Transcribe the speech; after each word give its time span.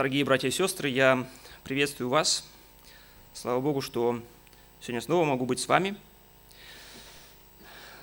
Дорогие 0.00 0.24
братья 0.24 0.48
и 0.48 0.50
сестры, 0.50 0.88
я 0.88 1.26
приветствую 1.62 2.08
вас. 2.08 2.48
Слава 3.34 3.60
Богу, 3.60 3.82
что 3.82 4.22
сегодня 4.80 5.02
снова 5.02 5.26
могу 5.26 5.44
быть 5.44 5.60
с 5.60 5.68
вами. 5.68 5.94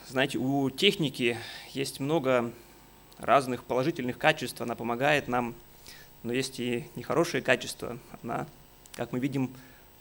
Знаете, 0.08 0.38
у 0.38 0.70
техники 0.70 1.40
есть 1.74 2.00
много 2.00 2.54
разных 3.18 3.64
положительных 3.64 4.20
качеств, 4.20 4.62
она 4.62 4.76
помогает 4.76 5.28
нам, 5.28 5.56
но 6.22 6.34
есть 6.34 6.60
и 6.60 6.88
нехорошие 6.96 7.42
качества, 7.42 7.98
она, 8.22 8.46
как 8.94 9.12
мы 9.12 9.18
видим, 9.18 9.50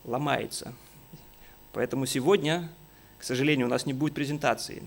ломается. 0.04 0.74
Поэтому 1.72 2.04
сегодня, 2.04 2.70
к 3.18 3.24
сожалению, 3.24 3.68
у 3.68 3.70
нас 3.70 3.86
не 3.86 3.94
будет 3.94 4.12
презентации, 4.12 4.82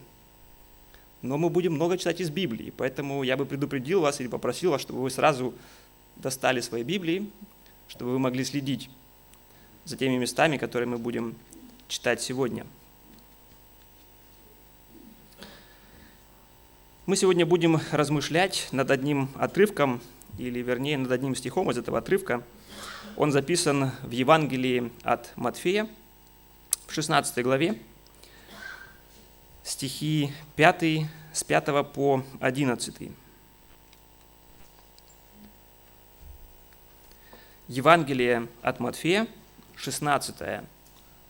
но 1.24 1.40
мы 1.40 1.50
будем 1.50 1.74
много 1.74 1.98
читать 1.98 2.22
из 2.22 2.30
Библии, 2.30 2.72
поэтому 2.78 3.24
я 3.24 3.36
бы 3.36 3.48
предупредил 3.48 4.02
вас 4.02 4.22
или 4.22 4.28
попросил 4.28 4.70
вас, 4.70 4.82
чтобы 4.82 5.02
вы 5.02 5.10
сразу 5.10 5.56
достали 6.20 6.62
свои 6.62 6.84
Библии, 6.84 7.30
чтобы 7.88 8.12
вы 8.12 8.20
могли 8.20 8.44
следить 8.44 8.90
за 9.86 9.98
теми 9.98 10.18
местами, 10.18 10.58
которые 10.58 10.88
мы 10.88 10.98
будем 10.98 11.36
читать 11.88 12.22
сегодня. 12.22 12.66
Мы 17.06 17.16
сегодня 17.16 17.46
будем 17.46 17.82
размышлять 17.92 18.68
над 18.72 18.92
одним 18.92 19.30
отрывком, 19.36 20.00
или 20.38 20.60
вернее 20.60 20.98
над 20.98 21.12
одним 21.12 21.36
стихом 21.36 21.72
из 21.72 21.78
этого 21.78 21.98
отрывка. 21.98 22.44
Он 23.18 23.32
записан 23.32 23.92
в 24.04 24.12
Евангелии 24.12 24.92
от 25.04 25.36
Матфея 25.36 25.90
в 26.86 26.94
16 26.94 27.44
главе, 27.44 27.82
стихи 29.64 30.32
5, 30.56 30.84
с 31.34 31.44
5 31.44 31.66
по 31.92 32.24
11. 32.40 33.12
Евангелие 37.70 38.48
от 38.64 38.80
Матфея, 38.80 39.28
16 39.76 40.64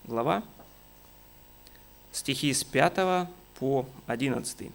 глава, 0.05 0.41
стихи 2.14 2.53
с 2.53 2.64
5 2.64 3.27
по 3.59 3.86
11. 4.08 4.72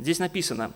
Здесь 0.00 0.18
написано, 0.18 0.72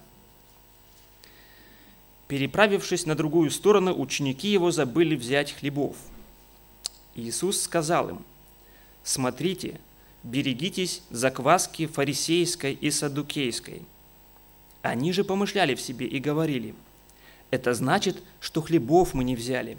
«Переправившись 2.29 3.05
на 3.05 3.17
другую 3.17 3.51
сторону, 3.51 3.93
ученики 3.93 4.53
его 4.53 4.71
забыли 4.71 5.17
взять 5.17 5.51
хлебов. 5.51 5.97
Иисус 7.17 7.61
сказал 7.61 8.11
им, 8.11 8.25
«Смотрите, 9.03 9.81
берегитесь 10.23 11.03
закваски 11.11 11.87
фарисейской 11.89 12.75
и 12.75 12.93
садукейской». 12.93 13.83
Они 14.83 15.13
же 15.13 15.25
помышляли 15.25 15.75
в 15.75 15.81
себе 15.81 16.07
и 16.07 16.19
говорили, 16.19 16.75
это 17.51 17.75
значит, 17.75 18.23
что 18.41 18.61
хлебов 18.61 19.15
мы 19.15 19.25
не 19.25 19.35
взяли. 19.35 19.79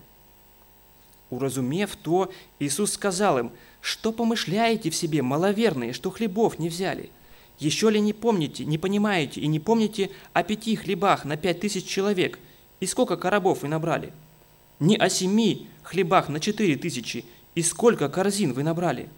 Уразумев 1.30 1.96
то, 1.96 2.32
Иисус 2.60 2.94
сказал 2.94 3.38
им, 3.38 3.52
что 3.82 4.12
помышляете 4.12 4.90
в 4.90 4.96
себе, 4.96 5.22
маловерные, 5.22 5.94
что 5.94 6.10
хлебов 6.10 6.58
не 6.58 6.70
взяли? 6.70 7.12
Еще 7.60 7.90
ли 7.90 8.00
не 8.00 8.14
помните, 8.14 8.66
не 8.66 8.78
понимаете 8.78 9.42
и 9.42 9.48
не 9.48 9.60
помните 9.60 10.10
о 10.34 10.44
пяти 10.44 10.76
хлебах 10.76 11.26
на 11.26 11.38
пять 11.38 11.60
тысяч 11.60 11.86
человек? 11.86 12.40
И 12.80 12.86
сколько 12.86 13.18
коробов 13.18 13.62
вы 13.62 13.68
набрали? 13.68 14.12
Не 14.80 14.96
о 14.96 15.10
семи 15.10 15.68
хлебах 15.84 16.30
на 16.30 16.40
четыре 16.40 16.78
тысячи, 16.78 17.26
и 17.54 17.62
сколько 17.62 18.10
корзин 18.10 18.54
вы 18.54 18.64
набрали? 18.64 19.10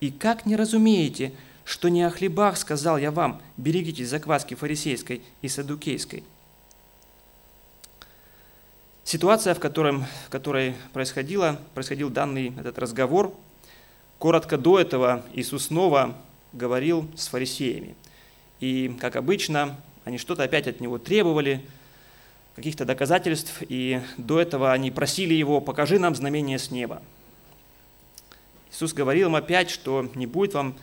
И 0.00 0.10
как 0.10 0.46
не 0.46 0.56
разумеете, 0.56 1.32
что 1.70 1.88
не 1.88 2.02
о 2.02 2.10
хлебах 2.10 2.56
сказал 2.56 2.98
я 2.98 3.12
вам, 3.12 3.40
берегитесь 3.56 4.08
закваски 4.08 4.54
фарисейской 4.54 5.22
и 5.40 5.46
садукейской. 5.46 6.24
Ситуация, 9.04 9.54
в, 9.54 9.60
котором, 9.60 10.04
в 10.26 10.30
которой 10.30 10.74
происходило, 10.92 11.60
происходил 11.74 12.10
данный 12.10 12.52
этот 12.58 12.80
разговор, 12.80 13.32
коротко 14.18 14.58
до 14.58 14.80
этого 14.80 15.24
Иисус 15.32 15.66
снова 15.66 16.16
говорил 16.52 17.08
с 17.16 17.28
фарисеями. 17.28 17.94
И, 18.58 18.88
как 19.00 19.14
обычно, 19.14 19.76
они 20.04 20.18
что-то 20.18 20.42
опять 20.42 20.66
от 20.66 20.80
него 20.80 20.98
требовали, 20.98 21.64
каких-то 22.56 22.84
доказательств, 22.84 23.62
и 23.68 24.00
до 24.16 24.40
этого 24.40 24.72
они 24.72 24.90
просили 24.90 25.34
его, 25.34 25.60
покажи 25.60 26.00
нам 26.00 26.16
знамение 26.16 26.58
с 26.58 26.72
неба. 26.72 27.00
Иисус 28.72 28.92
говорил 28.92 29.28
им 29.28 29.36
опять, 29.36 29.70
что 29.70 30.10
не 30.16 30.26
будет 30.26 30.54
вам 30.54 30.74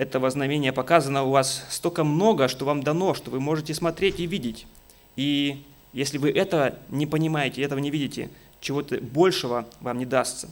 этого 0.00 0.30
знамения 0.30 0.72
показано 0.72 1.24
у 1.24 1.30
вас 1.30 1.62
столько 1.68 2.04
много, 2.04 2.48
что 2.48 2.64
вам 2.64 2.82
дано, 2.82 3.12
что 3.12 3.30
вы 3.30 3.38
можете 3.38 3.74
смотреть 3.74 4.18
и 4.18 4.26
видеть. 4.26 4.66
И 5.14 5.62
если 5.92 6.16
вы 6.16 6.30
это 6.30 6.78
не 6.88 7.04
понимаете, 7.04 7.60
этого 7.60 7.80
не 7.80 7.90
видите, 7.90 8.30
чего-то 8.62 8.98
большего 8.98 9.68
вам 9.82 9.98
не 9.98 10.06
дастся. 10.06 10.48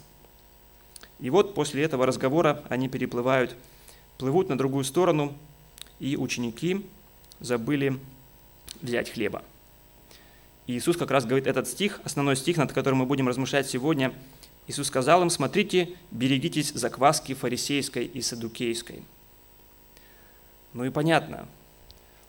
И 1.18 1.30
вот 1.30 1.54
после 1.54 1.82
этого 1.82 2.04
разговора 2.04 2.62
они 2.68 2.90
переплывают, 2.90 3.56
плывут 4.18 4.50
на 4.50 4.58
другую 4.58 4.84
сторону, 4.84 5.34
и 5.98 6.18
ученики 6.18 6.84
забыли 7.40 7.98
взять 8.82 9.10
хлеба. 9.10 9.42
Иисус 10.66 10.98
как 10.98 11.10
раз 11.10 11.24
говорит 11.24 11.46
этот 11.46 11.66
стих, 11.66 12.02
основной 12.04 12.36
стих, 12.36 12.58
над 12.58 12.74
которым 12.74 12.98
мы 12.98 13.06
будем 13.06 13.26
размышлять 13.26 13.66
сегодня. 13.66 14.12
Иисус 14.66 14.88
сказал 14.88 15.22
им, 15.22 15.30
смотрите, 15.30 15.96
берегитесь 16.10 16.70
закваски 16.74 17.32
фарисейской 17.32 18.04
и 18.04 18.20
садукейской. 18.20 19.02
Ну 20.78 20.84
и 20.84 20.90
понятно, 20.90 21.48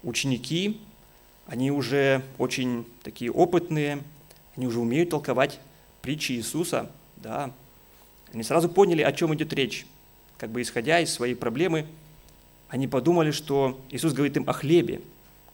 ученики, 0.02 0.82
они 1.46 1.70
уже 1.70 2.24
очень 2.40 2.84
такие 3.04 3.32
опытные, 3.32 4.02
они 4.56 4.66
уже 4.66 4.80
умеют 4.80 5.12
толковать 5.12 5.60
притчи 6.02 6.32
Иисуса, 6.32 6.90
да. 7.18 7.52
Они 8.34 8.42
сразу 8.42 8.68
поняли, 8.68 9.04
о 9.04 9.12
чем 9.12 9.36
идет 9.36 9.54
речь. 9.54 9.86
Как 10.40 10.50
бы 10.50 10.64
исходя 10.64 11.00
из 11.00 11.14
своей 11.14 11.36
проблемы, 11.36 11.86
они 12.70 12.88
подумали, 12.88 13.30
что 13.30 13.80
Иисус 13.92 14.14
говорит 14.14 14.36
им 14.36 14.50
о 14.50 14.54
хлебе, 14.54 15.02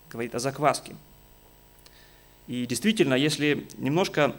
говорит 0.10 0.34
о 0.34 0.40
закваске. 0.40 0.96
И 2.48 2.66
действительно, 2.66 3.16
если 3.16 3.68
немножко 3.78 4.38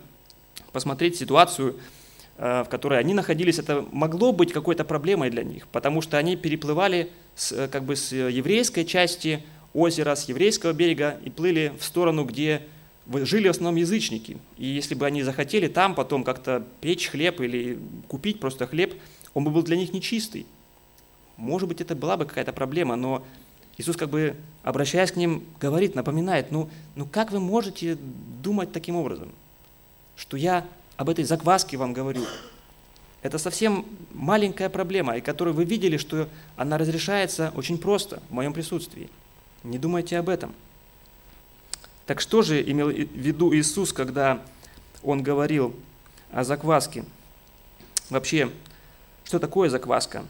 посмотреть 0.72 1.18
ситуацию, 1.18 1.78
э, 2.38 2.62
в 2.62 2.70
которой 2.70 2.98
они 3.00 3.12
находились, 3.12 3.58
это 3.58 3.86
могло 3.92 4.32
быть 4.32 4.54
какой-то 4.54 4.86
проблемой 4.86 5.28
для 5.28 5.44
них, 5.44 5.68
потому 5.68 6.00
что 6.00 6.16
они 6.16 6.36
переплывали 6.36 7.12
с, 7.36 7.52
э, 7.52 7.68
как 7.68 7.84
бы 7.84 7.94
с 7.94 8.12
еврейской 8.12 8.84
части 8.84 9.42
озера, 9.74 10.14
с 10.16 10.28
еврейского 10.28 10.72
берега 10.72 11.18
и 11.24 11.30
плыли 11.30 11.72
в 11.78 11.84
сторону, 11.84 12.24
где 12.24 12.62
жили 13.12 13.46
в 13.46 13.50
основном 13.52 13.76
язычники. 13.76 14.38
И 14.56 14.66
если 14.66 14.94
бы 14.94 15.06
они 15.06 15.22
захотели 15.22 15.68
там 15.68 15.94
потом 15.94 16.24
как-то 16.24 16.64
печь 16.80 17.08
хлеб 17.08 17.40
или 17.40 17.78
купить 18.08 18.40
просто 18.40 18.66
хлеб, 18.66 18.94
он 19.34 19.44
бы 19.44 19.50
был 19.50 19.62
для 19.62 19.76
них 19.76 19.92
нечистый. 19.92 20.46
Может 21.36 21.68
быть, 21.68 21.80
это 21.80 21.94
была 21.94 22.16
бы 22.16 22.24
какая-то 22.24 22.52
проблема, 22.52 22.96
но 22.96 23.24
Иисус 23.76 23.96
как 23.96 24.08
бы, 24.08 24.34
обращаясь 24.62 25.12
к 25.12 25.16
ним, 25.16 25.44
говорит, 25.60 25.94
напоминает, 25.94 26.50
ну, 26.50 26.70
ну 26.94 27.04
как 27.04 27.30
вы 27.30 27.40
можете 27.40 27.98
думать 28.42 28.72
таким 28.72 28.96
образом, 28.96 29.30
что 30.16 30.38
я 30.38 30.66
об 30.96 31.10
этой 31.10 31.24
закваске 31.24 31.76
вам 31.76 31.92
говорю, 31.92 32.24
это 33.22 33.38
совсем 33.38 33.84
маленькая 34.12 34.68
проблема, 34.68 35.16
и 35.16 35.20
которую 35.20 35.54
вы 35.54 35.64
видели, 35.64 35.96
что 35.96 36.28
она 36.56 36.78
разрешается 36.78 37.52
очень 37.56 37.78
просто 37.78 38.22
в 38.28 38.32
моем 38.32 38.52
присутствии. 38.52 39.10
Не 39.64 39.78
думайте 39.78 40.18
об 40.18 40.28
этом. 40.28 40.54
Так 42.06 42.20
что 42.20 42.42
же 42.42 42.62
имел 42.62 42.88
в 42.88 42.92
виду 42.92 43.52
Иисус, 43.54 43.92
когда 43.92 44.40
Он 45.02 45.22
говорил 45.22 45.74
о 46.30 46.44
закваске? 46.44 47.04
Вообще, 48.10 48.50
что 49.24 49.40
такое 49.40 49.70
закваска? 49.70 50.24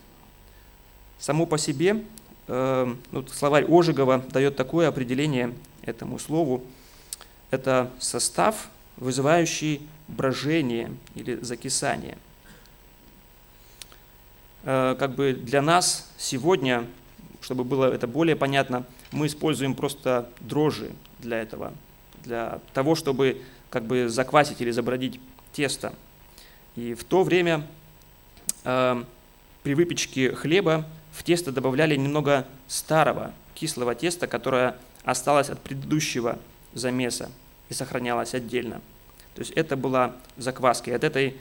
Само 1.18 1.44
по 1.44 1.58
себе, 1.58 2.02
э, 2.46 2.94
ну, 3.10 3.26
словарь 3.26 3.66
Ожегова 3.68 4.24
дает 4.30 4.56
такое 4.56 4.88
определение 4.88 5.52
этому 5.82 6.18
слову. 6.18 6.64
Это 7.50 7.90
состав, 7.98 8.70
вызывающий 8.96 9.86
брожение 10.08 10.92
или 11.14 11.34
закисание– 11.42 12.16
как 14.66 15.14
бы 15.14 15.32
для 15.32 15.62
нас 15.62 16.10
сегодня, 16.18 16.86
чтобы 17.40 17.62
было 17.62 17.92
это 17.92 18.08
более 18.08 18.34
понятно, 18.34 18.84
мы 19.12 19.28
используем 19.28 19.74
просто 19.74 20.28
дрожжи 20.40 20.90
для 21.20 21.40
этого, 21.40 21.72
для 22.24 22.58
того, 22.74 22.96
чтобы 22.96 23.42
как 23.70 23.84
бы 23.84 24.08
заквасить 24.08 24.60
или 24.60 24.72
забродить 24.72 25.20
тесто. 25.52 25.94
И 26.74 26.94
в 26.94 27.04
то 27.04 27.22
время 27.22 27.64
э, 28.64 29.04
при 29.62 29.74
выпечке 29.74 30.34
хлеба 30.34 30.84
в 31.12 31.22
тесто 31.22 31.52
добавляли 31.52 31.94
немного 31.94 32.46
старого 32.66 33.32
кислого 33.54 33.94
теста, 33.94 34.26
которое 34.26 34.76
осталось 35.04 35.48
от 35.48 35.60
предыдущего 35.60 36.38
замеса 36.74 37.30
и 37.68 37.74
сохранялось 37.74 38.34
отдельно. 38.34 38.80
То 39.34 39.40
есть 39.40 39.52
это 39.52 39.76
была 39.76 40.16
закваска. 40.36 40.90
И 40.90 40.94
от 40.94 41.04
этой 41.04 41.36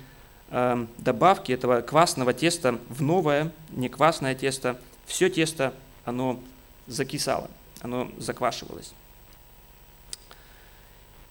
добавки 0.98 1.52
этого 1.52 1.82
квасного 1.82 2.34
теста 2.34 2.80
в 2.88 3.02
новое 3.02 3.52
неквасное 3.72 4.36
тесто, 4.36 4.80
все 5.06 5.30
тесто, 5.30 5.74
оно 6.06 6.40
закисало, 6.88 7.50
оно 7.82 8.10
заквашивалось. 8.18 8.94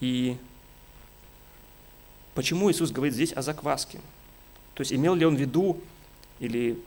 И 0.01 0.37
почему 2.35 2.71
Иисус 2.71 2.91
говорит 2.91 3.15
здесь 3.15 3.33
о 3.33 3.41
закваске? 3.41 3.99
То 4.75 4.83
есть 4.83 4.93
имел 4.93 5.15
ли 5.15 5.25
он 5.25 5.37
в 5.37 5.41
виду 5.41 5.81
или 6.39 6.79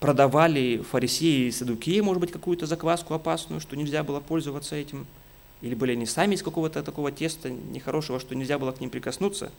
продавали 0.00 0.78
фарисеи 0.90 1.48
и 1.48 1.52
садукеи, 1.52 2.00
может 2.00 2.20
быть, 2.22 2.32
какую-то 2.32 2.64
закваску 2.64 3.12
опасную, 3.12 3.60
что 3.60 3.76
нельзя 3.76 4.02
было 4.04 4.20
пользоваться 4.20 4.74
этим? 4.74 5.06
Или 5.60 5.74
были 5.74 5.92
они 5.92 6.06
сами 6.06 6.34
из 6.34 6.42
какого-то 6.42 6.82
такого 6.82 7.12
теста 7.12 7.50
нехорошего, 7.50 8.20
что 8.20 8.34
нельзя 8.34 8.58
было 8.58 8.72
к 8.72 8.80
ним 8.80 8.88
прикоснуться? 8.88 9.52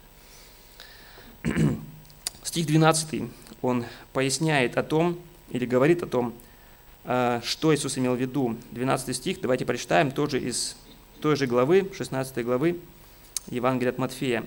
Стих 2.43 2.65
12, 2.65 3.23
он 3.61 3.85
поясняет 4.13 4.77
о 4.77 4.83
том, 4.83 5.19
или 5.51 5.65
говорит 5.65 6.03
о 6.03 6.07
том, 6.07 6.33
а, 7.05 7.41
что 7.43 7.73
Иисус 7.73 7.97
имел 7.97 8.15
в 8.15 8.19
виду. 8.19 8.57
12 8.71 9.15
стих, 9.15 9.41
давайте 9.41 9.65
прочитаем 9.65 10.11
тоже 10.11 10.39
из 10.39 10.75
той 11.21 11.35
же 11.35 11.47
главы, 11.47 11.89
16 11.95 12.43
главы 12.43 12.79
Евангелия 13.49 13.91
от 13.91 13.97
Матфея. 13.97 14.45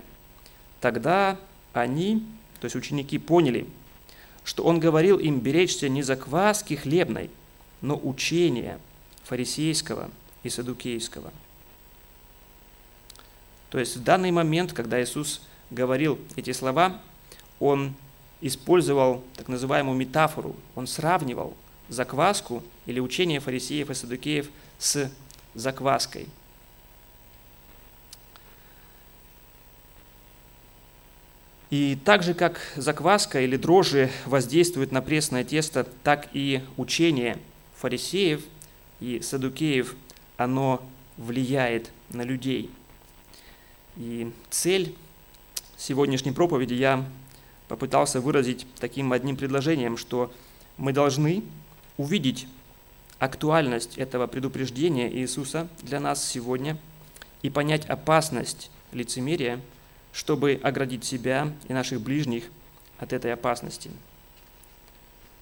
«Тогда 0.81 1.39
они, 1.73 2.27
то 2.61 2.67
есть 2.67 2.77
ученики, 2.77 3.19
поняли, 3.19 3.67
что 4.45 4.65
Он 4.65 4.81
говорил 4.81 5.19
им 5.19 5.41
беречься 5.41 5.89
не 5.89 6.03
закваски 6.03 6.75
хлебной, 6.75 7.31
но 7.81 7.99
учения 8.03 8.79
фарисейского 9.25 10.11
и 10.43 10.51
садукейского». 10.51 11.33
То 13.71 13.79
есть 13.79 13.97
в 13.97 14.03
данный 14.03 14.31
момент, 14.31 14.73
когда 14.73 15.03
Иисус 15.03 15.41
говорил 15.73 16.19
эти 16.37 16.53
слова, 16.53 17.01
Он 17.59 17.95
использовал 18.41 19.25
так 19.37 19.49
называемую 19.49 19.97
метафору, 19.97 20.55
Он 20.75 20.87
сравнивал 20.87 21.57
закваску 21.89 22.63
или 22.87 23.01
учение 23.01 23.41
фарисеев 23.41 23.91
и 23.91 23.95
садукеев 23.95 24.49
с 24.79 25.11
закваской. 25.55 26.29
И 31.71 31.97
так 32.05 32.23
же, 32.23 32.35
как 32.35 32.61
закваска 32.77 33.41
или 33.41 33.57
дрожжи 33.57 34.11
воздействуют 34.27 34.93
на 34.93 35.01
пресное 35.01 35.43
тесто, 35.43 35.85
так 36.03 36.29
и 36.35 36.61
учение 36.77 37.39
фарисеев 37.77 38.43
и 39.01 39.21
садукеев, 39.23 39.97
оно 40.37 40.83
влияет 41.17 41.91
на 42.11 42.23
людей. 42.23 42.71
И 43.97 44.31
цель 44.51 44.95
сегодняшней 45.83 46.31
проповеди 46.31 46.75
я 46.75 47.05
попытался 47.67 48.21
выразить 48.21 48.67
таким 48.79 49.13
одним 49.13 49.37
предложением, 49.37 49.97
что 49.97 50.33
мы 50.77 50.93
должны 50.93 51.43
увидеть 51.97 52.47
актуальность 53.19 53.99
этого 53.99 54.27
предупреждения 54.27 55.13
Иисуса 55.13 55.69
для 55.83 55.99
нас 55.99 56.25
сегодня 56.25 56.79
и 57.43 57.51
понять 57.51 57.87
опасность 57.87 58.71
лицемерия, 58.93 59.61
чтобы 60.13 60.61
оградить 60.63 61.05
себя 61.05 61.53
и 61.69 61.73
наших 61.73 62.01
ближних 62.01 62.45
от 62.99 63.13
этой 63.13 63.33
опасности. 63.33 63.91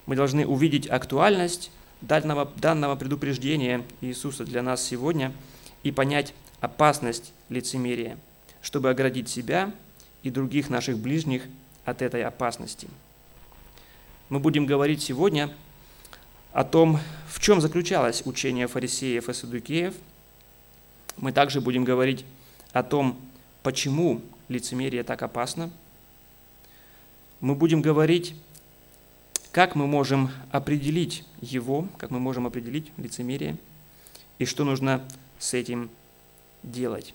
Мы 0.07 0.15
должны 0.15 0.47
увидеть 0.47 0.89
актуальность 0.89 1.71
данного, 2.01 2.51
данного 2.55 2.95
предупреждения 2.95 3.83
Иисуса 4.01 4.43
для 4.43 4.63
нас 4.63 4.83
сегодня 4.83 5.33
и 5.83 5.91
понять 5.91 6.33
опасность 6.61 7.31
лицемерия, 7.49 8.17
чтобы 8.61 8.89
оградить 8.89 9.29
себя 9.29 9.71
и 10.23 10.29
других 10.29 10.69
наших 10.69 10.97
ближних 10.97 11.43
от 11.85 12.01
этой 12.01 12.23
опасности. 12.23 12.87
Мы 14.29 14.39
будем 14.39 14.65
говорить 14.65 15.01
сегодня 15.01 15.53
о 16.53 16.63
том, 16.63 16.99
в 17.27 17.39
чем 17.39 17.61
заключалось 17.61 18.25
учение 18.25 18.67
фарисеев 18.67 19.29
и 19.29 19.33
садукеев. 19.33 19.95
Мы 21.17 21.31
также 21.31 21.61
будем 21.61 21.83
говорить 21.83 22.25
о 22.71 22.83
том, 22.83 23.19
почему 23.63 24.21
лицемерие 24.47 25.03
так 25.03 25.21
опасно. 25.21 25.71
Мы 27.39 27.55
будем 27.55 27.81
говорить, 27.81 28.35
как 29.51 29.75
мы 29.75 29.87
можем 29.87 30.31
определить 30.51 31.25
его, 31.41 31.87
как 31.97 32.11
мы 32.11 32.19
можем 32.19 32.45
определить 32.47 32.91
лицемерие, 32.97 33.57
и 34.39 34.45
что 34.45 34.63
нужно 34.63 35.03
с 35.39 35.53
этим 35.53 35.89
делать. 36.63 37.13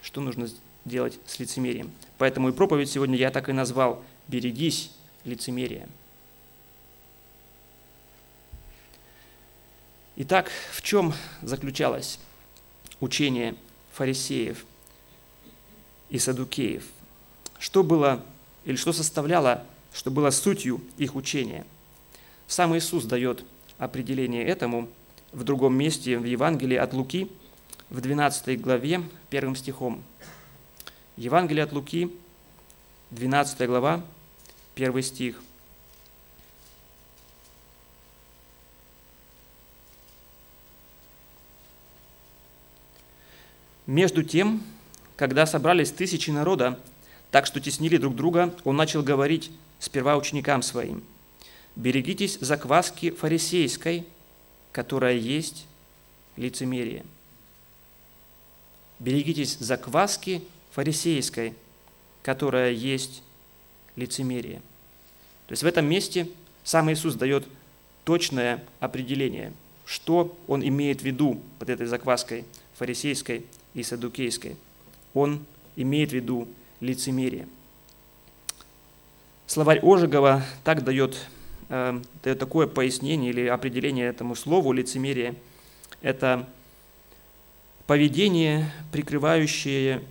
Что 0.00 0.20
нужно 0.20 0.48
делать 0.84 1.18
с 1.26 1.38
лицемерием. 1.38 1.90
Поэтому 2.18 2.48
и 2.48 2.52
проповедь 2.52 2.90
сегодня 2.90 3.16
я 3.16 3.30
так 3.30 3.48
и 3.48 3.52
назвал 3.52 4.02
«Берегись 4.28 4.90
лицемерия». 5.24 5.88
Итак, 10.16 10.50
в 10.72 10.82
чем 10.82 11.14
заключалось 11.42 12.18
учение 13.00 13.54
фарисеев 13.92 14.66
и 16.10 16.18
садукеев? 16.18 16.84
Что 17.60 17.84
было 17.84 18.24
или 18.64 18.74
что 18.74 18.92
составляло, 18.92 19.64
что 19.92 20.10
было 20.10 20.30
сутью 20.30 20.80
их 20.96 21.14
учения? 21.14 21.64
Сам 22.48 22.76
Иисус 22.76 23.04
дает 23.04 23.44
определение 23.78 24.44
этому 24.44 24.88
в 25.30 25.44
другом 25.44 25.76
месте 25.76 26.18
в 26.18 26.24
Евангелии 26.24 26.76
от 26.76 26.94
Луки, 26.94 27.30
в 27.90 28.00
12 28.00 28.60
главе, 28.60 29.02
первым 29.30 29.54
стихом. 29.54 30.02
Евангелие 31.18 31.64
от 31.64 31.72
Луки, 31.72 32.12
12 33.10 33.66
глава, 33.66 34.04
первый 34.76 35.02
стих. 35.02 35.42
Между 43.84 44.22
тем, 44.22 44.62
когда 45.16 45.44
собрались 45.44 45.90
тысячи 45.90 46.30
народа, 46.30 46.78
так 47.32 47.46
что 47.46 47.58
теснили 47.58 47.96
друг 47.96 48.14
друга, 48.14 48.54
он 48.62 48.76
начал 48.76 49.02
говорить 49.02 49.50
сперва 49.80 50.16
ученикам 50.16 50.62
своим, 50.62 51.02
«Берегитесь 51.74 52.38
закваски 52.40 53.10
фарисейской, 53.10 54.06
которая 54.70 55.14
есть 55.14 55.66
лицемерие». 56.36 57.04
Берегитесь 59.00 59.58
закваски 59.58 60.44
фарисейской, 60.70 61.54
которая 62.22 62.72
есть 62.72 63.22
лицемерие. 63.96 64.60
То 65.46 65.52
есть 65.52 65.62
в 65.62 65.66
этом 65.66 65.86
месте 65.86 66.28
сам 66.64 66.92
Иисус 66.92 67.14
дает 67.14 67.46
точное 68.04 68.62
определение, 68.80 69.52
что 69.84 70.36
он 70.46 70.66
имеет 70.66 71.00
в 71.00 71.04
виду 71.04 71.40
под 71.58 71.70
этой 71.70 71.86
закваской 71.86 72.44
фарисейской 72.76 73.44
и 73.74 73.82
садукейской. 73.82 74.56
Он 75.14 75.44
имеет 75.76 76.10
в 76.10 76.14
виду 76.14 76.48
лицемерие. 76.80 77.48
Словарь 79.46 79.80
Ожегова 79.82 80.44
так 80.62 80.84
дает, 80.84 81.16
э, 81.70 82.00
дает 82.22 82.38
такое 82.38 82.66
пояснение 82.66 83.30
или 83.30 83.46
определение 83.46 84.06
этому 84.06 84.34
слову 84.34 84.72
лицемерие. 84.72 85.34
Это 86.02 86.46
поведение, 87.86 88.70
прикрывающее 88.92 90.02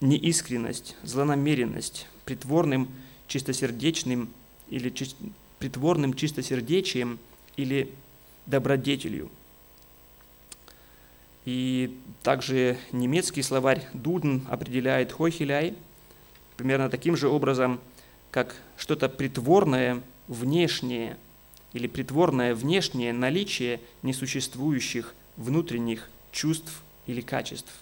неискренность, 0.00 0.96
злонамеренность, 1.02 2.06
притворным 2.24 2.88
чистосердечным 3.26 4.30
или 4.68 4.92
притворным 5.58 6.14
чистосердечием 6.14 7.18
или 7.56 7.92
добродетелью– 8.46 9.30
и 11.44 11.98
также 12.22 12.78
немецкий 12.92 13.42
словарь 13.42 13.86
Дуден 13.94 14.46
определяет 14.48 15.12
хойхеляй 15.12 15.74
примерно 16.56 16.90
таким 16.90 17.16
же 17.16 17.28
образом, 17.28 17.80
как 18.30 18.54
что-то 18.76 19.08
притворное, 19.08 20.02
внешнее 20.28 21.16
или 21.72 21.86
притворное 21.86 22.54
внешнее 22.54 23.12
наличие 23.12 23.80
несуществующих 24.02 25.14
внутренних 25.36 26.10
чувств 26.30 26.82
или 27.06 27.20
качеств. 27.20 27.72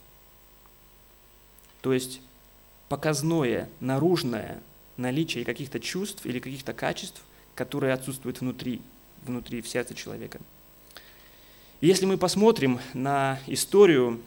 То 1.81 1.93
есть 1.93 2.21
показное, 2.89 3.69
наружное 3.81 4.61
наличие 4.97 5.45
каких-то 5.45 5.81
чувств 5.81 6.27
или 6.27 6.39
каких-то 6.39 6.73
качеств, 6.73 7.23
которые 7.55 7.93
отсутствуют 7.93 8.41
внутри, 8.41 8.81
внутри 9.25 9.61
в 9.63 9.69
сердце 9.69 9.95
человека– 9.95 10.41
и 11.81 11.87
если 11.87 12.07
мы 12.07 12.19
посмотрим 12.19 12.81
на 12.93 13.39
историю, 13.47 14.21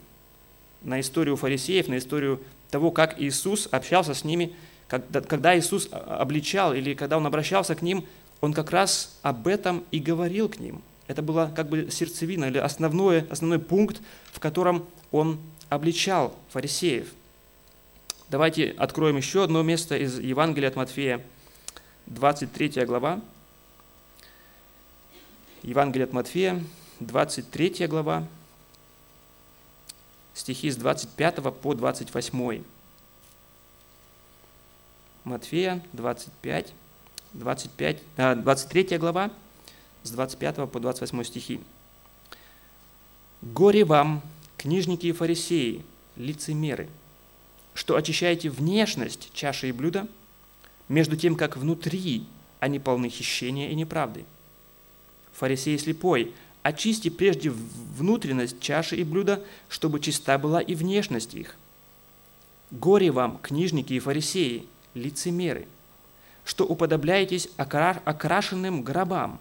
на 0.83 1.01
историю 1.01 1.35
фарисеев, 1.35 1.89
на 1.89 1.97
историю 1.97 2.41
того, 2.69 2.91
как 2.91 3.19
Иисус 3.19 3.67
общался 3.71 4.13
с 4.13 4.23
ними, 4.23 4.55
когда, 4.87 5.57
Иисус 5.57 5.89
обличал 5.91 6.73
или 6.73 6.93
когда 6.93 7.17
Он 7.17 7.25
обращался 7.25 7.75
к 7.75 7.81
ним, 7.81 8.05
Он 8.39 8.53
как 8.53 8.71
раз 8.71 9.17
об 9.21 9.47
этом 9.47 9.83
и 9.91 9.99
говорил 9.99 10.47
к 10.47 10.59
ним. 10.59 10.81
Это 11.07 11.21
было 11.21 11.51
как 11.53 11.67
бы 11.67 11.89
сердцевина 11.91 12.45
или 12.45 12.57
основной, 12.57 13.27
основной 13.29 13.59
пункт, 13.59 14.01
в 14.31 14.39
котором 14.39 14.85
Он 15.11 15.37
обличал 15.67 16.33
фарисеев. 16.51 17.07
Давайте 18.31 18.69
откроем 18.77 19.17
еще 19.17 19.43
одно 19.43 19.61
место 19.61 19.97
из 19.97 20.17
Евангелия 20.17 20.69
от 20.69 20.77
Матфея, 20.77 21.21
23 22.05 22.85
глава. 22.85 23.19
Евангелие 25.63 26.05
от 26.05 26.13
Матфея, 26.13 26.63
23 27.01 27.87
глава, 27.87 28.25
стихи 30.33 30.71
с 30.71 30.77
25 30.77 31.43
по 31.61 31.73
28. 31.73 32.63
Матфея 35.25 35.83
25, 35.91 36.73
25, 37.33 38.01
23 38.15 38.97
глава, 38.97 39.29
с 40.03 40.11
25 40.11 40.71
по 40.71 40.79
28 40.79 41.23
стихи. 41.25 41.59
«Горе 43.41 43.83
вам, 43.83 44.21
книжники 44.55 45.07
и 45.07 45.11
фарисеи, 45.11 45.83
лицемеры, 46.15 46.87
что 47.73 47.95
очищаете 47.95 48.49
внешность 48.49 49.31
чаши 49.33 49.69
и 49.69 49.71
блюда, 49.71 50.07
между 50.87 51.15
тем, 51.15 51.35
как 51.35 51.57
внутри 51.57 52.25
они 52.59 52.79
полны 52.79 53.09
хищения 53.09 53.69
и 53.69 53.75
неправды. 53.75 54.25
Фарисей 55.33 55.79
слепой, 55.79 56.33
очисти 56.63 57.09
прежде 57.09 57.49
внутренность 57.49 58.59
чаши 58.59 58.97
и 58.97 59.03
блюда, 59.03 59.43
чтобы 59.69 59.99
чиста 59.99 60.37
была 60.37 60.61
и 60.61 60.75
внешность 60.75 61.33
их. 61.33 61.55
Горе 62.71 63.11
вам, 63.11 63.39
книжники 63.41 63.93
и 63.93 63.99
фарисеи, 63.99 64.65
лицемеры, 64.93 65.67
что 66.45 66.65
уподобляетесь 66.65 67.49
окрашенным 67.57 68.83
гробам, 68.83 69.39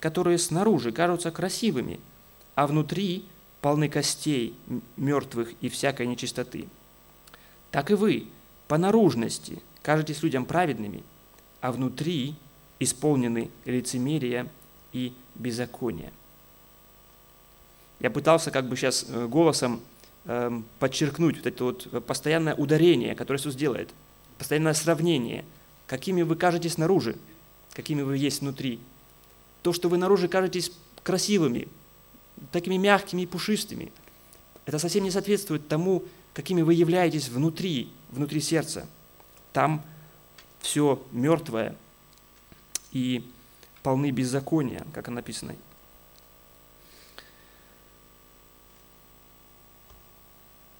которые 0.00 0.38
снаружи 0.38 0.92
кажутся 0.92 1.30
красивыми, 1.30 2.00
а 2.54 2.66
внутри 2.66 3.24
полны 3.60 3.88
костей 3.88 4.54
мертвых 4.96 5.52
и 5.60 5.68
всякой 5.68 6.06
нечистоты. 6.06 6.66
Так 7.70 7.90
и 7.90 7.94
вы 7.94 8.26
по 8.68 8.78
наружности 8.78 9.62
кажетесь 9.82 10.22
людям 10.22 10.44
праведными, 10.44 11.02
а 11.60 11.72
внутри 11.72 12.34
исполнены 12.78 13.50
лицемерия 13.64 14.48
и 14.92 15.12
беззакония. 15.34 16.12
Я 18.00 18.10
пытался 18.10 18.50
как 18.50 18.66
бы 18.66 18.76
сейчас 18.76 19.04
э, 19.08 19.26
голосом 19.26 19.80
эм, 20.24 20.64
подчеркнуть 20.78 21.36
вот 21.36 21.46
это 21.46 21.64
вот 21.64 22.06
постоянное 22.06 22.54
ударение, 22.54 23.14
которое 23.14 23.38
Иисус 23.38 23.54
делает, 23.54 23.90
постоянное 24.38 24.72
сравнение, 24.72 25.44
какими 25.86 26.22
вы 26.22 26.36
кажетесь 26.36 26.74
снаружи, 26.74 27.16
какими 27.74 28.02
вы 28.02 28.16
есть 28.16 28.40
внутри. 28.40 28.80
То, 29.62 29.74
что 29.74 29.90
вы 29.90 29.98
наружу 29.98 30.28
кажетесь 30.28 30.72
красивыми, 31.02 31.68
такими 32.52 32.76
мягкими 32.76 33.22
и 33.22 33.26
пушистыми, 33.26 33.92
это 34.64 34.78
совсем 34.78 35.04
не 35.04 35.10
соответствует 35.10 35.68
тому, 35.68 36.04
какими 36.34 36.62
вы 36.62 36.74
являетесь 36.74 37.28
внутри, 37.28 37.90
внутри 38.10 38.40
сердца. 38.40 38.86
Там 39.52 39.82
все 40.60 41.02
мертвое 41.12 41.74
и 42.92 43.24
полны 43.82 44.10
беззакония, 44.10 44.86
как 44.92 45.08
написано. 45.08 45.54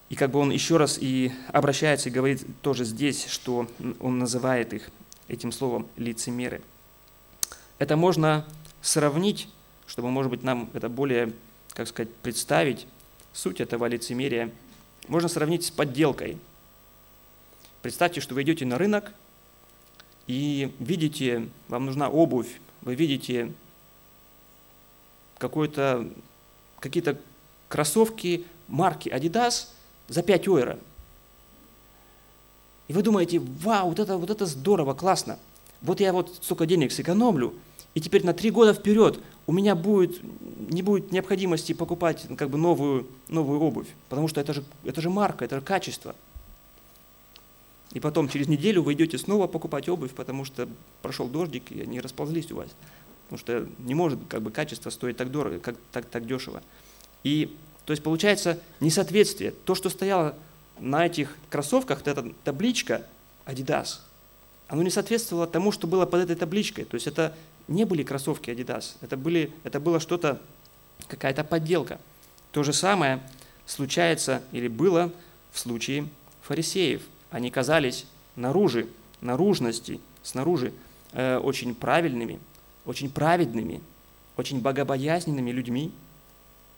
И 0.09 0.15
как 0.15 0.31
бы 0.31 0.39
он 0.39 0.51
еще 0.51 0.75
раз 0.75 0.97
и 0.99 1.31
обращается 1.47 2.09
и 2.09 2.11
говорит 2.11 2.45
тоже 2.61 2.83
здесь, 2.83 3.27
что 3.27 3.67
он 4.01 4.19
называет 4.19 4.73
их 4.73 4.89
этим 5.29 5.53
словом 5.53 5.87
лицемеры. 5.95 6.61
Это 7.79 7.95
можно 7.95 8.45
сравнить, 8.81 9.47
чтобы, 9.87 10.11
может 10.11 10.29
быть, 10.29 10.43
нам 10.43 10.69
это 10.73 10.89
более, 10.89 11.31
как 11.73 11.87
сказать, 11.87 12.13
представить, 12.13 12.87
суть 13.31 13.61
этого 13.61 13.85
лицемерия, 13.85 14.51
можно 15.07 15.29
сравнить 15.29 15.65
с 15.65 15.71
подделкой. 15.71 16.37
Представьте, 17.81 18.21
что 18.21 18.35
вы 18.35 18.43
идете 18.43 18.65
на 18.65 18.77
рынок 18.77 19.13
и 20.27 20.73
видите, 20.79 21.49
вам 21.67 21.85
нужна 21.85 22.09
обувь, 22.09 22.59
вы 22.81 22.95
видите 22.95 23.53
какие-то 25.39 27.17
кроссовки 27.67 28.45
марки 28.67 29.09
Adidas– 29.09 29.67
за 30.11 30.23
5 30.23 30.45
евро. 30.47 30.77
И 32.89 32.93
вы 32.93 33.01
думаете, 33.01 33.39
вау, 33.39 33.89
вот 33.89 33.99
это, 33.99 34.17
вот 34.17 34.29
это 34.29 34.45
здорово, 34.45 34.93
классно. 34.93 35.39
Вот 35.81 36.01
я 36.01 36.11
вот 36.11 36.35
столько 36.41 36.65
денег 36.65 36.91
сэкономлю, 36.91 37.53
и 37.93 37.99
теперь 37.99 38.25
на 38.25 38.33
три 38.33 38.51
года 38.51 38.73
вперед 38.73 39.19
у 39.47 39.53
меня 39.53 39.75
будет, 39.75 40.21
не 40.71 40.81
будет 40.81 41.11
необходимости 41.11 41.73
покупать 41.73 42.25
как 42.37 42.49
бы 42.49 42.57
новую, 42.57 43.07
новую 43.27 43.59
обувь, 43.59 43.87
потому 44.09 44.27
что 44.27 44.39
это 44.39 44.53
же, 44.53 44.63
это 44.85 45.01
же 45.01 45.09
марка, 45.09 45.45
это 45.45 45.57
же 45.57 45.61
качество. 45.61 46.15
И 47.91 47.99
потом 47.99 48.29
через 48.29 48.47
неделю 48.47 48.83
вы 48.83 48.93
идете 48.93 49.17
снова 49.17 49.47
покупать 49.47 49.89
обувь, 49.89 50.11
потому 50.11 50.45
что 50.45 50.69
прошел 51.01 51.27
дождик, 51.27 51.71
и 51.71 51.81
они 51.81 51.99
расползлись 51.99 52.49
у 52.51 52.57
вас. 52.57 52.69
Потому 53.27 53.39
что 53.39 53.67
не 53.79 53.93
может 53.93 54.19
как 54.29 54.41
бы, 54.41 54.51
качество 54.51 54.89
стоить 54.89 55.17
так 55.17 55.29
дорого, 55.29 55.59
как, 55.59 55.75
так, 55.91 56.05
так 56.05 56.25
дешево. 56.25 56.63
И 57.23 57.53
то 57.85 57.91
есть 57.91 58.03
получается 58.03 58.59
несоответствие. 58.79 59.51
То, 59.51 59.75
что 59.75 59.89
стояло 59.89 60.35
на 60.79 61.05
этих 61.05 61.35
кроссовках, 61.49 62.01
эта 62.05 62.31
табличка 62.43 63.05
Adidas, 63.45 63.99
оно 64.67 64.83
не 64.83 64.89
соответствовало 64.89 65.47
тому, 65.47 65.73
что 65.73 65.87
было 65.87 66.05
под 66.05 66.21
этой 66.21 66.37
табличкой. 66.37 66.85
То 66.85 66.95
есть 66.95 67.07
это 67.07 67.35
не 67.71 67.85
были 67.85 68.03
кроссовки 68.03 68.49
Adidas, 68.49 68.97
это, 69.01 69.17
были, 69.17 69.51
это 69.63 69.79
было 69.79 69.99
что-то, 69.99 70.41
какая-то 71.07 71.43
подделка. 71.43 71.99
То 72.51 72.63
же 72.63 72.73
самое 72.73 73.21
случается 73.65 74.43
или 74.51 74.67
было 74.67 75.11
в 75.51 75.59
случае 75.59 76.07
фарисеев. 76.41 77.01
Они 77.29 77.49
казались 77.49 78.05
наружи, 78.35 78.87
наружности, 79.21 79.99
снаружи 80.21 80.73
э, 81.13 81.37
очень 81.37 81.73
правильными, 81.73 82.39
очень 82.85 83.09
праведными, 83.09 83.81
очень 84.37 84.61
богобоязненными 84.61 85.51
людьми, 85.51 85.91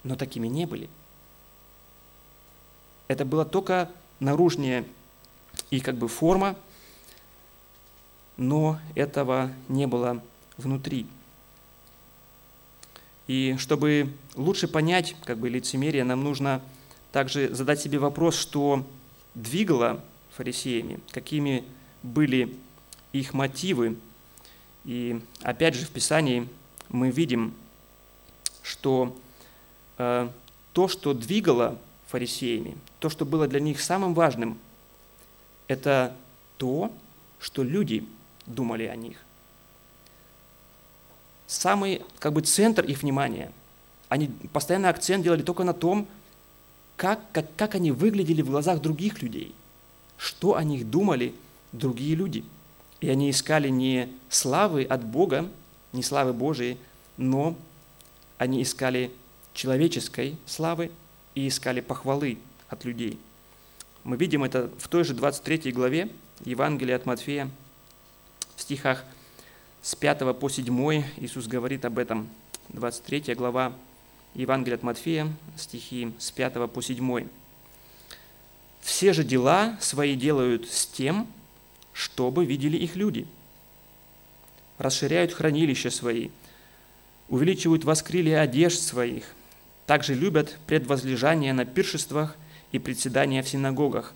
но 0.04 0.16
такими 0.16 0.48
не 0.48 0.66
были. 0.66 0.90
Это 3.08 3.26
была 3.26 3.46
только 3.46 3.90
наружная 4.20 4.86
и 5.70 5.80
как 5.80 5.96
бы 5.96 6.08
форма, 6.08 6.56
но 8.38 8.80
этого 8.96 9.52
не 9.68 9.88
было 9.88 10.22
внутри. 10.58 11.06
И 13.28 13.56
чтобы 13.58 14.14
лучше 14.36 14.68
понять 14.68 15.16
как 15.24 15.38
бы, 15.38 15.50
лицемерие, 15.50 16.04
нам 16.04 16.24
нужно 16.24 16.62
также 17.12 17.54
задать 17.54 17.80
себе 17.80 18.00
вопрос, 18.00 18.36
что 18.36 18.86
двигало 19.36 20.04
фарисеями, 20.36 21.00
какими 21.12 21.64
были 22.02 22.56
их 23.14 23.34
мотивы. 23.34 23.98
И 24.84 25.22
опять 25.42 25.76
же 25.76 25.86
в 25.86 25.90
Писании 25.92 26.48
мы 26.90 27.12
видим, 27.12 27.54
что 28.62 29.16
Э, 29.98 30.30
то, 30.74 30.88
что 30.88 31.14
двигало 31.14 31.78
фарисеями, 32.08 32.76
то, 33.00 33.10
что 33.10 33.26
было 33.26 33.48
для 33.48 33.60
них 33.60 33.80
самым 33.80 34.14
важным, 34.16 34.58
это 35.68 36.16
то, 36.58 36.92
что 37.40 37.64
люди 37.64 38.06
думали 38.48 38.86
о 38.86 38.96
них. 38.96 39.24
Самый 41.54 42.02
как 42.18 42.34
бы 42.34 42.42
центр 42.42 42.84
их 42.84 43.04
внимания. 43.04 43.52
Они 44.10 44.28
постоянно 44.52 44.90
акцент 44.90 45.24
делали 45.24 45.44
только 45.44 45.64
на 45.64 45.76
том, 45.76 46.08
как, 46.98 47.20
как, 47.32 47.46
как 47.56 47.76
они 47.76 47.92
выглядели 47.92 48.42
в 48.42 48.50
глазах 48.50 48.82
других 48.82 49.22
людей, 49.22 49.54
что 50.18 50.56
о 50.56 50.64
них 50.64 50.90
думали 50.90 51.36
другие 51.72 52.16
люди. 52.16 52.44
И 53.02 53.10
они 53.10 53.30
искали 53.30 53.70
не 53.70 54.10
славы 54.30 54.84
от 54.84 55.06
Бога, 55.06 55.48
не 55.92 56.02
славы 56.02 56.34
Божией, 56.34 56.80
но 57.18 57.56
они 58.40 58.64
искали 58.64 59.12
человеческой 59.54 60.38
славы 60.48 60.90
и 61.36 61.48
искали 61.48 61.82
похвалы 61.82 62.40
от 62.68 62.84
людей. 62.84 63.20
Мы 64.04 64.18
видим 64.18 64.44
это 64.44 64.72
в 64.80 64.88
той 64.88 65.04
же 65.04 65.14
23 65.14 65.72
главе 65.72 66.10
Евангелия 66.46 66.96
от 66.96 67.06
Матфея, 67.06 67.48
в 68.56 68.62
стихах 68.62 69.06
с 69.84 69.94
5 69.94 70.40
по 70.40 70.50
7 70.50 71.04
Иисус 71.18 71.46
говорит 71.46 71.86
об 71.86 72.00
этом. 72.00 72.28
23 72.70 73.36
глава 73.36 73.74
Евангелия 74.34 74.78
от 74.78 74.84
Матфея, 74.84 75.32
стихи 75.56 76.12
с 76.18 76.32
5 76.32 76.72
по 76.72 76.82
7. 76.82 77.28
«Все 78.82 79.14
же 79.14 79.24
дела 79.24 79.78
свои 79.80 80.16
делают 80.16 80.68
с 80.68 80.88
тем, 80.88 81.28
чтобы 81.92 82.46
видели 82.46 82.78
их 82.78 82.96
люди. 82.96 83.28
Расширяют 84.80 85.34
хранилища 85.34 85.92
свои, 85.92 86.30
увеличивают 87.30 87.84
воскрилия 87.84 88.42
одежд 88.42 88.80
своих– 88.80 89.26
также 89.86 90.14
любят 90.14 90.58
предвозлежание 90.66 91.54
на 91.54 91.66
пиршествах 91.66 92.38
и 92.72 92.80
председания 92.80 93.44
в 93.44 93.50
синагогах, 93.50 94.14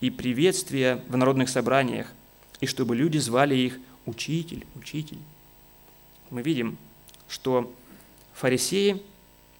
и 0.00 0.10
приветствия 0.10 1.02
в 1.08 1.16
народных 1.16 1.48
собраниях, 1.48 2.08
и 2.60 2.66
чтобы 2.66 2.96
люди 2.96 3.18
звали 3.18 3.54
их 3.54 3.78
«учитель, 4.06 4.66
учитель». 4.74 5.18
Мы 6.30 6.42
видим, 6.42 6.76
что 7.28 7.72
фарисеи 8.32 9.02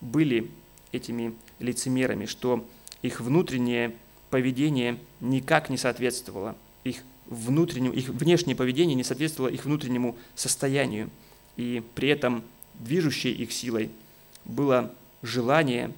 были 0.01 0.51
этими 0.93 1.35
лицемерами, 1.59 2.27
что 2.27 2.65
их 3.03 3.21
внутреннее 3.21 3.95
поведение 4.31 4.99
никак 5.21 5.71
не 5.71 5.77
соответствовало 5.77 6.57
их 6.85 7.03
внутреннему, 7.27 7.95
их 7.95 8.09
внешнее 8.09 8.57
поведение 8.57 8.95
не 8.95 9.05
соответствовало 9.05 9.51
их 9.51 9.65
внутреннему 9.65 10.17
состоянию, 10.35 11.11
и 11.57 11.83
при 11.95 12.09
этом 12.09 12.43
движущей 12.75 13.33
их 13.33 13.53
силой 13.53 13.91
было 14.45 14.93
желание 15.23 15.93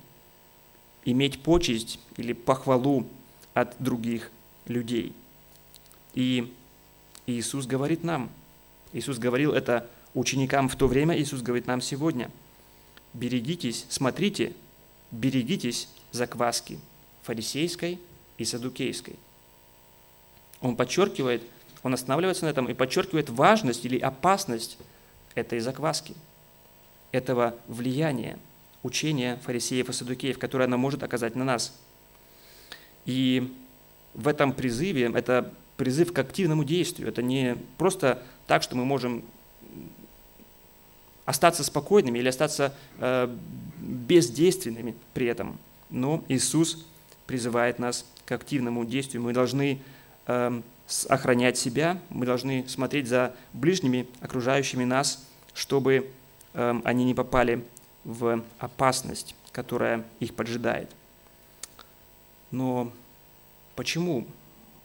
иметь 1.05 1.41
почесть 1.43 1.99
или 2.17 2.33
похвалу 2.33 3.07
от 3.55 3.75
других 3.79 4.31
людей. 4.67 5.13
И 6.15 6.53
Иисус 7.27 7.67
говорит 7.67 8.05
нам, 8.05 8.31
Иисус 8.93 9.19
говорил 9.19 9.53
это 9.53 9.89
ученикам 10.15 10.69
в 10.69 10.77
то 10.77 10.87
время, 10.87 11.19
Иисус 11.19 11.43
говорит 11.43 11.67
нам 11.67 11.81
сегодня, 11.81 12.31
берегитесь, 13.15 13.87
смотрите, 13.89 14.53
берегитесь 15.11 15.89
закваски 16.11 16.79
фарисейской 17.23 18.01
и 18.39 18.45
садукейской. 18.45 19.17
Он 20.61 20.77
подчеркивает, 20.77 21.43
он 21.83 21.95
останавливается 21.95 22.45
на 22.45 22.51
этом 22.51 22.69
и 22.69 22.75
подчеркивает 22.75 23.31
важность 23.31 23.85
или 23.85 23.99
опасность 23.99 24.79
этой 25.35 25.61
закваски, 25.61 26.15
этого 27.11 27.55
влияния, 27.69 28.39
учения 28.83 29.37
фарисеев 29.45 29.89
и 29.89 29.93
садукеев, 29.93 30.39
которое 30.39 30.65
она 30.65 30.77
может 30.77 31.03
оказать 31.03 31.37
на 31.37 31.45
нас. 31.45 31.75
И 33.05 33.53
в 34.15 34.29
этом 34.29 34.53
призыве, 34.53 35.11
это 35.15 35.53
призыв 35.77 36.13
к 36.13 36.19
активному 36.19 36.65
действию. 36.65 37.09
Это 37.09 37.23
не 37.23 37.57
просто 37.79 38.23
так, 38.47 38.63
что 38.63 38.77
мы 38.77 38.85
можем 38.85 39.25
остаться 41.25 41.65
спокойными 41.65 42.19
или 42.19 42.29
остаться 42.29 42.75
э, 42.99 43.35
бездейственными 43.79 44.95
при 45.15 45.27
этом. 45.27 45.59
Но 45.91 46.25
Иисус 46.29 46.85
призывает 47.27 47.79
нас 47.79 48.07
к 48.25 48.33
активному 48.33 48.85
действию. 48.85 49.23
Мы 49.23 49.33
должны 49.33 49.81
э, 50.27 50.63
охранять 51.09 51.59
себя, 51.59 51.99
мы 52.11 52.27
должны 52.27 52.69
смотреть 52.69 53.09
за 53.09 53.35
ближними, 53.53 54.07
окружающими 54.21 54.85
нас, 54.85 55.25
чтобы 55.55 56.11
э, 56.55 56.81
они 56.85 57.05
не 57.05 57.15
попали 57.15 57.65
в 58.05 58.43
опасность, 58.59 59.35
которая 59.53 60.05
их 60.19 60.35
поджидает. 60.35 60.91
Но 62.51 62.93
почему? 63.77 64.27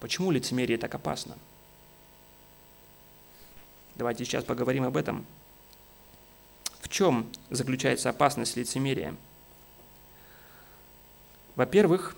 Почему 0.00 0.30
лицемерие 0.30 0.78
так 0.78 0.94
опасно? 0.94 1.36
Давайте 3.96 4.24
сейчас 4.24 4.44
поговорим 4.44 4.84
об 4.84 4.96
этом. 4.96 5.26
В 6.80 6.88
чем 6.88 7.28
заключается 7.50 8.08
опасность 8.10 8.56
лицемерия? 8.56 9.14
Во-первых, 11.56 12.16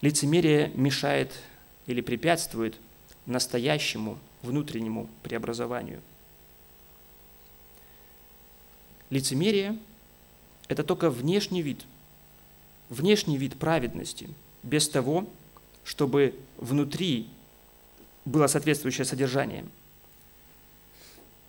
лицемерие 0.00 0.70
мешает 0.74 1.32
или 1.86 2.00
препятствует 2.00 2.78
настоящему 3.26 4.18
внутреннему 4.42 5.08
преобразованию. 5.24 6.00
Лицемерие– 9.10 9.76
это 10.68 10.84
только 10.84 11.10
внешний 11.10 11.62
вид, 11.62 11.84
внешний 12.88 13.36
вид 13.36 13.58
праведности, 13.58 14.30
без 14.62 14.88
того, 14.88 15.26
чтобы 15.86 16.34
внутри 16.58 17.28
было 18.24 18.48
соответствующее 18.48 19.04
содержание. 19.04 19.64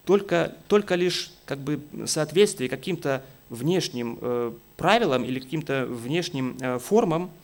Только, 0.06 0.56
только 0.70 0.96
лишь 0.96 1.34
как 1.46 1.58
бы 1.58 1.82
соответствие 2.06 2.70
каким-то 2.70 3.24
внешним 3.50 4.20
э, 4.22 4.54
правилам 4.78 5.26
или 5.26 5.40
каким-то 5.40 5.86
внешним 5.86 6.56
э, 6.62 6.80
формам– 6.80 7.30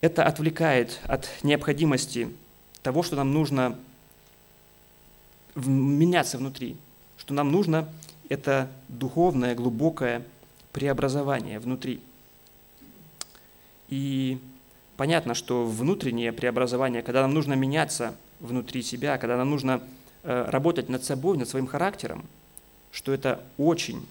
это 0.00 0.24
отвлекает 0.24 1.00
от 1.04 1.28
необходимости 1.42 2.28
того, 2.82 3.02
что 3.02 3.16
нам 3.16 3.32
нужно 3.32 3.78
меняться 5.54 6.38
внутри, 6.38 6.76
что 7.18 7.34
нам 7.34 7.50
нужно 7.50 7.88
это 8.28 8.70
духовное, 8.88 9.54
глубокое 9.54 10.24
преобразование 10.72 11.58
внутри. 11.58 12.00
И 13.88 14.38
понятно, 14.98 15.34
что 15.34 15.64
внутреннее 15.64 16.32
преобразование, 16.32 17.02
когда 17.02 17.22
нам 17.22 17.32
нужно 17.32 17.54
меняться 17.54 18.14
внутри 18.40 18.82
себя, 18.82 19.16
когда 19.16 19.38
нам 19.38 19.48
нужно 19.48 19.80
э, 20.24 20.44
работать 20.50 20.90
над 20.90 21.02
собой, 21.02 21.38
над 21.38 21.48
своим 21.48 21.66
характером, 21.66 22.26
что 22.92 23.14
это 23.14 23.42
очень 23.56 24.06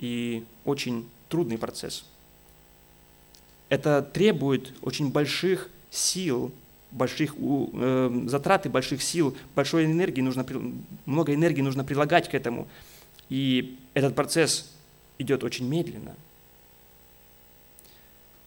и 0.00 0.44
очень 0.64 1.06
трудный 1.28 1.58
процесс– 1.58 2.06
это 3.72 4.02
требует 4.02 4.74
очень 4.82 5.10
больших 5.10 5.70
сил, 5.90 6.52
больших 6.90 7.34
э, 7.38 8.24
затрат 8.26 8.66
и 8.66 8.68
больших 8.68 9.02
сил, 9.02 9.34
большой 9.54 9.86
энергии 9.86 10.20
нужно, 10.20 10.44
много 11.06 11.32
энергии 11.32 11.62
нужно 11.62 11.82
прилагать 11.82 12.28
к 12.28 12.34
этому. 12.34 12.68
И 13.30 13.78
этот 13.94 14.14
процесс 14.14 14.70
идет 15.16 15.42
очень 15.42 15.66
медленно. 15.66 16.14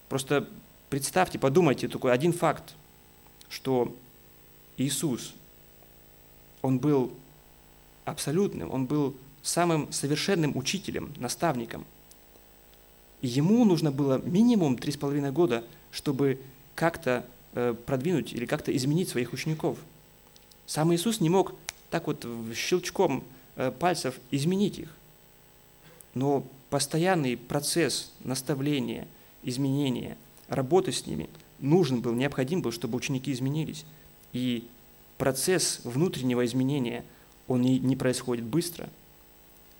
Просто 0.09 0.47
представьте, 0.89 1.39
подумайте, 1.39 1.87
такой 1.87 2.11
один 2.11 2.33
факт, 2.33 2.75
что 3.49 3.95
Иисус, 4.77 5.33
Он 6.61 6.79
был 6.79 7.11
абсолютным, 8.05 8.71
Он 8.71 8.85
был 8.85 9.15
самым 9.41 9.91
совершенным 9.91 10.55
учителем, 10.57 11.13
наставником– 11.17 11.85
ему 13.25 13.65
нужно 13.65 13.91
было 13.91 14.21
минимум 14.23 14.77
три 14.77 14.91
с 14.91 14.97
половиной 14.97 15.31
года, 15.31 15.63
чтобы 15.91 16.39
как-то 16.75 17.25
э, 17.53 17.73
продвинуть 17.85 18.33
или 18.33 18.45
как-то 18.45 18.75
изменить 18.75 19.09
своих 19.09 19.33
учеников. 19.33 19.77
Сам 20.65 20.93
Иисус 20.93 21.19
не 21.19 21.29
мог 21.29 21.53
так 21.89 22.07
вот 22.07 22.25
щелчком 22.55 23.23
э, 23.55 23.71
пальцев 23.71 24.15
изменить 24.31 24.79
их. 24.79 24.95
Но 26.13 26.45
постоянный 26.69 27.37
процесс 27.37 28.11
наставления, 28.23 29.07
изменения, 29.43 30.17
работы 30.47 30.91
с 30.91 31.05
ними 31.05 31.29
нужен 31.59 32.01
был, 32.01 32.13
необходим 32.13 32.61
был, 32.61 32.71
чтобы 32.71 32.97
ученики 32.97 33.31
изменились. 33.31 33.85
И 34.33 34.67
процесс 35.17 35.81
внутреннего 35.83 36.45
изменения, 36.45 37.03
он 37.47 37.61
не, 37.61 37.79
не 37.79 37.95
происходит 37.95 38.43
быстро. 38.43 38.89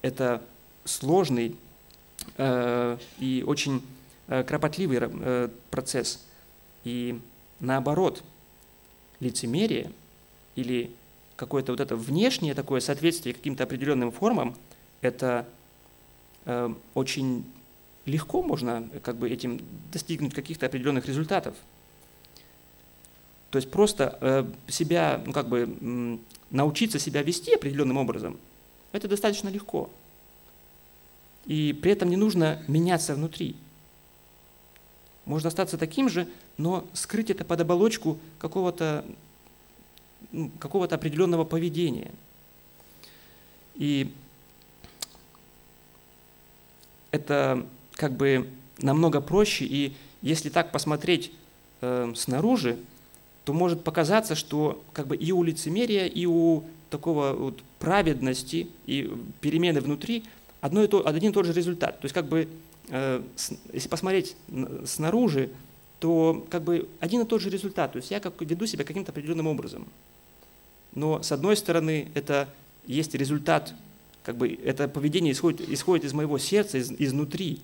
Это 0.01 0.41
сложный 0.85 1.55
Э, 2.37 2.97
и 3.19 3.43
очень 3.45 3.81
э, 4.27 4.43
кропотливый 4.43 4.99
э, 5.01 5.49
процесс. 5.69 6.25
И 6.83 7.19
наоборот, 7.59 8.23
лицемерие 9.19 9.91
или 10.55 10.91
какое-то 11.35 11.71
вот 11.71 11.81
это 11.81 11.95
внешнее 11.95 12.53
такое 12.53 12.79
соответствие 12.79 13.33
каким-то 13.33 13.63
определенным 13.63 14.11
формам, 14.11 14.55
это 15.01 15.45
очень 16.93 17.43
легко 18.05 18.41
можно 18.43 18.87
как 19.03 19.17
бы 19.17 19.29
этим 19.29 19.59
достигнуть 19.91 20.33
каких-то 20.33 20.65
определенных 20.65 21.05
результатов. 21.07 21.55
То 23.51 23.57
есть 23.57 23.71
просто 23.71 24.47
себя, 24.67 25.21
ну 25.25 25.33
как 25.33 25.47
бы 25.47 26.19
научиться 26.51 26.99
себя 26.99 27.21
вести 27.23 27.53
определенным 27.55 27.97
образом, 27.97 28.37
это 28.91 29.07
достаточно 29.07 29.49
легко. 29.49 29.89
И 31.45 31.73
при 31.73 31.91
этом 31.91 32.09
не 32.09 32.17
нужно 32.17 32.63
меняться 32.67 33.15
внутри. 33.15 33.55
Можно 35.25 35.47
остаться 35.47 35.77
таким 35.77 36.09
же, 36.09 36.27
но 36.57 36.85
скрыть 36.93 37.29
это 37.29 37.43
под 37.45 37.61
оболочку 37.61 38.19
какого-то 38.39 39.05
ну, 40.31 40.51
какого 40.59 40.85
определенного 40.85 41.43
поведения. 41.45 42.11
И 43.75 44.13
это 47.11 47.65
как 47.95 48.13
бы 48.13 48.47
намного 48.79 49.21
проще, 49.21 49.65
и 49.65 49.93
если 50.21 50.49
так 50.49 50.71
посмотреть 50.71 51.31
э, 51.81 52.13
снаружи, 52.15 52.77
то 53.43 53.53
может 53.53 53.83
показаться, 53.83 54.35
что 54.35 54.83
как 54.93 55.07
бы 55.07 55.15
и 55.15 55.31
у 55.31 55.43
лицемерия, 55.43 56.05
и 56.05 56.25
у 56.25 56.63
такого 56.89 57.33
вот 57.33 57.61
праведности, 57.79 58.67
и 58.85 59.11
перемены 59.41 59.81
внутри– 59.81 60.23
одно 60.65 60.83
и 60.83 60.87
то, 60.87 61.07
один 61.07 61.29
и 61.29 61.33
тот 61.33 61.45
же 61.45 61.53
результат. 61.53 61.99
То 61.99 62.05
есть 62.05 62.15
как 62.15 62.27
бы, 62.27 62.47
э, 62.89 63.21
если 63.71 63.87
посмотреть 63.87 64.35
снаружи, 64.85 65.51
то 65.99 66.45
как 66.49 66.63
бы 66.63 66.89
один 66.99 67.21
и 67.21 67.25
тот 67.25 67.41
же 67.41 67.49
результат. 67.49 67.93
То 67.93 67.97
есть 67.97 68.09
я 68.11 68.19
как 68.19 68.41
веду 68.41 68.65
себя 68.65 68.83
каким-то 68.83 69.11
определенным 69.11 69.47
образом. 69.47 69.87
Но 70.93 71.21
с 71.21 71.31
одной 71.31 71.55
стороны, 71.55 72.09
это 72.15 72.49
есть 72.87 73.13
результат, 73.13 73.73
как 74.23 74.37
бы 74.37 74.51
это 74.53 74.87
поведение 74.87 75.33
исходит, 75.33 75.69
исходит 75.69 76.05
из 76.05 76.13
моего 76.13 76.39
сердца, 76.39 76.79
из, 76.79 76.91
изнутри. 76.91 77.61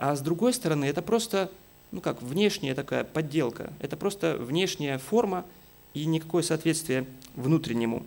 А 0.00 0.16
с 0.16 0.22
другой 0.22 0.54
стороны, 0.54 0.86
это 0.86 1.02
просто, 1.02 1.52
ну 1.92 2.00
как, 2.00 2.22
внешняя 2.22 2.74
такая 2.74 3.04
подделка. 3.04 3.70
Это 3.80 3.98
просто 3.98 4.38
внешняя 4.38 4.96
форма 4.96 5.44
и 5.92 6.06
никакое 6.06 6.42
соответствие 6.42 7.04
внутреннему. 7.34 8.06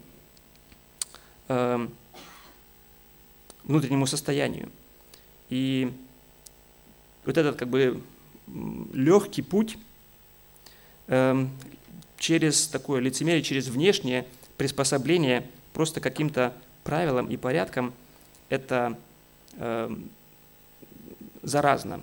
Эм, 1.50 1.94
внутреннему 3.64 4.08
состоянию. 4.08 4.72
И 5.52 5.94
вот 7.26 7.38
этот 7.38 7.58
как 7.58 7.68
бы 7.68 8.02
легкий 8.92 9.44
путь 9.44 9.78
э, 11.06 11.46
через 12.18 12.66
такое 12.70 13.02
лицемерие, 13.02 13.44
через 13.44 13.68
внешнее 13.68 14.26
приспособление 14.58 15.48
просто 15.74 16.02
каким-то 16.02 16.56
правилам 16.84 17.28
и 17.30 17.38
порядкам, 17.38 17.94
это 18.50 18.98
э, 19.58 19.96
заразно. 21.44 22.02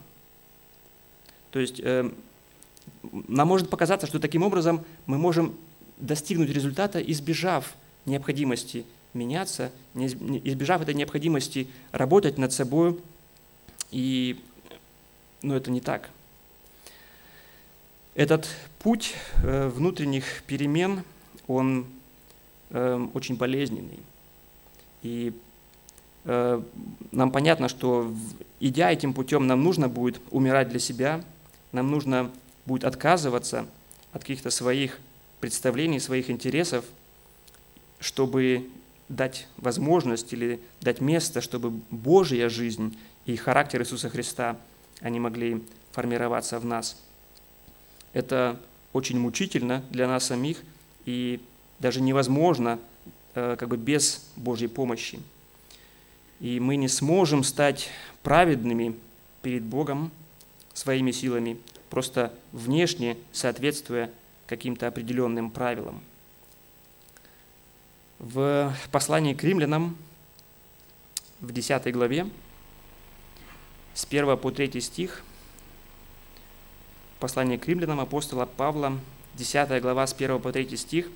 То 1.51 1.59
есть 1.59 1.81
э, 1.81 2.11
нам 3.13 3.49
может 3.49 3.69
показаться, 3.69 4.07
что 4.07 4.21
таким 4.21 4.43
образом 4.43 4.85
мы 5.07 5.19
можем 5.19 5.57
достигнуть 5.99 6.51
результата, 6.51 7.01
избежав 7.01 7.75
необходимости 8.07 8.85
меняться, 9.13 9.73
избежав 9.95 10.83
этой 10.83 10.95
необходимости 10.95 11.69
работать 11.93 12.39
над 12.39 12.53
собой. 12.53 12.99
И, 13.91 14.39
но 15.43 15.57
это 15.57 15.71
не 15.71 15.81
так. 15.81 16.11
Этот 18.15 18.49
путь 18.81 19.15
э, 19.43 19.69
внутренних 19.69 20.43
перемен, 20.47 21.03
он 21.47 21.87
э, 22.71 23.07
очень 23.15 23.37
болезненный. 23.37 23.99
И 25.03 25.33
нам 26.25 27.31
понятно, 27.33 27.69
что 27.69 28.13
идя 28.61 28.93
этим 28.93 29.15
путем, 29.15 29.47
нам 29.47 29.63
нужно 29.63 29.89
будет 29.89 30.21
умирать 30.31 30.69
для 30.69 30.79
себя, 30.79 31.25
нам 31.73 31.91
нужно 31.91 32.31
будет 32.67 32.85
отказываться 32.85 33.67
от 34.13 34.23
каких-то 34.23 34.51
своих 34.51 34.99
представлений, 35.41 35.99
своих 35.99 36.31
интересов, 36.31 36.85
чтобы 38.01 38.69
дать 39.09 39.49
возможность 39.57 40.33
или 40.33 40.61
дать 40.81 41.01
место, 41.01 41.41
чтобы 41.41 41.71
Божья 41.91 42.49
жизнь 42.49 42.97
и 43.27 43.37
характер 43.37 43.83
Иисуса 43.83 44.09
Христа, 44.09 44.57
они 45.01 45.19
могли 45.19 45.65
формироваться 45.93 46.59
в 46.59 46.65
нас. 46.65 46.97
Это 48.13 48.61
очень 48.93 49.19
мучительно 49.19 49.83
для 49.91 50.07
нас 50.07 50.27
самих 50.27 50.59
и 51.07 51.41
даже 51.79 52.01
невозможно 52.01 52.79
э, 53.35 53.57
как 53.59 53.69
бы 53.69 53.77
без 53.77 54.25
Божьей 54.37 54.69
помощи. 54.69 55.21
И 56.41 56.59
мы 56.59 56.77
не 56.77 56.89
сможем 56.89 57.45
стать 57.45 57.91
праведными 58.23 58.97
перед 59.43 59.63
Богом 59.63 60.11
своими 60.73 61.11
силами, 61.11 61.59
просто 61.91 62.33
внешне 62.53 63.19
соответствуя 63.31 64.11
каким-то 64.47 64.87
определенным 64.87 65.51
правилам. 65.51 66.01
В 68.19 68.75
послании 68.91 69.35
к 69.35 69.45
римлянам 69.45 69.97
в 71.41 71.53
10 71.53 71.93
главе 71.93 72.27
с 73.95 74.05
1 74.05 74.37
по 74.39 74.51
3 74.51 74.81
стих 74.81 75.23
послание 77.19 77.59
к 77.59 77.69
римлянам 77.69 78.01
апостола 78.01 78.47
Павла, 78.47 78.99
10 79.35 79.83
глава 79.83 80.07
с 80.07 80.15
1 80.15 80.41
по 80.41 80.53
3 80.53 80.77
стих. 80.77 81.11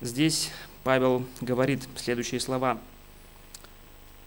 Здесь 0.00 0.50
Павел 0.84 1.24
говорит 1.42 1.86
следующие 1.96 2.40
слова– 2.40 2.80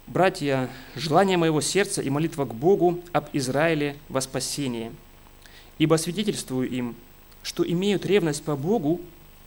Братья, 0.08 0.70
желание 0.96 1.36
моего 1.36 1.62
сердца 1.62 2.02
и 2.02 2.12
молитва 2.12 2.46
к 2.46 2.54
Богу 2.54 3.00
об 3.12 3.26
Израиле 3.34 3.98
во 4.08 4.22
спасение. 4.22 4.92
Ибо 5.80 5.96
свидетельствую 5.96 6.70
им, 6.70 6.96
что 7.42 7.68
имеют 7.68 8.06
ревность 8.06 8.44
по 8.44 8.56
Богу, 8.56 9.02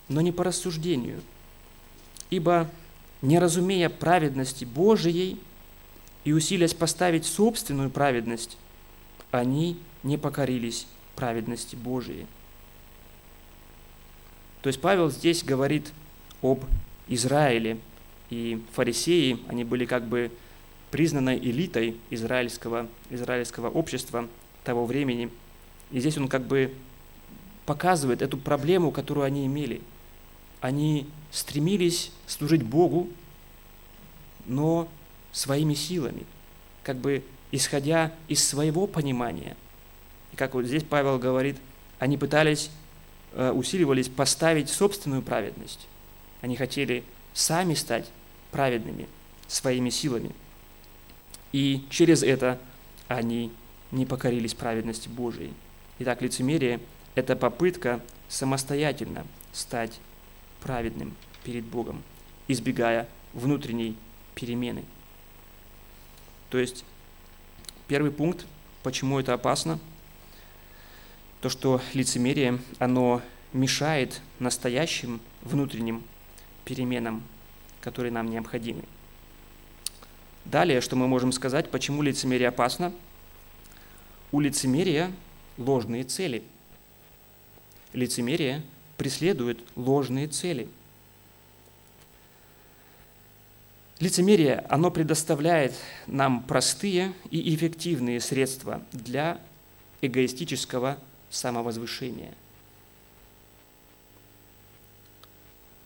но 0.08 0.20
не 0.20 0.32
по 0.32 0.42
рассуждению. 0.42 1.20
Ибо, 2.30 2.68
не 3.22 3.38
разумея 3.38 3.88
праведности 3.88 4.64
Божией 4.64 5.40
и 6.24 6.32
усилясь 6.32 6.74
поставить 6.74 7.24
собственную 7.24 7.90
праведность, 7.90 8.58
они 9.30 9.78
не 10.02 10.18
покорились 10.18 10.86
праведности 11.14 11.76
Божией. 11.76 12.26
То 14.62 14.68
есть 14.68 14.80
Павел 14.80 15.08
здесь 15.10 15.44
говорит 15.44 15.92
об 16.42 16.64
Израиле, 17.06 17.78
и 18.28 18.60
фарисеи, 18.72 19.38
они 19.48 19.64
были 19.64 19.86
как 19.86 20.06
бы 20.06 20.30
признанной 20.90 21.38
элитой 21.38 21.96
израильского, 22.10 22.88
израильского 23.10 23.68
общества 23.68 24.28
того 24.64 24.86
времени. 24.86 25.30
И 25.90 26.00
здесь 26.00 26.16
он 26.18 26.28
как 26.28 26.46
бы 26.46 26.74
показывает 27.66 28.22
эту 28.22 28.38
проблему, 28.38 28.90
которую 28.90 29.24
они 29.24 29.46
имели. 29.46 29.80
Они 30.60 31.06
стремились 31.30 32.10
служить 32.26 32.62
Богу, 32.62 33.08
но 34.46 34.88
своими 35.32 35.74
силами, 35.74 36.24
как 36.82 36.96
бы 36.96 37.22
исходя 37.52 38.12
из 38.28 38.46
своего 38.46 38.86
понимания. 38.86 39.56
И 40.32 40.36
как 40.36 40.54
вот 40.54 40.64
здесь 40.64 40.82
Павел 40.82 41.18
говорит, 41.18 41.56
они 41.98 42.16
пытались, 42.16 42.70
э, 43.32 43.50
усиливались 43.50 44.08
поставить 44.08 44.70
собственную 44.70 45.22
праведность. 45.22 45.86
Они 46.40 46.56
хотели 46.56 47.04
сами 47.34 47.74
стать 47.74 48.08
праведными 48.50 49.06
своими 49.48 49.90
силами– 49.90 50.30
и 51.52 51.84
через 51.90 52.22
это 52.22 52.58
они 53.08 53.52
не 53.90 54.06
покорились 54.06 54.54
праведности 54.54 55.08
Божией. 55.08 55.52
Итак, 55.98 56.22
лицемерие– 56.22 56.80
это 57.14 57.36
попытка 57.36 58.00
самостоятельно 58.28 59.26
стать 59.52 59.98
праведным 60.60 61.16
перед 61.44 61.64
Богом, 61.64 62.02
избегая 62.46 63.08
внутренней 63.32 63.96
перемены. 64.34 64.84
То 66.50 66.58
есть 66.58 66.84
первый 67.86 68.10
пункт, 68.10 68.46
почему 68.82 69.18
это 69.18 69.34
опасно, 69.34 69.78
то, 71.40 71.48
что 71.48 71.80
лицемерие, 71.94 72.58
оно 72.78 73.22
мешает 73.52 74.20
настоящим 74.38 75.20
внутренним 75.42 76.02
переменам, 76.64 77.22
которые 77.80 78.12
нам 78.12 78.28
необходимы. 78.30 78.82
Далее, 80.50 80.80
что 80.80 80.96
мы 80.96 81.06
можем 81.06 81.30
сказать, 81.32 81.70
почему 81.70 82.00
лицемерие 82.00 82.48
опасно? 82.48 82.92
У 84.32 84.40
лицемерия 84.40 85.12
ложные 85.58 86.04
цели. 86.04 86.42
Лицемерие 87.92 88.62
преследует 88.96 89.60
ложные 89.76 90.26
цели. 90.26 90.68
Лицемерие, 94.00 94.64
оно 94.70 94.90
предоставляет 94.90 95.74
нам 96.06 96.42
простые 96.42 97.12
и 97.30 97.54
эффективные 97.54 98.18
средства 98.20 98.80
для 98.92 99.38
эгоистического 100.00 100.98
самовозвышения. 101.28 102.32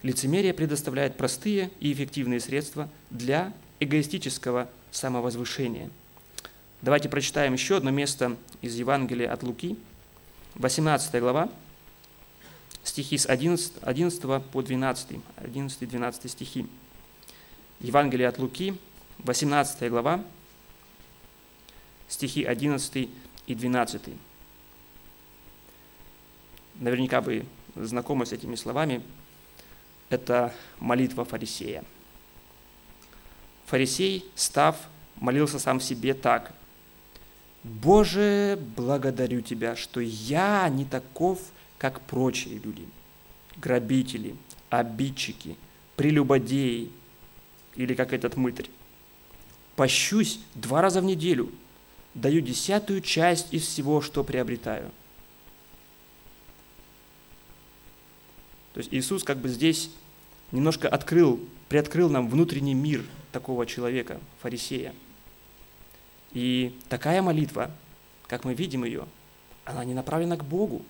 Лицемерие 0.02 0.54
предоставляет 0.54 1.16
простые 1.16 1.70
и 1.80 1.92
эффективные 1.92 2.38
средства 2.38 2.88
для 3.10 3.52
эгоистического 3.82 4.68
самовозвышения. 4.90 5.90
Давайте 6.82 7.08
прочитаем 7.08 7.52
еще 7.52 7.76
одно 7.76 7.90
место 7.90 8.36
из 8.60 8.74
Евангелия 8.74 9.32
от 9.32 9.42
Луки, 9.42 9.76
18 10.54 11.20
глава, 11.20 11.48
стихи 12.84 13.18
с 13.18 13.26
11, 13.26 13.74
11 13.82 14.42
по 14.44 14.62
12, 14.62 15.20
11-12 15.36 16.28
стихи. 16.28 16.66
Евангелие 17.80 18.28
от 18.28 18.38
Луки, 18.38 18.76
18 19.18 19.90
глава, 19.90 20.24
стихи 22.08 22.44
11 22.44 23.08
и 23.46 23.54
12. 23.54 24.02
Наверняка 26.76 27.20
вы 27.20 27.44
знакомы 27.76 28.26
с 28.26 28.32
этими 28.32 28.54
словами. 28.54 29.02
Это 30.10 30.52
молитва 30.78 31.24
фарисея– 31.24 31.84
Фарисей, 33.72 34.26
став, 34.34 34.76
молился 35.16 35.58
сам 35.58 35.80
себе 35.80 36.12
так. 36.12 36.52
«Боже, 37.64 38.58
благодарю 38.76 39.40
Тебя, 39.40 39.76
что 39.76 39.98
я 40.00 40.68
не 40.68 40.84
таков, 40.84 41.38
как 41.78 42.02
прочие 42.02 42.58
люди, 42.58 42.86
грабители, 43.56 44.36
обидчики, 44.68 45.56
прелюбодеи 45.96 46.90
или 47.74 47.94
как 47.94 48.12
этот 48.12 48.36
мытарь. 48.36 48.68
Пощусь 49.74 50.40
два 50.54 50.82
раза 50.82 51.00
в 51.00 51.04
неделю, 51.04 51.50
даю 52.12 52.42
десятую 52.42 53.00
часть 53.00 53.54
из 53.54 53.66
всего, 53.66 54.02
что 54.02 54.22
приобретаю». 54.22 54.90
То 58.74 58.80
есть 58.80 58.92
Иисус 58.92 59.24
как 59.24 59.38
бы 59.38 59.48
здесь 59.48 59.88
немножко 60.50 60.90
открыл, 60.90 61.40
приоткрыл 61.70 62.10
нам 62.10 62.28
внутренний 62.28 62.74
мир– 62.74 63.02
такого 63.32 63.66
человека, 63.66 64.20
фарисея. 64.40 64.94
И 66.32 66.78
такая 66.88 67.22
молитва, 67.22 67.70
как 68.26 68.44
мы 68.44 68.54
видим 68.54 68.84
ее, 68.84 69.06
она 69.64 69.84
не 69.84 69.94
направлена 69.94 70.36
к 70.36 70.44
Богу. 70.44 70.82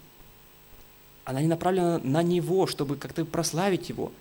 Она 1.25 1.41
не 1.41 1.49
направлена 1.49 1.99
на 2.03 2.23
Него, 2.23 2.67
чтобы 2.67 2.97
как-то 2.97 3.25
прославить 3.25 3.89
Его. 3.89 4.13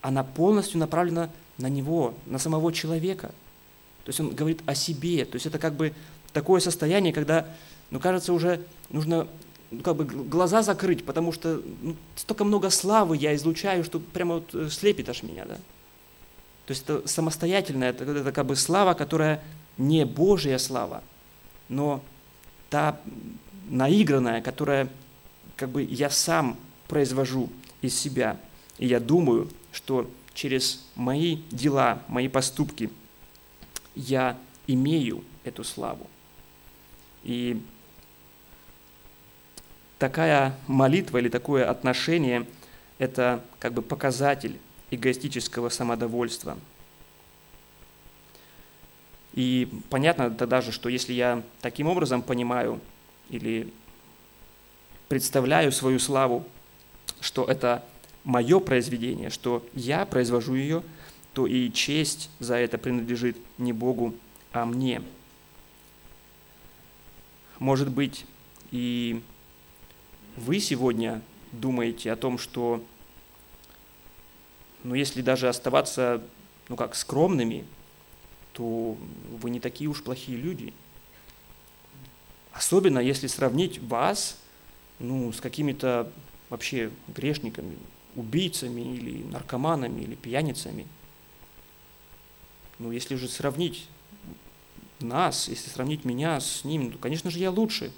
Она 0.00 0.24
полностью 0.24 0.78
направлена 0.78 1.30
на 1.58 1.68
Него, 1.68 2.14
на 2.26 2.38
самого 2.38 2.72
человека. 2.72 3.28
То 4.04 4.08
есть 4.08 4.20
он 4.20 4.34
говорит 4.34 4.62
о 4.66 4.74
себе. 4.74 5.24
То 5.24 5.36
есть 5.36 5.46
это 5.46 5.58
как 5.58 5.74
бы 5.74 5.94
такое 6.32 6.60
состояние, 6.60 7.12
когда, 7.12 7.46
ну, 7.90 8.00
кажется, 8.00 8.32
уже 8.32 8.64
нужно 8.90 9.28
ну, 9.70 9.80
как 9.80 9.96
бы 9.96 10.04
глаза 10.04 10.62
закрыть, 10.62 11.04
потому 11.04 11.32
что 11.32 11.62
ну, 11.80 11.96
столько 12.16 12.44
много 12.44 12.68
славы 12.68 13.16
я 13.16 13.34
излучаю, 13.34 13.84
что 13.84 14.00
прямо 14.00 14.36
вот 14.36 14.54
э, 14.54 14.68
слепит 14.68 15.08
аж 15.08 15.22
меня, 15.22 15.46
да. 15.46 15.56
То 16.66 16.72
есть 16.72 16.82
это 16.84 17.06
самостоятельная, 17.08 17.90
это, 17.90 18.04
это 18.04 18.32
как 18.32 18.46
бы 18.46 18.56
слава, 18.56 18.94
которая 18.94 19.42
не 19.78 20.04
Божья 20.04 20.58
слава, 20.58 21.02
но 21.68 22.02
та 22.70 23.00
наигранная, 23.68 24.40
которая 24.42 24.88
как 25.56 25.70
бы 25.70 25.82
я 25.82 26.10
сам 26.10 26.56
произвожу 26.88 27.50
из 27.80 27.98
себя. 27.98 28.38
И 28.78 28.86
я 28.86 29.00
думаю, 29.00 29.50
что 29.72 30.10
через 30.34 30.84
мои 30.94 31.38
дела, 31.50 32.02
мои 32.08 32.28
поступки 32.28 32.90
я 33.94 34.36
имею 34.66 35.24
эту 35.44 35.64
славу. 35.64 36.06
И 37.24 37.60
такая 39.98 40.56
молитва 40.66 41.18
или 41.18 41.28
такое 41.28 41.68
отношение– 41.68 42.46
это 42.98 43.42
как 43.58 43.72
бы 43.72 43.82
показатель 43.82 44.58
эгоистического 44.92 45.68
самодовольства. 45.70 46.56
И 49.34 49.68
понятно 49.88 50.30
тогда 50.30 50.60
же, 50.60 50.72
что 50.72 50.88
если 50.88 51.12
я 51.14 51.42
таким 51.60 51.88
образом 51.88 52.22
понимаю 52.22 52.80
или 53.30 53.72
представляю 55.08 55.72
свою 55.72 55.98
славу, 55.98 56.46
что 57.20 57.44
это 57.44 57.82
мое 58.24 58.60
произведение, 58.60 59.30
что 59.30 59.66
я 59.74 60.04
произвожу 60.04 60.54
ее, 60.54 60.82
то 61.32 61.46
и 61.46 61.72
честь 61.72 62.28
за 62.38 62.56
это 62.56 62.76
принадлежит 62.76 63.36
не 63.56 63.72
Богу, 63.72 64.14
а 64.52 64.66
мне. 64.66 65.02
Может 67.58 67.90
быть, 67.90 68.26
и 68.70 69.22
вы 70.36 70.60
сегодня 70.60 71.22
думаете 71.52 72.12
о 72.12 72.16
том, 72.16 72.38
что, 72.38 72.84
ну, 74.84 74.94
если 74.94 75.22
даже 75.22 75.48
оставаться, 75.48 76.22
ну, 76.68 76.76
как 76.76 76.94
скромными, 76.94 77.64
то 78.52 78.96
вы 79.40 79.50
не 79.50 79.60
такие 79.60 79.88
уж 79.88 80.02
плохие 80.02 80.36
люди. 80.36 80.72
Особенно 82.52 82.98
если 82.98 83.26
сравнить 83.26 83.80
вас, 83.80 84.38
ну, 84.98 85.32
с 85.32 85.40
какими-то 85.40 86.10
вообще 86.50 86.90
грешниками, 87.08 87.78
убийцами 88.14 88.82
или 88.82 89.22
наркоманами 89.24 90.02
или 90.02 90.14
пьяницами. 90.14 90.86
Ну, 92.78 92.92
если 92.92 93.14
же 93.16 93.28
сравнить 93.28 93.88
нас, 95.00 95.48
если 95.48 95.70
сравнить 95.70 96.04
меня 96.04 96.40
с 96.40 96.64
ними, 96.64 96.90
то, 96.90 96.98
конечно 96.98 97.30
же, 97.30 97.38
я 97.38 97.50
лучше. 97.50 97.92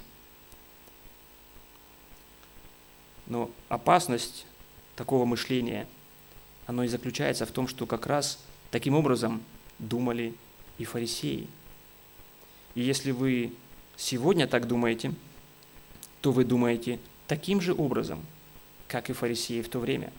Но 3.25 3.49
опасность 3.69 4.45
такого 4.95 5.25
мышления, 5.25 5.87
оно 6.65 6.83
и 6.83 6.87
заключается 6.87 7.45
в 7.45 7.51
том, 7.51 7.67
что 7.67 7.85
как 7.85 8.07
раз 8.07 8.39
таким 8.71 8.95
образом 8.95 9.41
думали 9.79 10.33
и 10.77 10.85
фарисеи. 10.85 11.47
И 12.73 12.81
если 12.81 13.11
вы 13.11 13.53
сегодня 13.95 14.47
так 14.47 14.67
думаете, 14.67 15.13
то 16.21 16.31
вы 16.31 16.43
думаете 16.43 16.99
таким 17.27 17.61
же 17.61 17.73
образом, 17.73 18.25
как 18.87 19.09
и 19.09 19.13
фарисеи 19.13 19.61
в 19.61 19.69
то 19.69 19.79
время. 19.79 20.11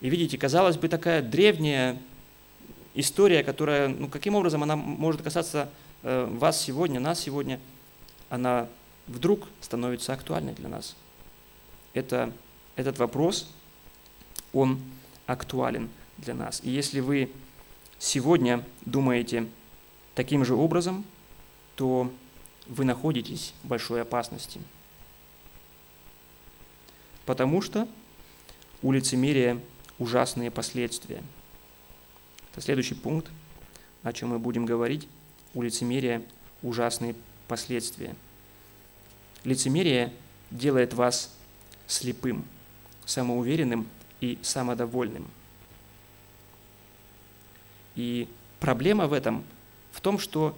И 0.00 0.08
видите, 0.08 0.38
казалось 0.38 0.76
бы, 0.76 0.88
такая 0.88 1.20
древняя 1.20 1.98
история, 2.94 3.44
которая, 3.44 3.88
ну, 3.88 4.08
каким 4.08 4.34
образом 4.34 4.62
она 4.62 4.76
может 4.76 5.22
касаться 5.22 5.68
э, 6.02 6.24
вас 6.24 6.60
сегодня, 6.60 7.00
нас 7.00 7.20
сегодня, 7.20 7.60
она 8.30 8.66
вдруг 9.06 9.46
становится 9.60 10.12
актуальной 10.12 10.54
для 10.54 10.68
нас. 10.68 10.96
Это, 11.92 12.32
этот 12.76 12.98
вопрос, 12.98 13.52
он 14.52 14.80
актуален 15.26 15.88
для 16.18 16.34
нас. 16.34 16.60
И 16.62 16.70
если 16.70 17.00
вы 17.00 17.30
сегодня 17.98 18.64
думаете 18.84 19.46
таким 20.14 20.44
же 20.44 20.54
образом, 20.54 21.04
то 21.76 22.12
вы 22.66 22.84
находитесь 22.84 23.54
в 23.62 23.68
большой 23.68 24.02
опасности. 24.02 24.60
Потому 27.26 27.62
что 27.62 27.88
у 28.82 28.92
лицемерия 28.92 29.60
ужасные 29.98 30.50
последствия– 30.50 31.22
это 32.52 32.60
следующий 32.60 32.94
пункт, 32.94 33.30
о 34.02 34.12
чем 34.12 34.30
мы 34.30 34.38
будем 34.38 34.66
говорить. 34.66 35.06
У 35.54 35.62
лицемерия 35.62 36.22
ужасные 36.62 37.14
последствия. 37.48 38.14
Лицемерие 39.44 40.12
делает 40.50 40.94
вас 40.94 41.34
слепым, 41.86 42.44
самоуверенным 43.04 43.86
и 44.20 44.38
самодовольным. 44.42 45.26
И 47.96 48.28
проблема 48.60 49.06
в 49.06 49.12
этом 49.12 49.44
в 49.92 50.00
том, 50.00 50.18
что 50.18 50.56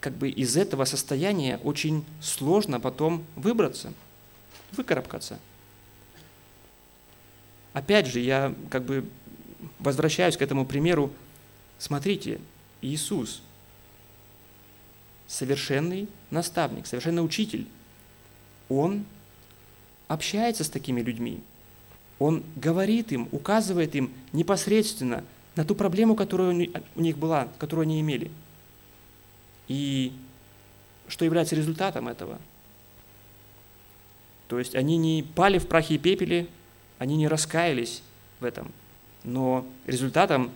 как 0.00 0.14
бы 0.14 0.30
из 0.30 0.56
этого 0.56 0.84
состояния 0.84 1.58
очень 1.58 2.04
сложно 2.20 2.80
потом 2.80 3.24
выбраться, 3.36 3.92
выкарабкаться. 4.72 5.38
Опять 7.72 8.06
же, 8.06 8.20
я 8.20 8.54
как 8.70 8.84
бы 8.84 9.08
возвращаюсь 9.78 10.36
к 10.36 10.42
этому 10.42 10.66
примеру, 10.66 11.12
смотрите, 11.78 12.40
Иисус, 12.82 13.42
совершенный 15.28 16.08
наставник, 16.30 16.86
совершенный 16.86 17.24
учитель, 17.24 17.66
он 18.68 19.04
общается 20.08 20.64
с 20.64 20.70
такими 20.70 21.00
людьми, 21.00 21.40
он 22.20 22.44
говорит 22.54 23.10
им, 23.10 23.28
указывает 23.32 23.96
им 23.96 24.12
непосредственно 24.32 25.24
на 25.56 25.64
ту 25.64 25.74
проблему, 25.74 26.14
которая 26.14 26.68
у 26.94 27.00
них 27.00 27.18
была, 27.18 27.48
которую 27.58 27.82
они 27.82 28.00
имели. 28.00 28.30
И 29.66 30.12
что 31.08 31.24
является 31.24 31.56
результатом 31.56 32.06
этого? 32.06 32.38
То 34.46 34.60
есть 34.60 34.76
они 34.76 34.96
не 34.96 35.24
пали 35.34 35.58
в 35.58 35.66
прахе 35.66 35.96
и 35.96 35.98
пепеле, 35.98 36.46
они 36.98 37.16
не 37.16 37.26
раскаялись 37.26 38.04
в 38.38 38.44
этом– 38.44 38.70
но 39.24 39.66
результатом 39.86 40.50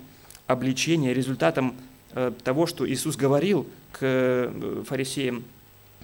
обличения, 0.46 1.12
результатом 1.12 1.74
э, 2.12 2.32
того, 2.42 2.66
что 2.66 2.88
Иисус 2.88 3.16
говорил 3.16 3.66
к 3.92 3.98
э, 4.00 4.82
фарисеям, 4.86 5.44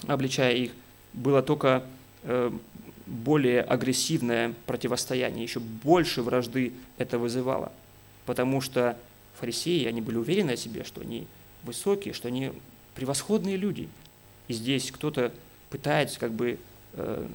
обличая 0.07 0.55
их, 0.55 0.73
было 1.13 1.43
только 1.43 1.85
э, 2.23 2.51
более 3.11 3.61
агрессивное 3.61 4.55
противостояние, 4.67 5.43
еще 5.43 5.61
больше 5.61 6.23
вражды 6.23 6.73
это 6.97 7.19
вызывало. 7.19 7.73
Потому 8.25 8.61
что 8.61 8.97
фарисеи, 9.39 9.87
они 9.87 10.01
были 10.01 10.17
уверены 10.17 10.53
о 10.53 10.57
себе, 10.57 10.85
что 10.85 11.01
они 11.01 11.27
высокие, 11.65 12.15
что 12.15 12.29
они 12.29 12.53
превосходные 12.95 13.57
люди. 13.57 13.89
И 14.49 14.55
здесь 14.55 14.91
кто-то 14.91 15.33
пытается 15.69 16.19
как 16.19 16.33
бы 16.33 16.59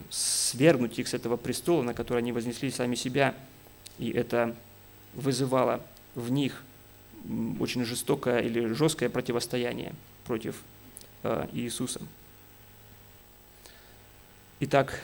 свергнуть 0.09 0.99
их 0.99 1.07
с 1.07 1.13
этого 1.13 1.37
престола, 1.37 1.81
на 1.81 1.93
который 1.93 2.19
они 2.19 2.31
вознесли 2.31 2.71
сами 2.71 2.95
себя. 2.95 3.35
И 3.97 4.11
это 4.11 4.55
вызывало 5.13 5.81
в 6.13 6.29
них 6.29 6.63
очень 7.59 7.85
жестокое 7.85 8.39
или 8.39 8.65
жесткое 8.73 9.09
противостояние 9.09 9.93
против 10.25 10.61
э, 11.23 11.47
Иисуса. 11.53 12.01
Итак, 14.59 15.01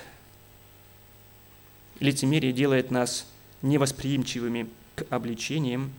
лицемерие 2.01 2.51
делает 2.51 2.91
нас 2.91 3.25
невосприимчивыми 3.61 4.67
к 4.95 5.05
обличениям, 5.09 5.93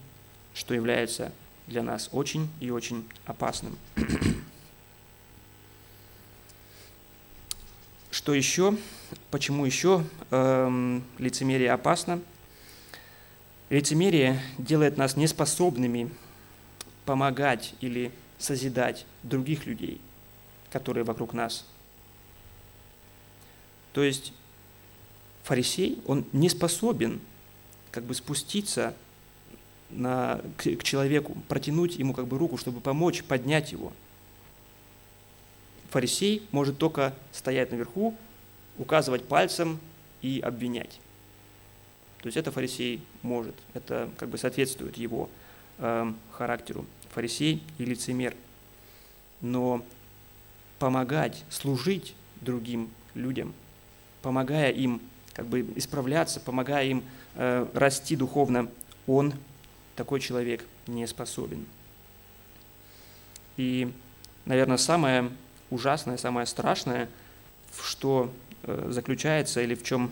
что 0.53 0.75
является 0.75 1.33
для 1.67 1.83
нас 1.83 2.11
очень 2.13 2.51
и 2.61 2.71
очень 2.71 3.09
опасным. 3.25 3.79
Что 8.11 8.35
еще? 8.35 8.77
Почему 9.31 9.65
еще 9.65 10.05
эм, 10.31 11.03
лицемерие 11.19 11.73
опасно? 11.73 12.21
Лицемерие 13.71 14.43
делает 14.59 14.99
нас 14.99 15.17
неспособными 15.17 16.11
помогать 17.07 17.75
или 17.81 18.13
созидать 18.39 19.07
других 19.23 19.65
людей, 19.67 19.99
которые 20.71 21.05
вокруг 21.05 21.33
нас. 21.33 21.65
То 23.95 24.03
есть 24.03 24.35
фарисей, 25.43 26.01
он 26.07 26.25
не 26.33 26.49
способен 26.49 27.21
как 27.91 28.05
бы 28.05 28.15
спуститься 28.15 28.95
на, 29.91 30.41
к, 30.57 30.77
к 30.77 30.83
человеку, 30.83 31.37
протянуть 31.49 31.97
ему 31.97 32.15
как 32.15 32.27
бы 32.27 32.39
руку, 32.39 32.57
чтобы 32.57 32.81
помочь, 32.81 33.23
поднять 33.23 33.73
его. 33.73 33.93
Фарисей 35.91 36.47
может 36.53 36.79
только 36.79 37.15
стоять 37.33 37.71
наверху, 37.71 38.17
указывать 38.79 39.25
пальцем 39.25 39.79
и 40.23 40.41
обвинять. 40.41 40.99
То 42.23 42.29
есть 42.29 42.37
это 42.37 42.51
фарисей 42.51 43.03
может, 43.23 43.55
это 43.75 44.09
как 44.17 44.29
бы 44.29 44.39
соответствует 44.39 44.97
его 44.97 45.29
э, 45.79 46.13
характеру. 46.31 46.87
Фарисей 47.11 47.63
и 47.79 47.85
лицемер. 47.85 48.35
Но 49.41 49.85
помогать, 50.79 51.45
служить 51.51 52.15
другим 52.41 52.91
людям, 53.15 53.53
помогая 54.23 54.71
им 54.71 55.01
как 55.35 55.47
бы 55.47 55.67
исправляться, 55.77 56.41
помогая 56.41 56.87
им 56.87 57.05
э, 57.35 57.67
расти 57.75 58.17
духовно, 58.17 58.69
он, 59.07 59.35
такой 59.97 60.21
человек, 60.21 60.65
не 60.87 61.07
способен. 61.07 61.67
И, 63.57 63.93
наверное, 64.45 64.77
самое 64.77 65.31
ужасное, 65.71 66.17
самое 66.17 66.47
страшное, 66.47 67.09
что 67.83 68.33
э, 68.63 68.89
заключается 68.91 69.63
или 69.63 69.75
в 69.75 69.83
чем 69.83 70.11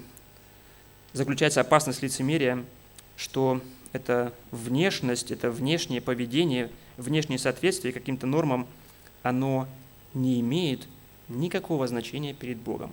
заключается 1.12 1.60
опасность 1.60 2.02
лицемерия, 2.02 2.64
что 3.16 3.60
это 3.92 4.32
внешность, 4.50 5.30
это 5.30 5.50
внешнее 5.50 6.00
поведение, 6.00 6.70
внешнее 6.96 7.38
соответствие 7.38 7.92
каким-то 7.92 8.26
нормам, 8.26 8.66
оно 9.22 9.68
не 10.14 10.40
имеет 10.40 10.86
никакого 11.28 11.86
значения 11.86 12.34
перед 12.34 12.58
Богом. 12.58 12.92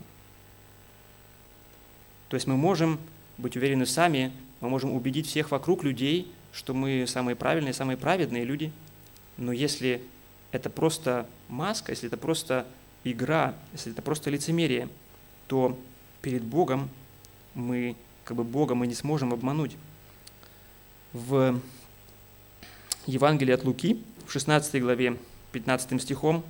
То 2.30 2.36
есть 2.36 2.48
мы 2.48 2.58
можем 2.58 3.00
быть 3.38 3.56
уверены 3.56 3.86
сами, 3.86 4.32
мы 4.60 4.70
можем 4.70 4.92
убедить 4.94 5.28
всех 5.28 5.52
вокруг 5.52 5.84
людей, 5.84 6.32
что 6.52 6.74
мы 6.74 7.06
самые 7.08 7.36
правильные, 7.36 7.74
самые 7.74 7.98
праведные 7.98 8.44
люди, 8.44 8.72
но 9.38 9.52
если 9.52 10.02
это 10.52 10.70
просто 10.70 11.28
маска, 11.48 11.92
если 11.92 12.08
это 12.08 12.18
просто 12.18 12.66
игра, 13.04 13.54
если 13.74 13.92
это 13.92 14.02
просто 14.02 14.30
лицемерие, 14.30 14.90
то 15.48 15.78
перед 16.22 16.44
Богом 16.44 16.90
мы, 17.54 17.96
как 18.24 18.38
бы 18.38 18.44
Бога 18.44 18.76
мы 18.76 18.88
не 18.88 18.96
сможем 18.96 19.34
обмануть. 19.34 19.76
В 21.14 21.60
Евангелии 23.06 23.54
от 23.54 23.64
Луки, 23.64 24.04
в 24.26 24.32
16 24.32 24.82
главе, 24.82 25.18
15 25.52 26.02
стихом, 26.02 26.44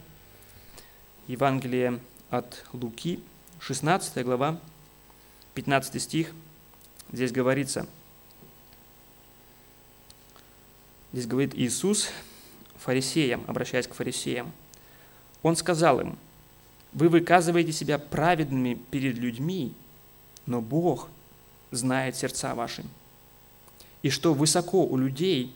Евангелие 1.28 2.00
от 2.30 2.66
Луки, 2.74 3.20
16 3.60 4.24
глава, 4.26 4.60
15 5.58 6.00
стих, 6.00 6.34
здесь 7.12 7.32
говорится, 7.32 7.88
здесь 11.12 11.26
говорит 11.26 11.56
Иисус 11.56 12.10
фарисеям, 12.78 13.44
обращаясь 13.48 13.88
к 13.88 13.96
фарисеям. 13.96 14.52
Он 15.42 15.56
сказал 15.56 16.00
им, 16.00 16.16
вы 16.94 17.10
выказываете 17.10 17.72
себя 17.72 17.98
праведными 17.98 18.76
перед 18.92 19.18
людьми, 19.18 19.74
но 20.46 20.62
Бог 20.62 21.10
знает 21.72 22.16
сердца 22.16 22.54
ваши. 22.54 22.86
И 24.04 24.12
что 24.12 24.36
высоко 24.36 24.86
у 24.86 24.96
людей, 24.96 25.52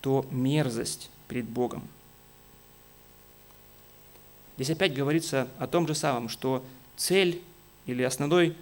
то 0.00 0.24
мерзость 0.30 1.10
перед 1.26 1.46
Богом. 1.46 1.82
Здесь 4.54 4.70
опять 4.70 4.94
говорится 4.94 5.48
о 5.58 5.66
том 5.66 5.88
же 5.88 5.96
самом, 5.96 6.28
что 6.28 6.64
цель 6.96 7.42
или 7.86 8.04
основной 8.04 8.56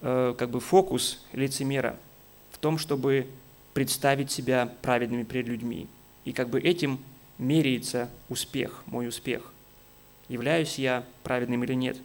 как 0.00 0.50
бы 0.50 0.60
фокус 0.60 1.20
лицемера 1.32 1.98
в 2.50 2.58
том, 2.58 2.78
чтобы 2.78 3.26
представить 3.74 4.30
себя 4.30 4.72
праведными 4.82 5.24
перед 5.24 5.46
людьми. 5.46 5.86
И 6.24 6.32
как 6.32 6.48
бы 6.48 6.60
этим 6.60 6.98
меряется 7.38 8.10
успех, 8.28 8.82
мой 8.86 9.08
успех. 9.08 9.52
Являюсь 10.28 10.78
я 10.78 11.04
праведным 11.22 11.64
или 11.64 11.74
нет. 11.74 11.96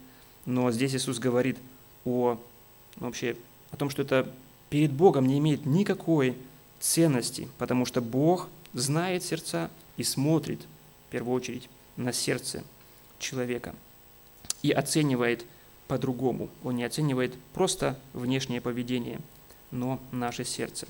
Но 0.45 0.71
здесь 0.71 0.95
Иисус 0.95 1.19
говорит 1.19 1.57
о, 2.05 2.39
ну, 2.99 3.05
вообще, 3.07 3.35
о 3.71 3.77
том, 3.77 3.89
что 3.89 4.01
это 4.01 4.31
перед 4.69 4.91
Богом 4.91 5.25
не 5.25 5.39
имеет 5.39 5.65
никакой 5.65 6.35
ценности, 6.79 7.47
потому 7.57 7.85
что 7.85 8.01
Бог 8.01 8.49
знает 8.73 9.23
сердца 9.23 9.69
и 9.97 10.03
смотрит, 10.03 10.61
в 11.07 11.11
первую 11.11 11.35
очередь, 11.35 11.69
на 11.95 12.11
сердце 12.11 12.63
человека 13.19 13.73
и 14.61 14.71
оценивает 14.71 15.45
по-другому. 15.93 16.49
Он 16.63 16.75
не 16.75 16.85
оценивает 16.85 17.35
просто 17.53 17.99
внешнее 18.13 18.61
поведение, 18.61 19.21
но 19.69 19.99
наше 20.11 20.43
сердце. 20.43 20.87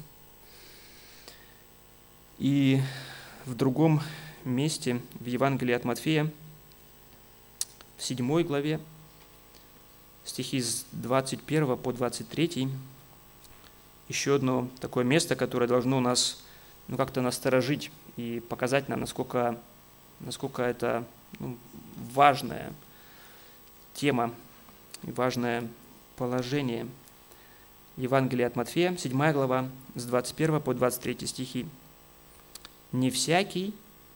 И 2.40 2.80
в 3.46 3.54
другом 3.54 4.02
месте, 4.46 5.02
в 5.20 5.26
Евангелии 5.26 5.74
от 5.74 5.84
Матфея, 5.84 6.32
в 7.98 8.04
7 8.06 8.44
главе, 8.44 8.80
стихи 10.24 10.62
с 10.62 10.86
21 10.94 11.76
по 11.76 11.92
23, 11.92 12.70
еще 14.08 14.36
одно 14.36 14.70
такое 14.80 15.04
место, 15.04 15.36
которое 15.36 15.68
должно 15.68 16.00
нас 16.00 16.42
ну, 16.88 16.96
как-то 16.96 17.20
насторожить 17.20 17.92
и 18.16 18.42
показать 18.48 18.88
нам, 18.88 19.02
насколько, 19.02 19.60
насколько 20.22 20.62
это 20.62 21.04
ну, 21.42 21.58
важная 22.14 22.72
тема 23.94 24.34
важное 25.04 25.68
положение. 26.16 26.88
Евангелие 27.98 28.48
от 28.48 28.56
Матфея, 28.56 28.96
7 28.98 29.32
глава, 29.32 29.70
с 29.96 30.06
21 30.06 30.62
по 30.62 30.74
23 30.74 31.28
стихи. 31.28 31.66
«Не 32.92 33.12
всякий, 33.12 33.74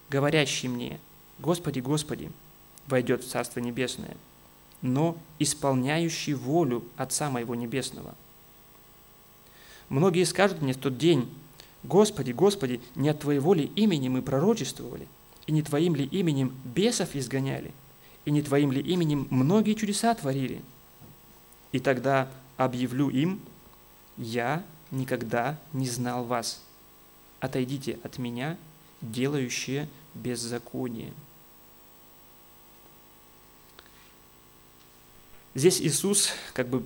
говорящий 0.10 0.68
мне, 0.68 1.00
Господи, 1.40 1.80
Господи, 1.80 2.32
войдет 2.88 3.24
в 3.24 3.28
Царство 3.28 3.60
Небесное, 3.60 4.18
но 4.82 5.18
исполняющий 5.40 6.34
волю 6.34 6.84
Отца 6.96 7.30
Моего 7.30 7.56
Небесного. 7.56 8.16
Многие 9.90 10.26
скажут 10.26 10.62
мне 10.62 10.74
в 10.74 10.78
тот 10.78 10.98
день, 10.98 11.30
Господи, 11.84 12.32
Господи, 12.32 12.82
не 12.96 13.10
от 13.10 13.20
Твоей 13.20 13.40
воли 13.40 13.72
имени 13.76 14.10
мы 14.10 14.22
пророчествовали, 14.22 15.08
и 15.46 15.52
не 15.52 15.62
Твоим 15.62 15.96
ли 15.96 16.06
именем 16.06 16.56
бесов 16.66 17.16
изгоняли, 17.16 17.72
и 18.26 18.32
не 18.32 18.42
Твоим 18.42 18.72
ли 18.72 18.82
именем 18.82 19.28
многие 19.30 19.74
чудеса 19.74 20.14
творили? 20.14 20.62
И 21.72 21.80
тогда 21.80 22.30
объявлю 22.56 23.10
им, 23.10 23.42
я 24.18 24.64
никогда 24.92 25.58
не 25.74 25.88
знал 25.88 26.24
вас. 26.24 26.62
Отойдите 27.40 28.00
от 28.04 28.18
меня, 28.18 28.58
делающие 29.02 29.88
беззаконие. 30.14 31.14
Здесь 35.54 35.82
Иисус 35.82 36.30
как 36.54 36.68
бы 36.68 36.84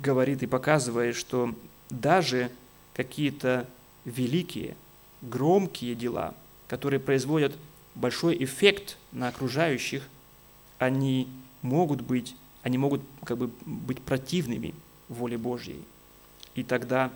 говорит 0.00 0.42
и 0.42 0.46
показывает, 0.46 1.16
что 1.16 1.54
даже 1.90 2.50
какие-то 2.94 3.68
великие, 4.04 4.76
громкие 5.22 5.94
дела, 5.94 6.34
которые 6.68 7.00
производят 7.00 7.56
большой 7.94 8.42
эффект 8.42 8.96
на 9.12 9.28
окружающих, 9.28 10.08
они 10.78 11.28
могут 11.62 12.00
быть, 12.00 12.36
они 12.66 12.78
могут 12.78 13.00
как 13.22 13.38
бы 13.38 13.48
быть 13.64 14.02
противными 14.02 14.74
воле 15.08 15.38
Божьей. 15.38 15.80
И 16.56 16.64
тогда 16.64 17.12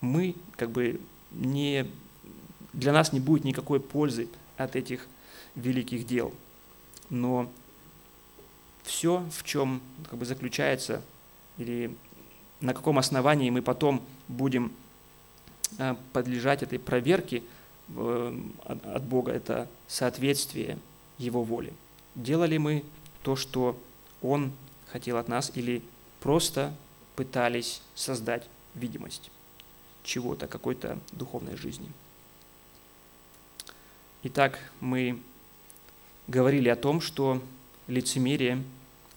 мы 0.00 0.36
как 0.56 0.70
бы 0.70 1.00
не, 1.32 1.88
для 2.72 2.92
нас 2.92 3.12
не 3.12 3.18
будет 3.18 3.42
никакой 3.42 3.80
пользы 3.80 4.28
от 4.56 4.76
этих 4.76 5.08
великих 5.56 6.06
дел. 6.06 6.32
Но 7.08 7.50
все, 8.84 9.24
в 9.32 9.42
чем 9.42 9.82
как 10.08 10.20
бы 10.20 10.24
заключается, 10.24 11.02
или 11.58 11.92
на 12.60 12.72
каком 12.72 12.96
основании 13.00 13.50
мы 13.50 13.62
потом 13.62 14.00
будем 14.28 14.70
э, 15.78 15.96
подлежать 16.12 16.62
этой 16.62 16.78
проверке 16.78 17.42
э, 17.88 18.40
от 18.66 19.02
Бога, 19.02 19.32
это 19.32 19.68
соответствие 19.88 20.78
Его 21.18 21.42
воле. 21.42 21.72
Делали 22.14 22.56
мы 22.56 22.84
то, 23.24 23.34
что 23.34 23.76
Он 24.22 24.52
хотел 24.92 25.16
от 25.16 25.28
нас, 25.28 25.52
или 25.54 25.82
просто 26.20 26.74
пытались 27.16 27.82
создать 27.94 28.46
видимость 28.74 29.30
чего-то, 30.02 30.46
какой-то 30.46 30.98
духовной 31.12 31.56
жизни. 31.56 31.90
Итак, 34.22 34.58
мы 34.80 35.20
говорили 36.28 36.68
о 36.68 36.76
том, 36.76 37.00
что 37.00 37.42
лицемерие, 37.86 38.62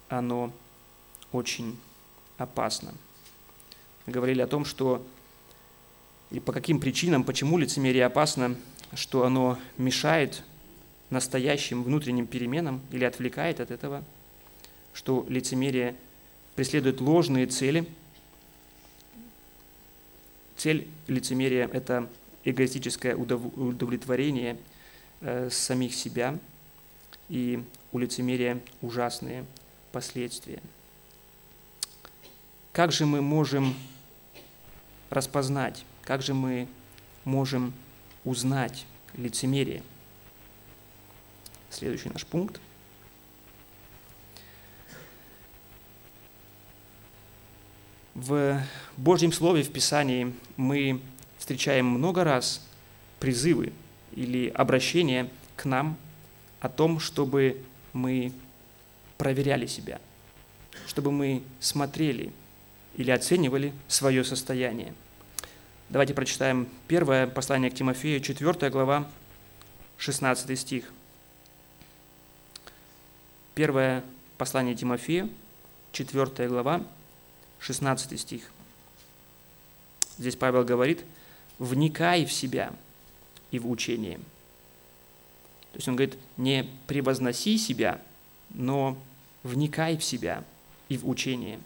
оно 0.10 0.52
очень 1.32 1.78
опасно. 2.38 2.94
Говорили 4.06 4.42
о 4.42 4.48
том, 4.48 4.66
что 4.66 5.06
и 6.32 6.40
по 6.40 6.52
каким 6.52 6.80
причинам, 6.80 7.24
почему 7.24 7.58
лицемерие 7.58 8.06
опасно, 8.06 8.56
что 8.96 9.26
оно 9.26 9.60
мешает 9.78 10.44
настоящим 11.10 11.84
внутренним 11.84 12.26
переменам 12.26 12.82
или 12.92 13.06
отвлекает 13.06 13.60
от 13.60 13.70
этого, 13.70 14.04
что 14.94 15.26
лицемерие 15.30 15.96
преследует 16.56 17.02
ложные 17.02 17.48
цели. 17.48 17.86
Цель 20.56 20.88
лицемерия– 21.08 21.68
это 21.74 22.10
эгоистическое 22.44 23.16
удовлетворение– 23.16 24.58
э, 25.24 25.50
самих 25.50 25.96
себя, 25.96 26.38
и 27.30 27.64
у 27.92 27.98
лицемерия 27.98 28.60
ужасные 28.82 29.46
последствия. 29.92 30.62
Как 32.72 32.92
же 32.92 33.06
мы 33.06 33.22
можем 33.22 33.76
распознать, 35.10 35.86
как 36.04 36.22
же 36.22 36.34
мы 36.34 36.68
можем 37.24 37.74
узнать 38.26 38.86
лицемерие? 39.16 39.84
Следующий 41.70 42.10
наш 42.10 42.26
пункт. 42.26 42.60
В 48.16 48.62
Божьем 48.96 49.32
Слове, 49.32 49.64
в 49.64 49.72
Писании 49.72 50.34
мы 50.56 51.02
встречаем 51.40 51.88
много 51.88 52.24
раз 52.24 52.62
призывы 53.20 53.74
или 54.12 54.50
обращение 54.50 55.30
к 55.56 55.66
нам 55.66 55.98
о 56.60 56.70
том, 56.70 57.00
чтобы 57.00 57.58
мы 57.92 58.32
проверяли 59.18 59.66
себя, 59.66 60.00
чтобы 60.86 61.12
мы 61.12 61.42
смотрели 61.60 62.32
или 62.98 63.10
оценивали 63.10 63.74
свое 63.88 64.24
состояние. 64.24 64.94
Давайте 65.90 66.14
прочитаем 66.14 66.68
первое 66.88 67.26
послание 67.26 67.72
к 67.72 67.76
Тимофею, 67.76 68.20
4 68.20 68.70
глава, 68.70 69.10
16 69.98 70.60
стих. 70.60 70.94
Первое 73.56 74.04
послание 74.38 74.76
Тимофею, 74.76 75.30
4 75.94 76.48
глава, 76.48 76.84
16 77.64 78.20
стих. 78.20 78.52
Здесь 80.18 80.36
Павел 80.36 80.66
говорит, 80.66 81.04
вникай 81.60 82.26
в 82.26 82.34
себя 82.34 82.74
и 83.52 83.60
в 83.60 83.70
учение. 83.70 84.18
То 85.72 85.78
есть 85.78 85.88
он 85.88 85.96
говорит, 85.96 86.18
не 86.36 86.70
превозноси 86.88 87.58
себя, 87.58 88.02
но 88.50 88.98
вникай 89.44 89.98
в 89.98 90.04
себя 90.04 90.44
и 90.90 90.98
в 90.98 91.08
учение. 91.08 91.58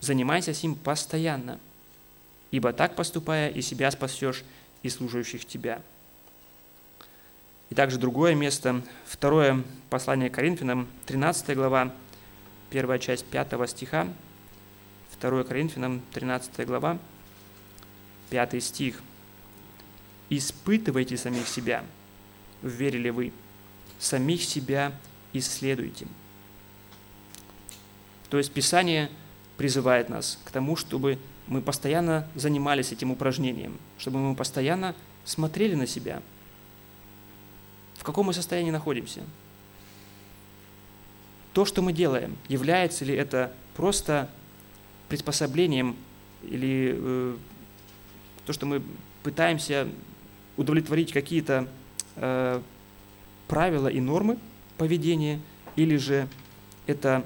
Занимайся 0.00 0.54
с 0.54 0.62
ним 0.62 0.74
постоянно, 0.74 1.60
ибо 2.50 2.72
так 2.72 2.96
поступая 2.96 3.50
и 3.50 3.60
себя 3.60 3.90
спасешь, 3.90 4.42
и 4.82 4.88
служащих 4.88 5.44
тебя. 5.44 5.82
И 7.68 7.74
также 7.74 7.98
другое 7.98 8.34
место, 8.34 8.80
второе 9.04 9.62
послание 9.90 10.30
Коринфянам, 10.30 10.88
13 11.04 11.54
глава, 11.54 11.92
первая 12.70 12.98
часть 12.98 13.26
5 13.26 13.68
стиха, 13.68 14.08
2 15.20 15.44
Коринфянам, 15.44 16.02
13 16.12 16.66
глава, 16.66 16.98
5 18.30 18.62
стих. 18.62 19.02
«Испытывайте 20.30 21.16
самих 21.16 21.48
себя, 21.48 21.84
верили 22.62 23.10
вы, 23.10 23.32
самих 23.98 24.42
себя 24.42 24.92
исследуйте». 25.32 26.06
То 28.30 28.38
есть 28.38 28.52
Писание 28.52 29.10
призывает 29.56 30.08
нас 30.08 30.38
к 30.44 30.50
тому, 30.52 30.76
чтобы 30.76 31.18
мы 31.48 31.60
постоянно 31.60 32.28
занимались 32.36 32.92
этим 32.92 33.10
упражнением, 33.10 33.76
чтобы 33.98 34.20
мы 34.20 34.36
постоянно 34.36 34.94
смотрели 35.24 35.74
на 35.74 35.86
себя. 35.86 36.22
В 37.98 38.04
каком 38.04 38.26
мы 38.26 38.32
состоянии 38.32 38.70
находимся? 38.70 39.22
То, 41.52 41.64
что 41.64 41.82
мы 41.82 41.92
делаем, 41.92 42.38
является 42.48 43.04
ли 43.04 43.14
это 43.14 43.52
просто 43.74 44.30
приспособлением 45.10 45.96
или 46.44 46.94
э, 46.96 47.36
то, 48.46 48.52
что 48.54 48.64
мы 48.64 48.82
пытаемся 49.22 49.88
удовлетворить 50.56 51.12
какие-то 51.12 51.68
э, 52.16 52.62
правила 53.48 53.88
и 53.88 54.00
нормы 54.00 54.38
поведения, 54.78 55.40
или 55.76 55.96
же 55.96 56.28
это 56.86 57.24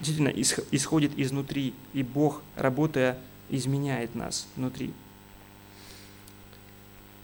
действительно 0.00 0.28
исходит 0.70 1.12
изнутри, 1.18 1.74
и 1.92 2.02
Бог, 2.02 2.42
работая, 2.54 3.18
изменяет 3.50 4.14
нас 4.14 4.46
внутри. 4.56 4.92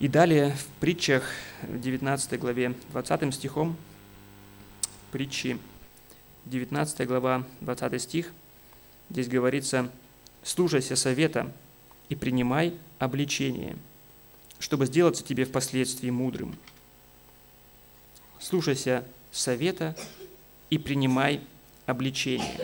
И 0.01 0.09
далее 0.09 0.51
в 0.51 0.67
притчах, 0.81 1.31
в 1.63 1.81
19 1.81 2.41
главе, 2.41 2.75
20 2.91 3.33
стихом, 3.33 3.77
притчи, 5.13 5.59
19 6.47 7.07
глава, 7.07 7.47
20 7.61 8.03
стих, 8.03 8.33
здесь 9.13 9.29
говорится, 9.29 9.91
«Слушайся 10.43 10.97
совета 10.97 11.53
и 12.09 12.15
принимай 12.17 12.75
обличение, 12.99 13.77
чтобы 14.59 14.87
сделаться 14.87 15.23
тебе 15.23 15.45
впоследствии 15.45 16.09
мудрым. 16.09 16.57
Слушайся 18.41 19.05
совета 19.31 19.95
и 20.71 20.79
принимай 20.79 21.41
обличение. 21.85 22.57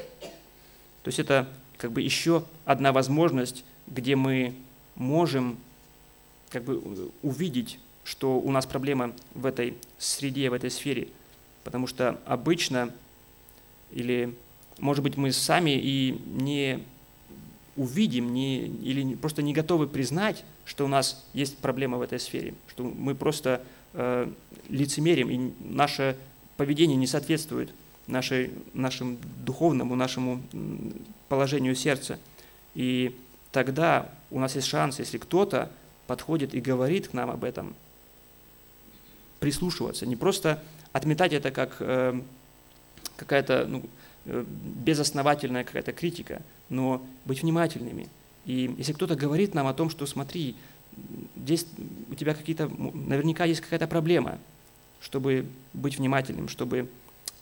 То 1.03 1.09
есть 1.09 1.19
это 1.19 1.47
как 1.77 1.93
бы 1.93 2.01
еще 2.01 2.45
одна 2.65 2.93
возможность, 2.93 3.63
где 3.87 4.17
мы 4.17 4.55
можем 4.95 5.59
как 6.49 6.65
бы 6.65 7.11
увидеть, 7.23 7.79
что 8.05 8.39
у 8.39 8.51
нас 8.51 8.65
проблема 8.65 9.13
в 9.35 9.45
этой 9.45 9.77
среде, 9.99 10.49
в 10.49 10.55
этой 10.55 10.71
сфере. 10.71 11.09
Потому 11.63 11.87
что 11.87 12.19
обычно, 12.25 12.93
или, 13.91 14.35
может 14.79 15.03
быть, 15.03 15.17
мы 15.17 15.33
сами 15.33 15.71
и 15.71 16.21
не 16.27 16.81
увидим, 17.77 18.35
не, 18.35 18.67
или 18.67 19.15
просто 19.15 19.43
не 19.43 19.53
готовы 19.53 19.87
признать, 19.87 20.45
что 20.65 20.85
у 20.85 20.89
нас 20.89 21.25
есть 21.33 21.59
проблема 21.59 21.97
в 21.97 22.03
этой 22.03 22.19
сфере, 22.19 22.55
что 22.69 22.85
мы 22.85 23.15
просто 23.15 23.63
э, 23.95 24.31
лицемерим, 24.69 25.31
и 25.31 25.53
наше 25.61 26.17
поведение 26.57 26.97
не 26.97 27.07
соответствует 27.07 27.71
нашей, 28.09 28.51
нашему 28.75 29.17
духовному, 29.45 29.95
нашему 29.95 30.43
положению 31.29 31.77
сердца. 31.77 32.19
И 32.75 33.17
тогда 33.53 34.11
у 34.31 34.41
нас 34.41 34.57
есть 34.57 34.67
шанс, 34.67 34.99
если 34.99 35.19
кто-то 35.19 35.71
подходит 36.07 36.55
и 36.55 36.61
говорит 36.61 37.09
к 37.09 37.13
нам 37.13 37.31
об 37.31 37.45
этом, 37.45 37.75
прислушиваться, 39.41 40.05
не 40.05 40.17
просто 40.17 40.63
отметать 40.93 41.33
это 41.33 41.53
как 41.53 41.77
э, 41.79 42.21
какая-то 43.17 43.67
ну, 43.69 43.85
безосновательная 44.29 45.65
какая-то 45.65 45.93
критика, 45.93 46.43
но 46.69 47.03
быть 47.25 47.43
внимательными. 47.43 48.09
И 48.45 48.75
если 48.79 48.93
кто-то 48.93 49.15
говорит 49.15 49.55
нам 49.55 49.67
о 49.67 49.75
том, 49.75 49.91
что 49.91 50.07
смотри, 50.07 50.57
здесь 51.37 51.67
у 52.11 52.15
тебя 52.15 52.35
какие-то, 52.35 52.69
наверняка 52.69 53.45
есть 53.45 53.61
какая-то 53.61 53.87
проблема, 53.87 54.39
чтобы 55.01 55.47
быть 55.73 55.99
внимательным, 55.99 56.49
чтобы 56.49 56.89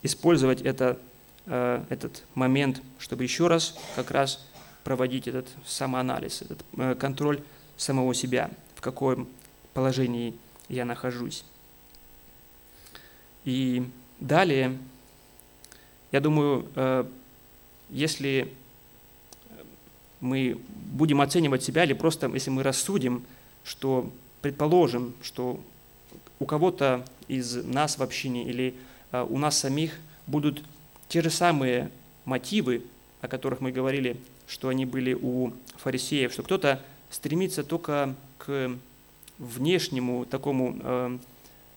использовать 0.02 0.62
это, 0.62 0.98
э, 1.46 1.82
этот 1.88 2.24
момент, 2.34 2.82
чтобы 2.98 3.24
еще 3.24 3.48
раз 3.48 3.78
как 3.94 4.10
раз 4.10 4.44
проводить 4.84 5.26
этот 5.26 5.48
самоанализ, 5.64 6.42
этот 6.42 6.64
э, 6.76 6.94
контроль 6.94 7.40
самого 7.76 8.14
себя, 8.14 8.50
в 8.74 8.80
каком 8.80 9.28
положении 9.74 10.34
я 10.68 10.84
нахожусь. 10.84 11.44
И 13.44 13.88
далее, 14.18 14.76
я 16.12 16.20
думаю, 16.20 16.66
э, 16.74 17.04
если 17.90 18.52
мы 20.20 20.58
будем 20.66 21.20
оценивать 21.20 21.62
себя, 21.62 21.84
или 21.84 21.92
просто 21.92 22.28
если 22.28 22.50
мы 22.50 22.62
рассудим, 22.62 23.24
что 23.64 24.10
предположим, 24.42 25.14
что 25.22 25.60
у 26.38 26.46
кого-то 26.46 27.04
из 27.28 27.64
нас 27.64 27.98
в 27.98 28.02
общине 28.02 28.44
или 28.44 28.74
а, 29.12 29.24
у 29.24 29.38
нас 29.38 29.58
самих 29.58 29.98
будут 30.26 30.62
те 31.08 31.22
же 31.22 31.30
самые 31.30 31.90
мотивы, 32.24 32.82
о 33.20 33.28
которых 33.28 33.60
мы 33.60 33.72
говорили, 33.72 34.16
что 34.46 34.68
они 34.68 34.86
были 34.86 35.14
у 35.14 35.52
фарисеев, 35.76 36.32
что 36.32 36.42
кто-то 36.42 36.82
стремится 37.10 37.64
только 37.64 38.14
к 38.38 38.70
внешнему 39.38 40.24
такому 40.24 40.76
э, 40.80 41.18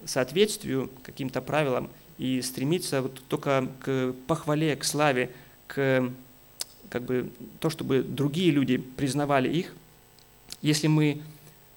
соответствию 0.06 0.90
каким-то 1.04 1.42
правилам 1.42 1.90
и 2.20 2.42
стремится 2.42 3.02
вот 3.02 3.22
только 3.30 3.68
к 3.80 4.14
похвале, 4.28 4.76
к 4.76 4.84
славе, 4.84 5.32
к 5.68 6.12
как 6.90 7.04
бы 7.04 7.32
то, 7.60 7.70
чтобы 7.70 8.04
другие 8.04 8.52
люди 8.52 8.78
признавали 8.78 9.50
их. 9.50 9.74
Если 10.62 10.88
мы 10.88 11.22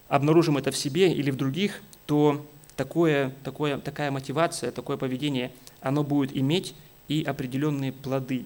обнаружим 0.09 0.59
это 0.59 0.73
в 0.73 0.77
себе 0.77 1.13
или 1.13 1.31
в 1.31 1.37
других, 1.37 1.81
то 2.07 2.45
такое, 2.77 3.33
такое, 3.45 3.79
такая 3.79 4.11
мотивация, 4.11 4.73
такое 4.73 4.97
поведение, 4.97 5.53
оно 5.81 6.03
будет 6.03 6.37
иметь 6.37 6.75
и 7.07 7.23
определенные 7.23 7.93
плоды. 7.93 8.45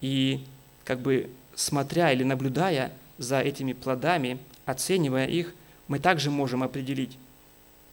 И 0.00 0.44
как 0.84 0.98
бы 0.98 1.30
смотря 1.54 2.12
или 2.12 2.24
наблюдая 2.24 2.92
за 3.18 3.40
этими 3.40 3.72
плодами, 3.72 4.38
оценивая 4.66 5.26
их, 5.26 5.54
мы 5.86 6.00
также 6.00 6.30
можем 6.32 6.64
определить, 6.64 7.16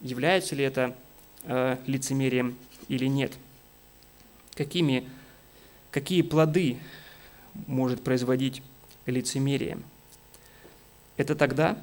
является 0.01 0.55
ли 0.55 0.63
это 0.63 0.95
э, 1.43 1.77
лицемерием 1.85 2.57
или 2.87 3.05
нет. 3.05 3.33
Какими, 4.55 5.07
какие 5.91 6.21
плоды 6.21 6.77
может 7.67 8.03
производить 8.03 8.61
лицемерие? 9.05 9.77
Это 11.17 11.35
тогда, 11.35 11.77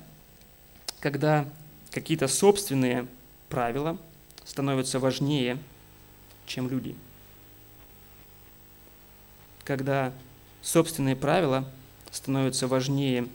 когда 1.01 1.49
какие-то 1.91 2.29
собственные 2.29 3.07
правила 3.49 3.99
становятся 4.45 4.99
важнее, 4.99 5.59
чем 6.47 6.69
люди. 6.69 6.95
Когда 9.65 10.13
собственные 10.63 11.17
правила 11.17 11.71
становятся 12.11 12.67
важнее, 12.67 13.29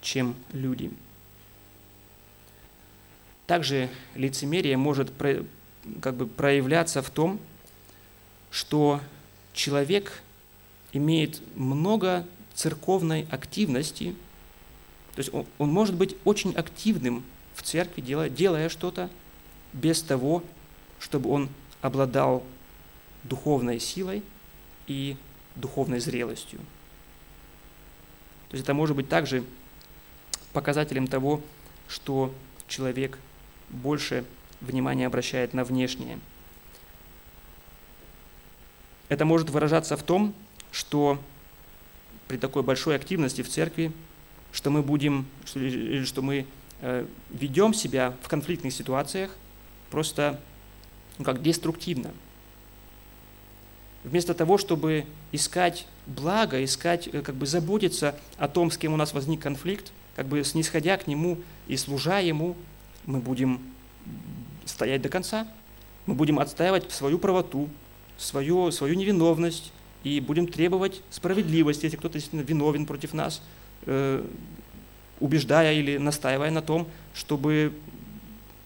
чем 0.00 0.34
люди. 0.52 0.90
Также 3.50 3.88
лицемерие 4.14 4.76
может 4.76 5.10
как 6.00 6.14
бы 6.14 6.28
проявляться 6.28 7.02
в 7.02 7.10
том, 7.10 7.40
что 8.52 9.00
человек 9.54 10.22
имеет 10.92 11.42
много 11.56 12.24
церковной 12.54 13.26
активности, 13.28 14.14
то 15.16 15.18
есть 15.18 15.34
он, 15.34 15.46
он 15.58 15.68
может 15.68 15.96
быть 15.96 16.16
очень 16.24 16.52
активным 16.52 17.24
в 17.56 17.64
церкви, 17.64 18.02
делая, 18.02 18.28
делая 18.28 18.68
что-то 18.68 19.10
без 19.72 20.00
того, 20.00 20.44
чтобы 21.00 21.28
он 21.28 21.48
обладал 21.82 22.44
духовной 23.24 23.80
силой 23.80 24.22
и 24.86 25.16
духовной 25.56 25.98
зрелостью. 25.98 26.60
То 28.50 28.54
есть 28.54 28.62
это 28.62 28.74
может 28.74 28.94
быть 28.94 29.08
также 29.08 29.42
показателем 30.52 31.08
того, 31.08 31.42
что 31.88 32.32
человек 32.68 33.18
больше 33.70 34.24
внимания 34.60 35.06
обращает 35.06 35.54
на 35.54 35.64
внешнее. 35.64 36.18
Это 39.08 39.24
может 39.24 39.50
выражаться 39.50 39.96
в 39.96 40.02
том, 40.02 40.34
что 40.70 41.18
при 42.28 42.36
такой 42.36 42.62
большой 42.62 42.94
активности 42.94 43.42
в 43.42 43.48
церкви, 43.48 43.92
что 44.52 44.70
мы 44.70 44.82
будем, 44.82 45.26
что, 45.44 45.58
что 46.04 46.22
мы 46.22 46.46
э, 46.80 47.06
ведем 47.30 47.74
себя 47.74 48.14
в 48.22 48.28
конфликтных 48.28 48.72
ситуациях 48.72 49.34
просто 49.90 50.40
ну, 51.18 51.24
как 51.24 51.42
деструктивно. 51.42 52.12
Вместо 54.04 54.32
того, 54.32 54.56
чтобы 54.58 55.04
искать 55.32 55.86
благо, 56.06 56.62
искать, 56.62 57.08
э, 57.12 57.20
как 57.20 57.34
бы 57.34 57.46
заботиться 57.46 58.18
о 58.38 58.48
том, 58.48 58.70
с 58.70 58.78
кем 58.78 58.94
у 58.94 58.96
нас 58.96 59.12
возник 59.12 59.40
конфликт, 59.40 59.92
как 60.16 60.26
бы 60.26 60.42
снисходя 60.44 60.96
к 60.96 61.06
нему 61.06 61.38
и 61.66 61.76
служа 61.76 62.20
ему, 62.20 62.56
мы 63.10 63.18
будем 63.18 63.60
стоять 64.64 65.02
до 65.02 65.08
конца. 65.08 65.46
Мы 66.06 66.14
будем 66.14 66.38
отстаивать 66.38 66.90
свою 66.90 67.18
правоту, 67.18 67.68
свою, 68.16 68.70
свою 68.70 68.94
невиновность 68.94 69.72
и 70.02 70.20
будем 70.20 70.46
требовать 70.46 71.02
справедливости, 71.10 71.84
если 71.84 71.96
кто-то 71.96 72.14
действительно 72.14 72.42
виновен 72.42 72.86
против 72.86 73.12
нас, 73.12 73.42
э, 73.86 74.24
убеждая 75.18 75.74
или 75.74 75.98
настаивая 75.98 76.50
на 76.50 76.62
том, 76.62 76.88
чтобы 77.12 77.74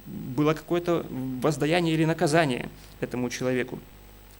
было 0.06 0.54
какое-то 0.54 1.04
воздаяние 1.42 1.94
или 1.94 2.04
наказание 2.04 2.68
этому 3.00 3.30
человеку. 3.30 3.78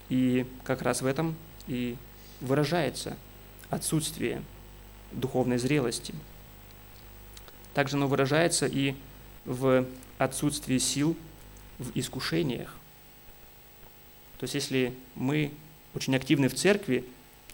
И 0.09 0.46
как 0.62 0.82
раз 0.82 1.02
в 1.02 1.07
этом 1.07 1.34
и 1.66 1.96
выражается 2.40 3.16
отсутствие 3.70 4.42
духовной 5.12 5.59
зрелости. 5.59 6.14
Также 7.72 7.96
оно 7.96 8.07
выражается 8.07 8.66
и 8.66 8.94
в 9.45 9.86
отсутствии 10.18 10.78
сил 10.78 11.16
в 11.78 11.97
искушениях. 11.97 12.74
То 14.38 14.45
есть 14.45 14.55
если 14.55 14.95
мы 15.14 15.53
очень 15.95 16.14
активны 16.16 16.49
в 16.49 16.55
церкви, 16.55 17.05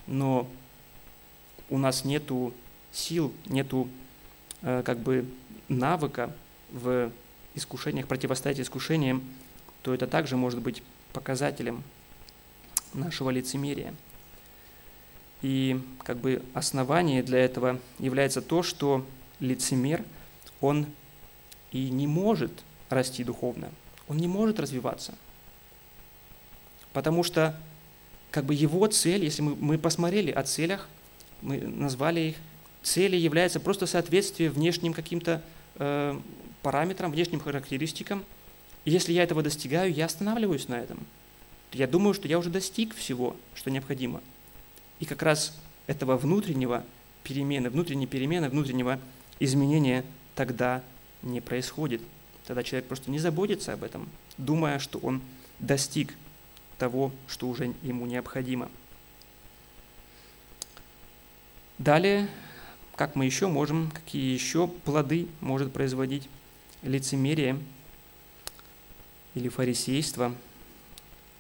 но 0.07 0.49
у 1.69 1.79
нас 1.79 2.05
нету 2.05 2.53
сил, 2.93 3.33
нету 3.47 3.89
э, 4.63 4.83
как 4.85 4.99
бы 4.99 5.27
навыка 5.69 6.35
в 6.71 7.11
искушениях, 7.55 8.07
противостоять 8.07 8.61
искушениям, 8.61 9.23
то 9.83 9.95
это 9.95 10.07
также 10.07 10.37
может 10.37 10.61
быть 10.61 10.83
показателем 11.13 11.83
нашего 12.93 13.31
лицемерия. 13.31 13.95
И 15.43 15.81
как 16.03 16.19
бы 16.19 16.43
основание 16.55 17.23
для 17.23 17.39
этого 17.39 17.79
является 17.99 18.43
то, 18.43 18.63
что 18.63 19.07
лицемер, 19.39 20.05
он 20.61 20.87
и 21.73 21.91
не 21.91 22.07
может 22.07 22.53
расти 22.89 23.25
духовно, 23.25 23.71
он 24.09 24.17
не 24.17 24.29
может 24.29 24.59
развиваться. 24.59 25.15
Потому 26.93 27.23
что 27.23 27.57
как 28.31 28.45
бы 28.45 28.55
его 28.55 28.87
цель, 28.87 29.25
если 29.25 29.43
мы, 29.43 29.57
мы 29.57 29.79
посмотрели 29.79 30.31
о 30.31 30.43
целях, 30.43 30.89
мы 31.43 31.59
назвали 31.59 32.21
их, 32.21 32.37
цели 32.83 33.17
являются 33.17 33.61
просто 33.61 33.87
соответствие 33.87 34.51
внешним 34.51 34.93
каким-то 34.93 35.43
э, 35.77 36.19
параметрам, 36.63 37.11
внешним 37.11 37.41
характеристикам. 37.41 38.25
И 38.85 38.91
если 38.91 39.13
я 39.13 39.23
этого 39.23 39.43
достигаю, 39.43 39.93
я 39.93 40.07
останавливаюсь 40.07 40.69
на 40.69 40.75
этом. 40.75 40.99
Я 41.73 41.87
думаю, 41.87 42.15
что 42.15 42.27
я 42.27 42.39
уже 42.39 42.51
достиг 42.51 42.95
всего, 42.95 43.37
что 43.55 43.71
необходимо. 43.71 44.21
И 44.99 45.05
как 45.05 45.23
раз 45.23 45.57
этого 45.87 46.17
внутреннего 46.17 46.85
перемены, 47.23 47.71
внутренней 47.71 48.07
перемены, 48.07 48.49
внутреннего 48.49 48.99
изменения 49.39 50.05
тогда 50.35 50.83
не 51.23 51.41
происходит. 51.41 52.03
Тогда 52.47 52.63
человек 52.63 52.89
просто 52.89 53.11
не 53.11 53.19
заботится 53.19 53.73
об 53.73 53.85
этом, 53.85 54.09
думая, 54.39 54.79
что 54.79 54.99
он 54.99 55.23
достиг 55.59 56.15
того, 56.79 57.13
что 57.29 57.49
уже 57.49 57.75
ему 57.83 58.07
необходимо. 58.07 58.71
Далее, 61.79 62.29
как 62.97 63.17
мы 63.17 63.25
еще 63.25 63.47
можем, 63.47 63.91
какие 63.91 64.33
еще 64.33 64.69
плоды 64.69 65.29
может 65.41 65.73
производить 65.73 66.29
лицемерие 66.83 67.59
или 69.35 69.49
фарисейство. 69.49 70.35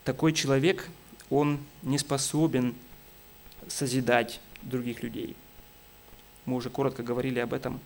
Такой 0.04 0.32
человек, 0.32 0.88
он 1.28 1.58
не 1.82 1.98
способен 1.98 2.74
созидать 3.68 4.40
других 4.62 5.02
людей. 5.02 5.36
Мы 6.46 6.56
уже 6.56 6.70
коротко 6.70 7.02
говорили 7.02 7.38
об 7.38 7.52
этом. 7.52 7.80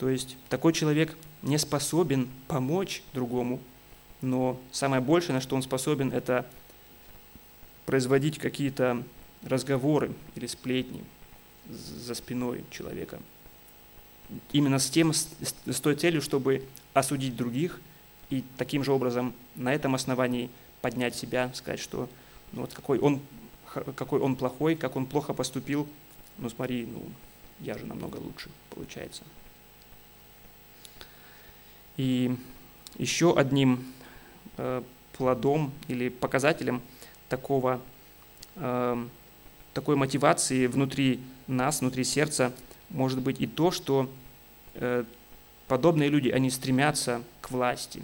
То 0.00 0.08
есть 0.08 0.38
такой 0.48 0.72
человек 0.72 1.14
не 1.42 1.58
способен 1.58 2.30
помочь 2.48 3.02
другому, 3.12 3.60
но 4.22 4.58
самое 4.72 5.02
большее, 5.02 5.34
на 5.34 5.42
что 5.42 5.56
он 5.56 5.62
способен, 5.62 6.10
это 6.10 6.46
производить 7.84 8.38
какие-то 8.38 9.02
разговоры 9.42 10.14
или 10.36 10.46
сплетни 10.46 11.04
за 11.68 12.14
спиной 12.14 12.64
человека. 12.70 13.20
Именно 14.52 14.78
с, 14.78 14.88
тем, 14.88 15.12
с 15.12 15.80
той 15.82 15.96
целью, 15.96 16.22
чтобы 16.22 16.64
осудить 16.94 17.36
других 17.36 17.78
и 18.30 18.42
таким 18.56 18.84
же 18.84 18.92
образом 18.92 19.34
на 19.54 19.74
этом 19.74 19.94
основании 19.94 20.48
поднять 20.80 21.14
себя, 21.14 21.52
сказать, 21.52 21.78
что 21.78 22.08
ну 22.52 22.62
вот 22.62 22.72
какой 22.72 22.98
он, 23.00 23.20
какой 23.96 24.20
он 24.20 24.36
плохой, 24.36 24.76
как 24.76 24.96
он 24.96 25.04
плохо 25.04 25.34
поступил, 25.34 25.86
ну 26.38 26.48
смотри, 26.48 26.86
ну 26.86 27.02
я 27.58 27.76
же 27.76 27.84
намного 27.84 28.16
лучше, 28.16 28.48
получается. 28.70 29.24
И 32.00 32.34
еще 32.96 33.36
одним 33.36 33.84
э, 34.56 34.80
плодом 35.12 35.70
или 35.86 36.08
показателем 36.08 36.80
такого, 37.28 37.78
э, 38.56 39.06
такой 39.74 39.96
мотивации 39.96 40.66
внутри 40.66 41.20
нас, 41.46 41.82
внутри 41.82 42.04
сердца, 42.04 42.54
может 42.88 43.20
быть 43.20 43.38
и 43.42 43.46
то, 43.46 43.70
что 43.70 44.10
э, 44.76 45.04
подобные 45.68 46.08
люди, 46.08 46.30
они 46.30 46.48
стремятся 46.48 47.20
к 47.42 47.50
власти. 47.50 48.02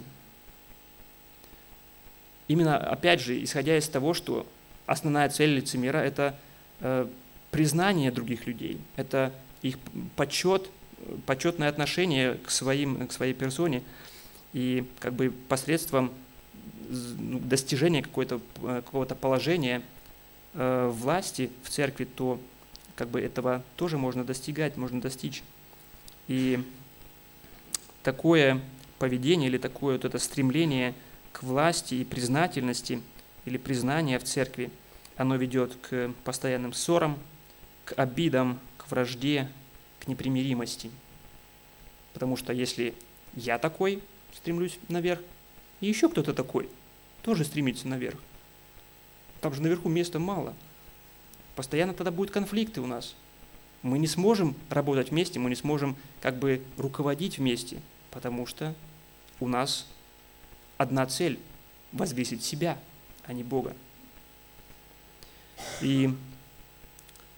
Именно, 2.47 2.77
опять 2.77 3.19
же, 3.19 3.43
исходя 3.43 3.79
из 3.79 3.89
того, 3.89 4.13
что 4.13 4.45
основная 4.85 5.27
цель 5.29 5.55
лицемера– 5.55 5.97
это 5.97 6.39
признание 7.49 8.11
других 8.11 8.45
людей, 8.45 8.79
это 8.95 9.33
их 9.63 9.79
почет, 10.15 10.69
почетное 11.25 11.69
отношение 11.69 12.35
к, 12.35 12.49
своим, 12.49 13.07
к 13.07 13.11
своей 13.11 13.33
персоне, 13.33 13.83
и 14.53 14.85
как 14.99 15.13
бы 15.13 15.31
посредством 15.49 16.11
ну, 16.89 17.39
достижения 17.39 18.01
какого-то 18.01 18.39
какого 18.61 19.05
положения 19.05 19.81
э, 20.53 20.89
власти 20.93 21.51
в 21.63 21.69
церкви, 21.69 22.05
то 22.05 22.39
как 22.95 23.09
бы 23.09 23.21
этого 23.21 23.63
тоже 23.75 23.97
можно 23.97 24.23
достигать, 24.23 24.77
можно 24.77 24.99
достичь. 25.01 25.43
И 26.27 26.59
такое 28.03 28.61
поведение 28.99 29.49
или 29.49 29.57
такое 29.57 29.95
вот 29.95 30.05
это 30.05 30.17
стремление 30.17 30.93
к 31.31 31.43
власти 31.43 31.95
и 31.95 32.03
признательности 32.03 33.01
или 33.45 33.57
признания 33.57 34.17
в 34.17 34.23
церкви, 34.23 34.71
оно 35.15 35.35
ведет 35.35 35.75
к 35.75 36.11
постоянным 36.23 36.73
ссорам, 36.73 37.19
к 37.85 37.93
обидам, 37.93 38.59
к 38.77 38.89
вражде, 38.89 39.49
непримиримости. 40.07 40.91
Потому 42.13 42.37
что 42.37 42.53
если 42.53 42.93
я 43.35 43.59
такой, 43.59 44.01
стремлюсь 44.33 44.79
наверх, 44.87 45.21
и 45.81 45.87
еще 45.87 46.09
кто-то 46.09 46.33
такой, 46.33 46.69
тоже 47.21 47.45
стремится 47.45 47.87
наверх. 47.87 48.19
Там 49.41 49.53
же 49.53 49.61
наверху 49.61 49.89
места 49.89 50.19
мало. 50.19 50.53
Постоянно 51.55 51.93
тогда 51.93 52.11
будут 52.11 52.31
конфликты 52.33 52.81
у 52.81 52.87
нас. 52.87 53.15
Мы 53.83 53.99
не 53.99 54.07
сможем 54.07 54.55
работать 54.69 55.11
вместе, 55.11 55.39
мы 55.39 55.49
не 55.49 55.55
сможем 55.55 55.95
как 56.21 56.37
бы 56.37 56.61
руководить 56.77 57.37
вместе, 57.37 57.79
потому 58.11 58.45
что 58.45 58.73
у 59.39 59.47
нас 59.47 59.87
одна 60.77 61.05
цель– 61.05 61.39
возвесить 61.91 62.43
себя, 62.43 62.77
а 63.25 63.33
не 63.33 63.43
Бога. 63.43 63.75
И 65.81 66.09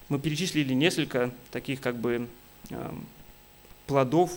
мы 0.08 0.18
перечислили 0.18 0.74
несколько 0.74 1.32
таких 1.50 1.80
как 1.80 1.96
бы 1.96 2.28
плодов, 3.86 4.32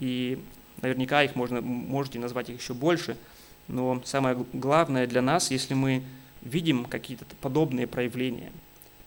и 0.00 0.42
наверняка 0.82 1.22
их 1.22 1.34
можно, 1.34 1.60
можете 1.60 2.18
назвать 2.18 2.50
их 2.50 2.60
еще 2.60 2.74
больше, 2.74 3.16
но 3.68 4.02
самое 4.04 4.44
главное 4.52 5.06
для 5.06 5.22
нас, 5.22 5.50
если 5.50 5.74
мы 5.74 6.02
видим 6.42 6.84
какие-то 6.84 7.24
подобные 7.40 7.86
проявления, 7.86 8.52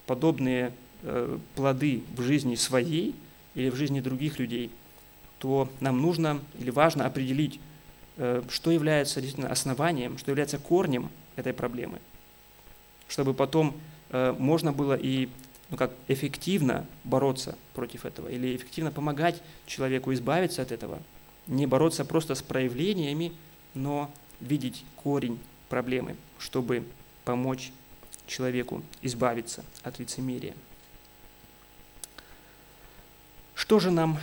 подобные 0.05 0.71
э, 1.03 1.38
плоды 1.55 2.03
в 2.15 2.21
жизни 2.21 2.55
своей 2.55 3.13
или 3.53 3.69
в 3.69 3.75
жизни 3.75 3.99
других 3.99 4.39
людей– 4.39 4.71
то 5.39 5.69
нам 5.80 6.01
нужно 6.01 6.39
или 6.57 6.69
важно 6.69 7.05
определить, 7.05 7.59
э, 8.17 8.43
что 8.49 8.71
является 8.71 9.21
действительно 9.21 9.51
основанием, 9.51 10.17
что 10.17 10.32
является 10.32 10.57
корнем 10.57 11.09
этой 11.36 11.53
проблемы. 11.53 11.99
чтобы 13.07 13.34
потом 13.34 13.73
э, 14.09 14.36
можно 14.38 14.73
было 14.73 14.93
и 14.93 15.30
ну, 15.70 15.78
как 15.78 15.93
эффективно 16.07 16.86
бороться 17.03 17.57
против 17.74 18.05
этого 18.05 18.30
или 18.30 18.55
эффективно 18.55 18.91
помогать 18.91 19.41
человеку 19.65 20.13
избавиться 20.13 20.61
от 20.61 20.72
этого. 20.72 21.01
Не 21.47 21.65
бороться 21.65 22.05
просто 22.05 22.36
с 22.36 22.41
проявлениями, 22.41 23.34
но 23.74 24.11
видеть 24.39 24.86
корень 24.95 25.39
проблемы, 25.70 26.15
чтобы 26.39 26.86
помочь 27.26 27.72
человеку 28.28 28.84
избавиться 29.01 29.63
от 29.84 29.99
лицемерия. 29.99 30.53
Что 33.55 33.80
же 33.80 33.91
нам 33.91 34.20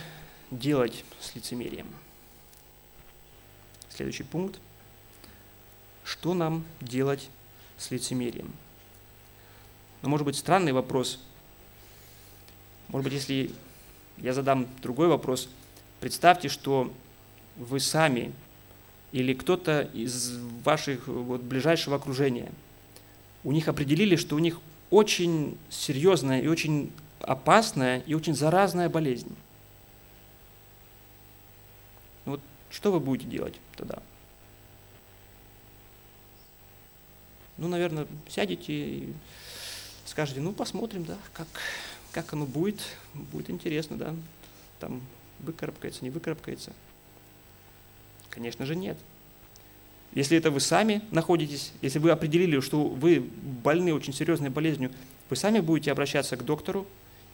делать 0.49 1.03
с 1.19 1.35
лицемерием? 1.35 1.87
Следующий 3.89 4.23
пункт. 4.23 4.59
Что 6.03 6.33
нам 6.33 6.65
делать 6.81 7.29
с 7.77 7.91
лицемерием? 7.91 8.53
Ну, 10.01 10.09
может 10.09 10.25
быть, 10.25 10.35
странный 10.35 10.71
вопрос. 10.71 11.19
Может 12.89 13.03
быть, 13.03 13.13
если 13.13 13.51
я 14.17 14.33
задам 14.33 14.67
другой 14.81 15.07
вопрос, 15.07 15.49
представьте, 15.99 16.49
что 16.49 16.93
вы 17.55 17.79
сами 17.79 18.31
или 19.11 19.33
кто-то 19.33 19.81
из 19.93 20.37
ваших 20.63 21.07
вот, 21.07 21.41
ближайшего 21.41 21.95
окружения, 21.95 22.51
у 23.43 23.51
них 23.51 23.67
определили, 23.67 24.15
что 24.15 24.35
у 24.35 24.39
них 24.39 24.59
очень 24.89 25.57
серьезная 25.69 26.41
и 26.41 26.47
очень 26.47 26.91
опасная 27.21 27.99
и 27.99 28.13
очень 28.13 28.35
заразная 28.35 28.89
болезнь. 28.89 29.35
Вот 32.25 32.41
что 32.69 32.91
вы 32.91 32.99
будете 32.99 33.29
делать 33.29 33.55
тогда? 33.75 33.99
Ну, 37.57 37.67
наверное, 37.67 38.05
сядете 38.27 38.73
и 38.73 39.13
скажете, 40.05 40.41
ну, 40.41 40.51
посмотрим, 40.51 41.05
да, 41.05 41.17
как, 41.33 41.47
как 42.15 42.31
оно 42.31 42.45
будет, 42.45 42.79
будет 43.13 43.49
интересно, 43.49 43.97
да, 43.97 44.15
там 44.79 45.01
выкарабкается, 45.41 46.01
не 46.01 46.09
выкарабкается. 46.09 46.71
Конечно 48.29 48.65
же, 48.65 48.73
нет. 48.77 48.97
Если 50.13 50.37
это 50.37 50.49
вы 50.49 50.61
сами 50.61 51.01
находитесь, 51.11 51.73
если 51.81 51.99
вы 51.99 52.11
определили, 52.11 52.61
что 52.61 52.85
вы 52.85 53.19
больны 53.19 53.93
очень 53.93 54.13
серьезной 54.13 54.49
болезнью, 54.49 54.91
вы 55.29 55.35
сами 55.35 55.59
будете 55.59 55.91
обращаться 55.91 56.37
к 56.37 56.45
доктору, 56.45 56.87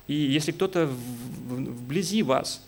и 0.07 0.15
если 0.15 0.51
кто-то 0.51 0.87
вблизи 0.87 2.23
вас, 2.23 2.65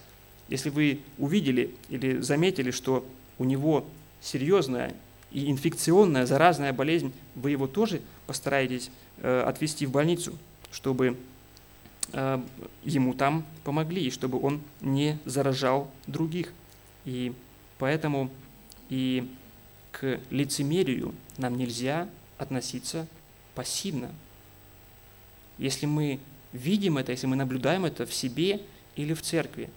если 0.49 0.69
вы 0.69 0.99
увидели 1.17 1.73
или 1.89 2.19
заметили, 2.19 2.69
что 2.69 3.03
у 3.39 3.43
него 3.43 3.87
серьезная 4.21 4.93
и 5.31 5.49
инфекционная 5.49 6.27
заразная 6.27 6.73
болезнь, 6.73 7.11
вы 7.33 7.49
его 7.49 7.65
тоже 7.65 8.01
постараетесь 8.27 8.91
э, 9.17 9.43
отвезти 9.47 9.87
в 9.87 9.91
больницу, 9.91 10.37
чтобы 10.71 11.17
ему 12.83 13.13
там 13.15 13.45
помогли, 13.63 14.05
и 14.05 14.11
чтобы 14.11 14.39
он 14.39 14.61
не 14.81 15.17
заражал 15.25 15.89
других. 16.07 16.53
И 17.05 17.33
Поэтому 17.83 18.29
и 18.89 19.29
к 19.91 20.19
лицемерию 20.29 21.13
нам 21.37 21.57
нельзя 21.57 22.07
относиться 22.37 23.07
пассивно. 23.55 24.09
Если 25.57 25.85
мы 25.85 26.19
видим 26.53 26.97
это, 26.97 27.11
если 27.11 27.27
мы 27.27 27.35
наблюдаем 27.35 27.83
это 27.83 28.05
в 28.05 28.13
себе 28.13 28.61
или 28.95 29.13
в 29.13 29.21
церкви, 29.21 29.69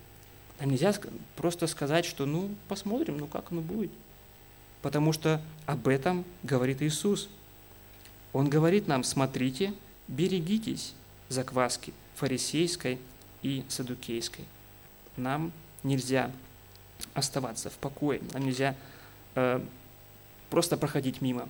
нам 0.60 0.70
нельзя 0.70 0.94
просто 1.34 1.66
сказать, 1.66 2.04
что 2.04 2.26
ну 2.26 2.54
посмотрим, 2.68 3.18
ну 3.18 3.26
как 3.26 3.50
оно 3.50 3.60
будет. 3.60 3.90
Потому 4.82 5.12
что 5.12 5.40
об 5.66 5.88
этом 5.88 6.24
говорит 6.44 6.82
Иисус. 6.82 7.28
Он 8.32 8.48
говорит 8.48 8.86
нам, 8.86 9.02
смотрите, 9.02 9.74
берегитесь 10.06 10.94
закваски 11.28 11.92
фарисейской 12.16 12.98
и 13.42 13.64
садукейской. 13.68 14.44
Нам 15.16 15.52
нельзя 15.82 16.30
оставаться 17.14 17.70
в 17.70 17.74
покое. 17.74 18.20
Нам 18.32 18.44
нельзя 18.44 18.74
э, 19.34 19.60
просто 20.50 20.76
проходить 20.76 21.20
мимо. 21.20 21.48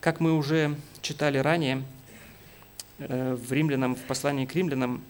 Как 0.00 0.20
мы 0.20 0.36
уже 0.36 0.76
читали 1.00 1.38
ранее, 1.38 1.82
э, 2.98 3.34
в 3.34 3.52
римлянам, 3.52 3.94
в 3.94 4.02
послании 4.02 4.46
к 4.46 4.54
римлянам, 4.54 5.02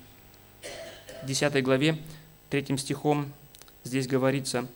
10 1.24 1.62
главе, 1.62 1.98
3 2.50 2.76
стихом, 2.76 3.32
здесь 3.84 4.06
говорится, 4.06 4.66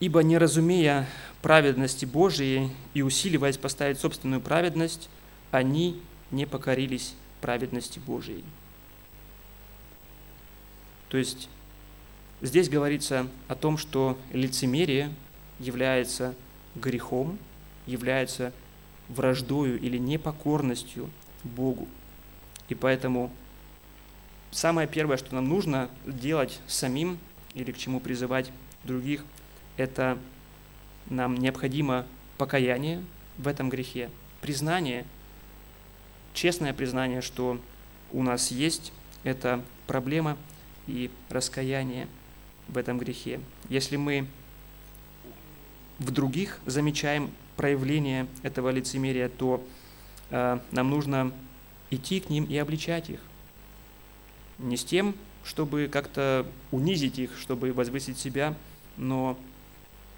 «Ибо 0.00 0.22
не 0.22 0.36
разумея 0.36 1.08
праведности 1.40 2.04
Божией 2.04 2.70
и 2.92 3.02
усиливаясь 3.02 3.56
поставить 3.56 3.98
собственную 3.98 4.40
праведность, 4.40 5.08
они 5.50 6.00
не 6.30 6.46
покорились 6.46 7.14
праведности 7.40 7.98
Божией». 7.98 8.44
То 11.08 11.18
есть 11.18 11.48
здесь 12.40 12.68
говорится 12.68 13.28
о 13.48 13.54
том, 13.54 13.78
что 13.78 14.18
лицемерие 14.32 15.12
является 15.58 16.34
грехом, 16.74 17.38
является 17.86 18.52
враждою 19.08 19.80
или 19.80 19.98
непокорностью 19.98 21.10
Богу. 21.44 21.88
И 22.68 22.74
поэтому 22.74 23.30
самое 24.50 24.88
первое, 24.88 25.16
что 25.16 25.34
нам 25.34 25.48
нужно 25.48 25.88
делать 26.04 26.60
самим 26.66 27.18
или 27.54 27.70
к 27.72 27.78
чему 27.78 28.00
призывать 28.00 28.50
других, 28.84 29.24
это 29.76 30.18
нам 31.08 31.36
необходимо 31.36 32.04
покаяние 32.36 33.02
в 33.38 33.46
этом 33.46 33.70
грехе, 33.70 34.10
признание, 34.40 35.04
честное 36.36 36.72
признание, 36.72 37.20
что 37.20 37.58
у 38.12 38.22
нас 38.22 38.52
есть 38.52 38.92
эта 39.24 39.62
проблема– 39.86 40.36
и 40.86 41.10
раскаяние 41.28 42.08
в 42.68 42.78
этом 42.78 42.98
грехе. 42.98 43.40
Если 43.68 43.96
мы 43.96 44.26
в 45.98 46.10
других 46.10 46.60
замечаем 46.66 47.30
проявление 47.56 48.26
этого 48.42 48.70
лицемерия, 48.70 49.28
то 49.28 49.64
э, 50.30 50.58
нам 50.70 50.90
нужно 50.90 51.32
идти 51.90 52.20
к 52.20 52.28
ним 52.28 52.44
и 52.44 52.56
обличать 52.56 53.10
их. 53.10 53.20
Не 54.58 54.76
с 54.76 54.84
тем, 54.84 55.14
чтобы 55.44 55.88
как-то 55.90 56.46
унизить 56.70 57.18
их, 57.18 57.36
чтобы 57.38 57.72
возвысить 57.72 58.18
себя, 58.18 58.54
но 58.96 59.38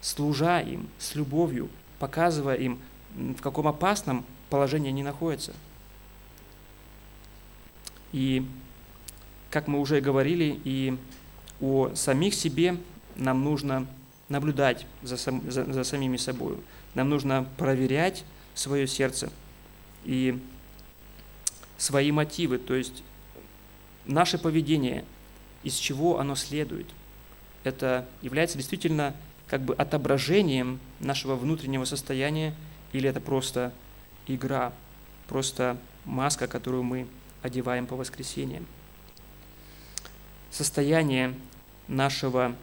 служа 0.01 0.61
им 0.61 0.89
с 0.99 1.15
любовью, 1.15 1.69
показывая 1.99 2.57
им, 2.57 2.79
в 3.15 3.41
каком 3.41 3.69
опасном 3.69 4.25
положении 4.49 4.89
они 4.89 5.03
находятся. 5.03 5.53
И 8.13 8.47
как 9.51 9.67
мы 9.67 9.81
уже 9.81 10.01
говорили, 10.01 10.61
и 10.65 10.97
о 11.61 11.91
самих 11.95 12.35
себе 12.35 12.77
нам 13.17 13.43
нужно 13.43 13.87
наблюдать 14.29 14.87
за, 15.03 15.17
сам, 15.17 15.51
за, 15.51 15.65
за 15.73 15.85
самими 15.85 16.17
собой. 16.17 16.57
Нам 16.95 17.09
нужно 17.09 17.47
проверять 17.57 18.25
свое 18.55 18.87
сердце 18.87 19.31
и 20.05 20.39
свои 21.77 22.13
мотивы, 22.13 22.59
то 22.59 22.75
есть 22.75 23.03
наше 24.07 24.39
поведение, 24.39 25.05
из 25.63 25.75
чего 25.75 26.19
оно 26.19 26.35
следует. 26.35 26.87
Это 27.65 28.07
является 28.23 28.57
действительно 28.59 29.15
как 29.47 29.63
бы 29.63 29.75
отображением 29.75 30.79
нашего 31.01 31.37
внутреннего 31.37 31.85
состояния, 31.85 32.55
или 32.93 33.09
это 33.09 33.21
просто 33.21 33.73
игра, 34.27 34.73
просто 35.27 35.77
маска, 36.05 36.47
которую 36.47 36.83
мы 36.83 37.07
одеваем 37.43 37.87
по 37.87 37.97
воскресеньям 37.97 38.67
состояние 40.51 41.35
нашего 41.87 42.55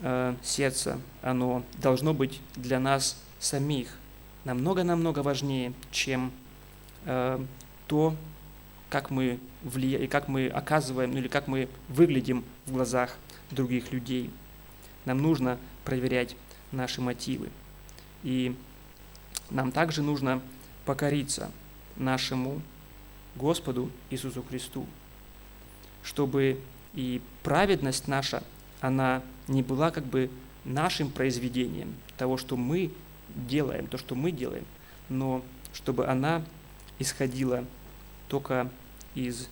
э, 0.00 0.34
сердца, 0.42 1.00
оно 1.22 1.62
должно 1.78 2.14
быть 2.14 2.40
для 2.56 2.78
нас 2.78 3.16
самих 3.38 3.88
намного-намного 4.44 5.20
важнее, 5.20 5.72
чем 5.90 6.32
э, 7.04 7.44
то, 7.86 8.14
как 8.90 9.10
мы 9.10 9.38
влияем, 9.62 10.08
как 10.08 10.28
мы 10.28 10.48
оказываем, 10.48 11.16
или 11.16 11.28
как 11.28 11.46
мы 11.46 11.68
выглядим 11.88 12.44
в 12.66 12.72
глазах 12.72 13.16
других 13.50 13.92
людей. 13.92 14.30
Нам 15.04 15.18
нужно 15.18 15.58
проверять 15.84 16.36
наши 16.72 17.00
мотивы. 17.00 17.50
И 18.22 18.54
нам 19.50 19.72
также 19.72 20.02
нужно 20.02 20.40
покориться 20.84 21.50
нашему 21.96 22.60
Господу 23.38 23.90
Иисусу 24.10 24.42
Христу 24.42 24.86
чтобы 26.08 26.58
и 26.94 27.20
праведность 27.42 28.08
наша, 28.08 28.42
она 28.80 29.22
не 29.46 29.62
была 29.62 29.90
как 29.90 30.04
бы 30.06 30.30
нашим 30.64 31.10
произведением 31.10 31.94
того, 32.16 32.38
что 32.38 32.56
мы 32.56 32.90
делаем, 33.28 33.86
то, 33.86 33.98
что 33.98 34.14
мы 34.14 34.32
делаем, 34.32 34.64
но 35.10 35.42
чтобы 35.74 36.06
она 36.06 36.42
исходила 36.98 37.64
только 38.28 38.70
из 39.14 39.48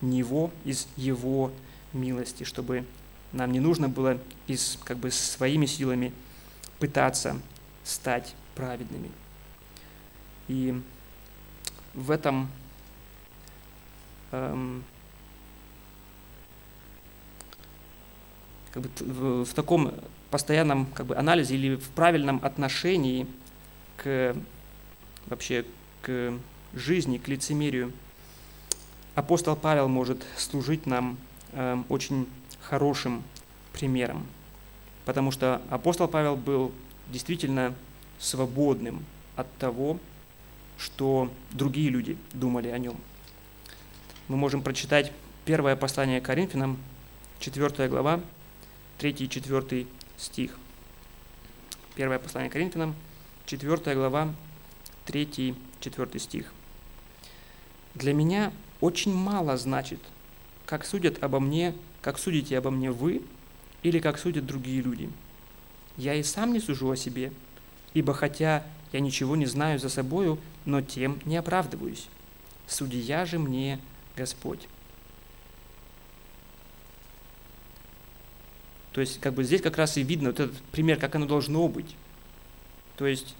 Него, 0.00 0.50
из 0.64 0.88
Его 0.96 1.52
милости, 1.92 2.44
чтобы 2.44 2.86
нам 3.32 3.52
не 3.52 3.60
нужно 3.60 3.90
было 3.90 4.18
из, 4.46 4.78
как 4.84 4.96
бы 4.96 5.10
своими 5.10 5.66
силами 5.66 6.12
пытаться 6.78 7.38
стать 7.84 8.34
праведными. 8.54 9.10
И 10.48 10.80
в 11.94 12.10
этом 12.10 12.48
как 18.72 18.82
бы, 18.82 18.90
в, 19.00 19.44
в 19.44 19.54
таком 19.54 19.92
постоянном 20.30 20.86
как 20.86 21.06
бы, 21.06 21.16
анализе 21.16 21.54
или 21.54 21.76
в 21.76 21.90
правильном 21.90 22.40
отношении 22.42 23.26
к 23.98 24.34
вообще 25.26 25.64
к 26.00 26.32
жизни, 26.74 27.18
к 27.18 27.28
лицемерию, 27.28 27.92
апостол 29.14 29.54
Павел 29.54 29.88
может 29.88 30.24
служить 30.36 30.86
нам 30.86 31.18
э, 31.52 31.82
очень 31.88 32.26
хорошим 32.62 33.22
примером, 33.72 34.26
потому 35.04 35.30
что 35.30 35.60
апостол 35.70 36.08
Павел 36.08 36.36
был 36.36 36.72
действительно 37.08 37.74
свободным 38.18 39.04
от 39.36 39.52
того, 39.58 39.98
что 40.78 41.30
другие 41.50 41.90
люди 41.90 42.16
думали 42.32 42.68
о 42.68 42.78
нем. 42.78 42.96
Мы 44.28 44.36
можем 44.36 44.62
прочитать 44.62 45.12
первое 45.44 45.74
послание 45.74 46.20
Коринфянам, 46.20 46.78
4 47.40 47.88
глава, 47.88 48.20
3 48.98 49.10
и 49.10 49.28
4 49.28 49.86
стих. 50.16 50.56
Первое 51.96 52.20
послание 52.20 52.50
Коринфянам, 52.50 52.94
4 53.46 53.94
глава, 53.96 54.32
3 55.06 55.56
4 55.80 56.18
стих. 56.20 56.52
«Для 57.94 58.14
меня 58.14 58.52
очень 58.80 59.12
мало 59.12 59.56
значит, 59.56 59.98
как 60.66 60.86
судят 60.86 61.22
обо 61.22 61.40
мне, 61.40 61.74
как 62.00 62.18
судите 62.18 62.56
обо 62.56 62.70
мне 62.70 62.92
вы, 62.92 63.22
или 63.82 63.98
как 63.98 64.18
судят 64.18 64.46
другие 64.46 64.80
люди. 64.80 65.10
Я 65.96 66.14
и 66.14 66.22
сам 66.22 66.52
не 66.52 66.60
сужу 66.60 66.90
о 66.90 66.96
себе, 66.96 67.32
ибо 67.92 68.14
хотя 68.14 68.64
я 68.92 69.00
ничего 69.00 69.34
не 69.34 69.46
знаю 69.46 69.80
за 69.80 69.88
собою, 69.88 70.38
но 70.64 70.80
тем 70.80 71.18
не 71.24 71.36
оправдываюсь. 71.36 72.06
Судья 72.66 73.26
же 73.26 73.38
мне 73.38 73.80
Господь». 74.16 74.68
То 78.92 79.00
есть, 79.00 79.20
как 79.20 79.34
бы 79.34 79.44
здесь 79.44 79.62
как 79.62 79.78
раз 79.78 79.96
и 79.96 80.02
видно 80.02 80.30
вот 80.30 80.40
этот 80.40 80.60
пример, 80.64 80.98
как 80.98 81.14
оно 81.14 81.26
должно 81.26 81.66
быть. 81.68 81.96
То 82.96 83.06
есть, 83.06 83.34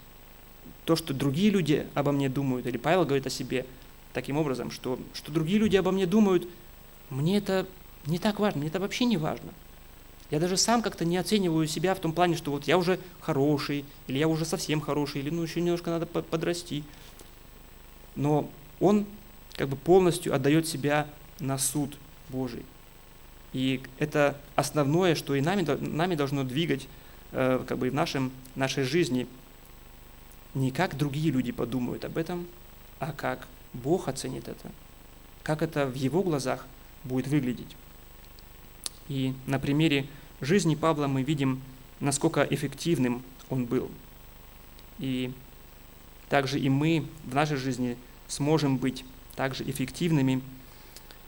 то, 0.85 0.97
что 0.97 1.13
другие 1.13 1.51
люди 1.51 1.87
обо 1.95 2.13
мне 2.13 2.29
думают, 2.29 2.67
или 2.67 2.79
Павел 2.79 3.05
говорит 3.05 3.27
о 3.27 3.31
себе 3.31 3.67
таким 4.13 4.39
образом, 4.39 4.71
что, 4.71 4.99
что 5.13 5.31
другие 5.31 5.59
люди 5.59 5.77
обо 5.77 5.91
мне 5.91 6.07
думают, 6.07 6.49
мне 7.11 7.37
это 7.37 7.67
не 8.07 8.19
так 8.19 8.41
важно, 8.41 8.61
мне 8.61 8.69
это 8.69 8.81
вообще 8.81 9.05
не 9.05 9.17
важно. 9.17 9.53
Я 10.31 10.41
даже 10.41 10.57
сам 10.57 10.81
как-то 10.81 11.05
не 11.05 11.19
оцениваю 11.19 11.67
себя 11.67 11.95
в 11.95 12.01
том 12.01 12.13
плане, 12.13 12.37
что 12.37 12.51
вот 12.51 12.67
я 12.67 12.79
уже 12.79 12.99
хороший, 13.21 13.85
или 14.07 14.19
я 14.19 14.29
уже 14.29 14.47
совсем 14.47 14.81
хороший, 14.81 15.21
или 15.21 15.29
ну 15.29 15.43
еще 15.43 15.61
немножко 15.61 15.91
надо 15.91 16.07
подрасти. 16.07 16.85
Но 18.17 18.49
он 18.81 19.07
как 19.55 19.69
бы 19.69 19.77
полностью 19.77 20.35
отдает 20.35 20.67
себя 20.67 21.07
на 21.39 21.59
суд 21.59 21.97
Божий. 22.29 22.65
И 23.53 23.83
это 23.99 24.37
основное, 24.57 25.15
что 25.15 25.35
и 25.35 25.41
нами, 25.41 25.63
нами 25.63 26.15
должно 26.15 26.43
двигать 26.45 26.89
э, 27.33 27.63
как 27.67 27.79
бы 27.79 27.91
в 27.91 27.95
нашем, 27.95 28.33
нашей 28.55 28.85
жизни. 28.85 29.27
Не 30.55 30.71
как 30.71 30.97
другие 30.97 31.31
люди 31.31 31.53
подумают 31.53 32.05
об 32.05 32.17
этом, 32.17 32.47
а 32.99 33.13
как 33.13 33.47
Бог 33.73 34.09
оценит 34.09 34.49
это. 34.49 34.71
Как 35.43 35.63
это 35.63 35.87
в 35.87 35.95
Его 35.95 36.23
глазах 36.23 36.67
будет 37.05 37.27
выглядеть. 37.27 37.77
И 39.09 39.35
на 39.47 39.59
примере 39.59 40.07
жизни 40.41 40.75
Павла 40.75 41.07
мы 41.07 41.23
видим, 41.23 41.61
насколько 42.01 42.43
эффективным 42.43 43.23
он 43.51 43.67
был. 43.67 43.91
И 44.99 45.33
также 46.29 46.59
и 46.59 46.69
мы 46.69 47.07
в 47.25 47.35
нашей 47.35 47.57
жизни 47.57 47.99
сможем 48.29 48.79
быть 48.79 49.05
также 49.35 49.69
эффективными, 49.69 50.43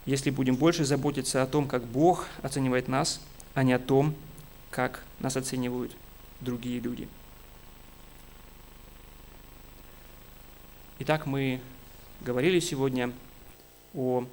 если 0.05 0.29
будем 0.29 0.55
больше 0.55 0.85
заботиться 0.85 1.41
о 1.41 1.47
том, 1.47 1.67
как 1.67 1.83
Бог 1.85 2.27
оценивает 2.41 2.87
нас, 2.87 3.21
а 3.53 3.63
не 3.63 3.73
о 3.73 3.79
том, 3.79 4.13
как 4.69 5.03
нас 5.19 5.37
оценивают 5.37 5.95
другие 6.41 6.79
люди. 6.79 7.07
Итак, 10.99 11.25
мы 11.25 11.59
говорили 12.21 12.59
сегодня 12.59 13.11
о 13.93 14.25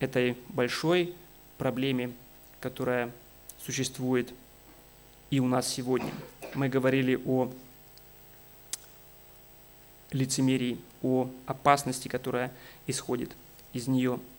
этой 0.00 0.36
большой 0.48 1.14
проблеме, 1.58 2.12
которая 2.60 3.12
существует 3.64 4.32
и 5.30 5.40
у 5.40 5.46
нас 5.46 5.68
сегодня. 5.68 6.10
Мы 6.54 6.68
говорили 6.68 7.20
о 7.24 7.50
лицемерии, 10.10 10.78
о 11.02 11.28
опасности, 11.46 12.08
которая 12.08 12.52
исходит 12.86 13.32
из 13.72 13.88
нее– 13.88 14.18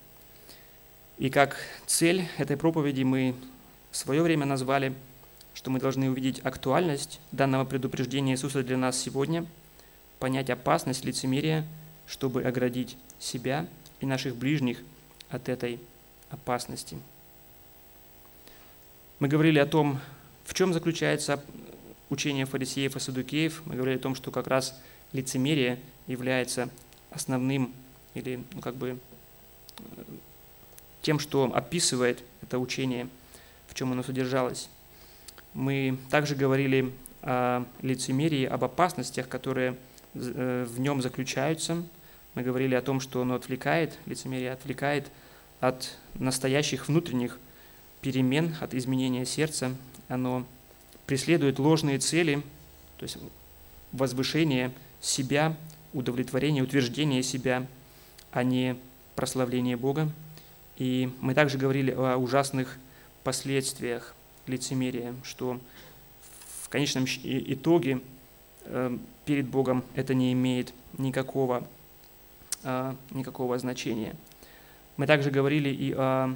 и 1.17 1.29
как 1.29 1.57
цель 1.85 2.27
этой 2.37 2.57
проповеди 2.57 3.03
мы 3.03 3.35
в 3.91 3.97
свое 3.97 4.23
время 4.23 4.45
назвали, 4.45 4.93
что 5.53 5.69
мы 5.69 5.79
должны 5.79 6.09
увидеть 6.09 6.39
актуальность 6.43 7.19
данного 7.31 7.65
предупреждения 7.65 8.33
Иисуса 8.33 8.63
для 8.63 8.77
нас 8.77 8.99
сегодня, 8.99 9.45
понять 10.19 10.49
опасность 10.49 11.05
лицемерия, 11.05 11.65
чтобы 12.07 12.43
оградить 12.43 12.97
себя 13.19 13.67
и 13.99 14.05
наших 14.05 14.35
ближних 14.35 14.79
от 15.29 15.49
этой 15.49 15.79
опасности. 16.31 16.97
Мы 19.19 19.27
говорили 19.27 19.59
о 19.59 19.67
том, 19.67 19.99
в 20.45 20.53
чем 20.55 20.73
заключается 20.73 21.43
учение 22.09 22.45
фарисеев 22.45 22.95
и 22.95 22.99
садукеев. 22.99 23.61
Мы 23.65 23.75
говорили 23.75 23.97
о 23.97 24.01
том, 24.01 24.15
что 24.15 24.31
как 24.31 24.47
раз 24.47 24.77
лицемерие 25.13 25.79
является 26.07 26.69
основным 27.11 27.73
или 28.13 28.43
ну, 28.53 28.61
как 28.61 28.75
бы 28.75 28.97
тем, 31.01 31.19
что 31.19 31.51
описывает 31.53 32.23
это 32.41 32.59
учение, 32.59 33.07
в 33.67 33.73
чем 33.73 33.91
оно 33.91 34.03
содержалось. 34.03 34.69
Мы 35.53 35.97
также 36.09 36.35
говорили 36.35 36.93
о 37.21 37.65
лицемерии, 37.81 38.45
об 38.45 38.63
опасностях, 38.63 39.27
которые 39.27 39.77
э, 40.13 40.65
в 40.67 40.79
нем 40.79 41.01
заключаются. 41.01 41.83
Мы 42.33 42.41
говорили 42.41 42.75
о 42.75 42.81
том, 42.81 42.99
что 42.99 43.21
оно 43.21 43.35
отвлекает, 43.35 43.97
лицемерие 44.05 44.51
отвлекает 44.51 45.11
от 45.59 45.97
настоящих 46.15 46.87
внутренних 46.87 47.37
перемен, 48.01 48.55
от 48.59 48.73
изменения 48.73 49.25
сердца. 49.25 49.75
Оно 50.09 50.45
преследует 51.05 51.59
ложные 51.59 51.99
цели, 51.99 52.41
то 52.97 53.03
есть 53.03 53.17
возвышение 53.91 54.71
себя, 54.99 55.55
удовлетворение, 55.93 56.63
утверждение 56.63 57.23
себя, 57.23 57.65
а 58.31 58.43
не 58.43 58.75
прославление 59.15 59.77
Бога. 59.77 60.09
И 60.77 61.09
мы 61.21 61.33
также 61.33 61.57
говорили 61.57 61.91
о 61.91 62.17
ужасных 62.17 62.77
последствиях 63.23 64.15
лицемерия, 64.47 65.13
что 65.23 65.59
в 66.63 66.69
конечном 66.69 67.05
итоге 67.05 68.01
э, 68.65 68.97
перед 69.25 69.47
Богом 69.47 69.83
это 69.95 70.13
не 70.13 70.33
имеет 70.33 70.73
никакого, 70.97 71.67
э, 72.63 72.95
никакого 73.11 73.57
значения. 73.59 74.15
Мы 74.97 75.07
также 75.07 75.31
говорили 75.31 75.69
и 75.69 75.93
о 75.93 76.35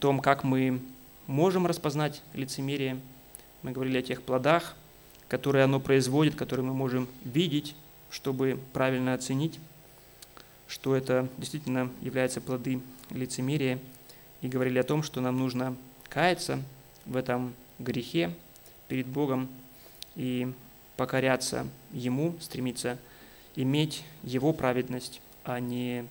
том, 0.00 0.20
как 0.20 0.44
мы 0.44 0.80
можем 1.26 1.66
распознать 1.66 2.22
лицемерие. 2.34 3.00
Мы 3.62 3.72
говорили 3.72 3.98
о 3.98 4.02
тех 4.02 4.22
плодах, 4.22 4.74
которые 5.28 5.64
оно 5.64 5.80
производит, 5.80 6.34
которые 6.34 6.66
мы 6.66 6.74
можем 6.74 7.08
видеть, 7.24 7.74
чтобы 8.16 8.58
правильно 8.72 9.12
оценить, 9.12 9.60
что 10.66 10.96
это 10.96 11.28
действительно 11.36 11.92
является 12.00 12.40
плоды 12.40 12.80
лицемерие 13.10 13.78
и 14.40 14.48
говорили 14.48 14.78
о 14.78 14.84
том, 14.84 15.02
что 15.02 15.20
нам 15.20 15.38
нужно 15.38 15.76
каяться 16.08 16.62
в 17.04 17.14
этом 17.14 17.52
грехе 17.78 18.32
перед 18.88 19.06
Богом 19.06 19.48
и 20.14 20.50
покоряться 20.96 21.66
Ему, 21.92 22.34
стремиться 22.40 22.98
иметь 23.54 24.02
Его 24.22 24.54
праведность, 24.54 25.20
а 25.44 25.60
не 25.60 26.06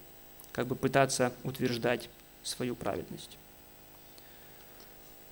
как 0.52 0.68
бы 0.68 0.76
пытаться 0.76 1.34
утверждать 1.44 2.08
свою 2.44 2.76
праведность. 2.76 3.36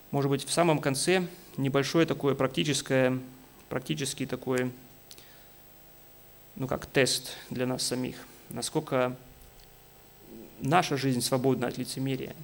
Может 0.10 0.32
быть, 0.32 0.44
в 0.44 0.52
самом 0.52 0.80
конце 0.80 1.28
небольшое 1.56 2.08
такое 2.08 2.34
практическое, 2.34 3.20
практический 3.70 4.26
такой, 4.26 4.72
ну 6.56 6.68
как 6.68 6.86
тест 6.86 7.32
для 7.50 7.66
нас 7.66 7.84
самих, 7.84 8.16
насколько 8.50 9.16
наша 10.60 10.98
жизнь 10.98 11.22
свободна 11.22 11.68
от 11.68 11.78
лицемерия. 11.78 12.36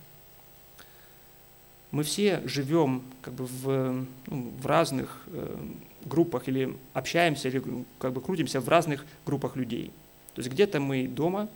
Мы 1.92 2.04
все 2.04 2.42
живем 2.46 3.04
как 3.22 3.34
бы 3.34 3.46
в, 3.46 4.06
ну, 4.28 4.54
в 4.62 4.66
разных 4.68 5.24
э, 5.28 5.58
группах 6.06 6.48
или 6.48 6.76
общаемся, 6.94 7.48
или 7.48 7.64
как 7.98 8.14
бы 8.14 8.22
крутимся 8.22 8.62
в 8.62 8.70
разных 8.70 9.06
группах 9.26 9.56
людей. 9.56 9.92
То 10.36 10.42
есть 10.42 10.52
где-то 10.52 10.80
мы 10.80 11.08
дома, 11.08 11.50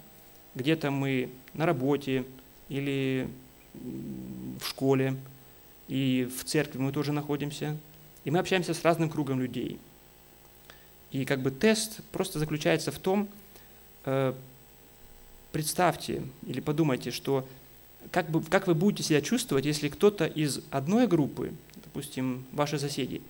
где-то 0.56 0.89
мы 0.89 1.30
на 1.54 1.66
работе 1.66 2.26
или 2.70 3.30
в 3.74 4.66
школе, 4.68 5.16
и 5.88 6.30
в 6.36 6.43
церкви 6.45 6.80
мы 6.80 6.91
тоже 6.91 7.12
находимся, 7.12 7.78
и 8.24 8.32
мы 8.32 8.39
общаемся 8.39 8.74
с 8.74 8.84
разным 8.84 9.10
кругом 9.10 9.39
людей. 9.39 9.80
И 11.14 11.26
как 11.26 11.41
бы 11.41 11.51
тест 11.51 12.01
просто 12.11 12.39
заключается 12.39 12.91
в 12.91 12.97
том, 12.97 13.30
э, 14.03 14.34
представьте 15.51 16.24
или 16.47 16.59
подумайте, 16.59 17.11
что 17.11 17.47
как, 18.11 18.32
бы, 18.32 18.41
как 18.41 18.66
вы 18.66 18.74
будете 18.74 19.03
себя 19.03 19.22
чувствовать, 19.22 19.64
если 19.64 19.89
кто-то 19.89 20.26
из 20.26 20.61
одной 20.72 21.05
группы, 21.05 21.53
допустим, 21.84 22.45
ваши 22.51 22.80
соседи, 22.80 23.22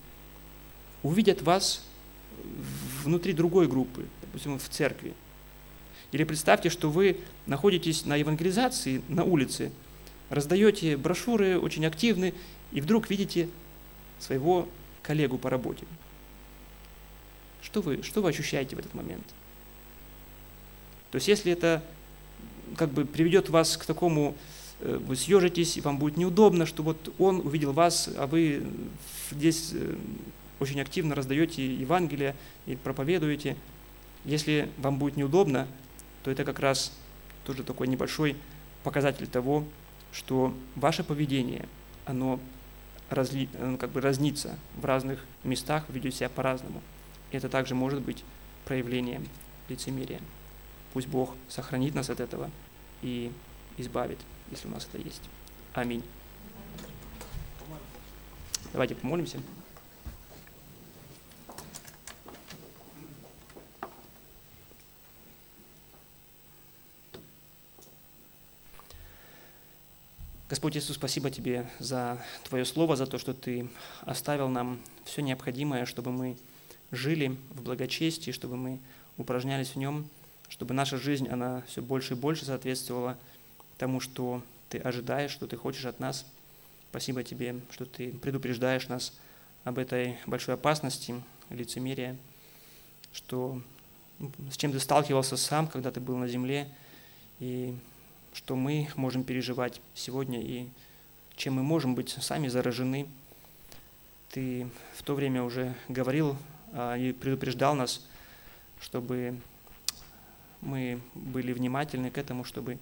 увидят 1.04 1.42
вас 1.42 1.84
внутри 3.04 3.34
другой 3.34 3.68
группы, 3.68 4.06
допустим, 4.22 4.58
в 4.58 4.70
церкви. 4.70 5.14
Или 6.14 6.24
представьте, 6.24 6.70
что 6.70 6.90
вы 6.90 7.18
находитесь 7.48 8.06
на 8.06 8.16
евангелизации 8.16 9.02
на 9.10 9.26
улице, 9.26 9.74
раздаете 10.30 10.96
брошюры, 10.96 11.60
очень 11.60 11.86
активны, 11.86 12.34
и 12.72 12.80
вдруг 12.80 13.10
видите 13.10 13.50
своего 14.20 14.70
коллегу 15.02 15.38
по 15.38 15.50
работе. 15.50 15.86
Что 17.64 17.82
вы, 17.82 18.04
что 18.04 18.22
вы 18.22 18.30
ощущаете 18.30 18.76
в 18.76 18.80
этот 18.80 18.94
момент? 18.94 19.26
То 21.12 21.16
есть 21.16 21.28
если 21.28 21.52
это 21.52 21.82
как 22.76 22.90
бы 22.90 23.06
приведет 23.06 23.50
вас 23.50 23.78
к 23.78 23.86
такому, 23.86 24.36
э, 24.82 25.00
вы 25.06 25.16
съежитесь, 25.16 25.78
и 25.78 25.82
вам 25.82 25.98
будет 25.98 26.18
неудобно, 26.18 26.66
что 26.66 26.84
вот 26.84 27.14
он 27.20 27.40
увидел 27.40 27.72
вас, 27.72 28.10
а 28.18 28.28
вы 28.28 28.64
здесь 29.32 29.72
э, 29.74 29.96
очень 30.60 30.82
активно 30.82 31.16
раздаете 31.16 31.66
Евангелие 31.66 32.36
и 32.66 32.76
проповедуете. 32.76 33.56
Если 34.26 34.70
вам 34.78 34.98
будет 34.98 35.18
неудобно, 35.18 35.68
то 36.24 36.32
это 36.32 36.44
как 36.44 36.60
раз 36.60 36.94
тоже 37.46 37.64
такой 37.64 37.88
небольшой 37.88 38.36
показатель 38.84 39.28
того, 39.28 39.66
что 40.12 40.54
ваше 40.76 41.04
поведение, 41.04 41.68
оно 42.06 42.40
разли, 43.10 43.50
как 43.80 43.92
бы 43.92 44.02
разнится 44.02 44.58
в 44.78 44.86
разных 44.86 45.26
местах, 45.44 45.86
ведет 45.90 46.16
себя 46.16 46.30
по-разному. 46.30 46.82
Это 47.34 47.50
также 47.50 47.74
может 47.74 48.00
быть 48.00 48.24
проявлением 48.64 49.28
лицемерия. 49.68 50.22
Пусть 50.94 51.08
Бог 51.08 51.34
сохранит 51.50 51.96
нас 51.96 52.12
от 52.12 52.20
этого 52.20 52.52
и 53.02 53.32
избавит, 53.78 54.20
если 54.52 54.68
у 54.68 54.72
нас 54.72 54.88
это 54.88 55.04
есть. 55.04 55.24
Аминь. 55.74 56.04
Давайте 58.72 58.94
помолимся. 58.94 59.40
Господь 70.50 70.78
Иисус, 70.78 70.98
спасибо 70.98 71.32
Тебе 71.32 71.68
за 71.80 72.24
Твое 72.44 72.64
Слово, 72.64 72.96
за 72.96 73.08
то, 73.08 73.18
что 73.18 73.34
Ты 73.34 73.68
оставил 74.02 74.50
нам 74.50 74.80
все 75.04 75.24
необходимое, 75.24 75.88
чтобы 75.88 76.12
мы 76.12 76.38
жили 76.94 77.36
в 77.50 77.64
благочестии, 77.64 78.32
чтобы 78.32 78.56
мы 78.56 78.80
упражнялись 79.18 79.70
в 79.70 79.76
нем, 79.76 80.08
чтобы 80.48 80.74
наша 80.74 80.98
жизнь, 80.98 81.28
она 81.28 81.64
все 81.68 81.82
больше 81.82 82.14
и 82.14 82.18
больше 82.18 82.46
соответствовала 82.46 83.18
тому, 83.78 84.00
что 84.00 84.44
Ты 84.70 84.78
ожидаешь, 84.78 85.32
что 85.32 85.48
Ты 85.48 85.58
хочешь 85.58 85.86
от 85.86 86.00
нас. 86.00 86.26
Спасибо 86.92 87.24
Тебе, 87.24 87.60
что 87.72 87.86
Ты 87.86 88.12
предупреждаешь 88.12 88.88
нас 88.88 89.14
об 89.64 89.80
этой 89.80 90.18
большой 90.28 90.54
опасности, 90.54 91.16
лицемерия, 91.50 92.18
что 93.12 93.62
ну, 94.20 94.32
с 94.52 94.58
чем 94.58 94.72
Ты 94.72 94.80
сталкивался 94.80 95.38
сам, 95.38 95.68
когда 95.68 95.92
Ты 95.92 96.00
был 96.00 96.18
на 96.18 96.28
земле, 96.28 96.70
и 97.40 97.76
что 98.34 98.56
мы 98.56 98.88
можем 98.96 99.24
переживать 99.24 99.82
сегодня 99.96 100.42
и 100.42 100.68
чем 101.36 101.56
мы 101.56 101.64
можем 101.64 101.96
быть 101.96 102.10
сами 102.10 102.48
заражены. 102.48 103.08
Ты 104.30 104.68
в 104.96 105.04
то 105.04 105.16
время 105.16 105.44
уже 105.44 105.74
говорил 105.88 106.38
и 106.74 107.14
предупреждал 107.20 107.76
нас, 107.76 108.06
чтобы 108.80 109.40
мы 110.62 111.02
были 111.14 111.54
внимательны 111.54 112.10
к 112.10 112.18
этому, 112.18 112.44
чтобы 112.44 112.78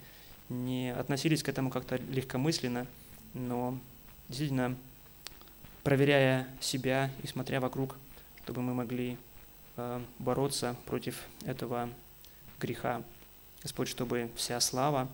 не 0.50 0.94
относились 0.94 1.44
к 1.44 1.50
этому 1.50 1.70
как-то 1.70 1.96
легкомысленно, 1.96 2.88
но 3.34 3.78
действительно 4.28 4.76
проверяя 5.84 6.48
себя 6.60 7.10
и 7.24 7.28
смотря 7.28 7.60
вокруг, 7.60 7.98
чтобы 8.44 8.62
мы 8.62 8.74
могли 8.74 9.18
а, 9.78 10.04
бороться 10.20 10.76
против 10.86 11.24
этого 11.46 11.90
греха. 12.60 13.04
Господь, 13.64 13.88
чтобы 13.88 14.30
вся 14.36 14.60
слава 14.60 15.08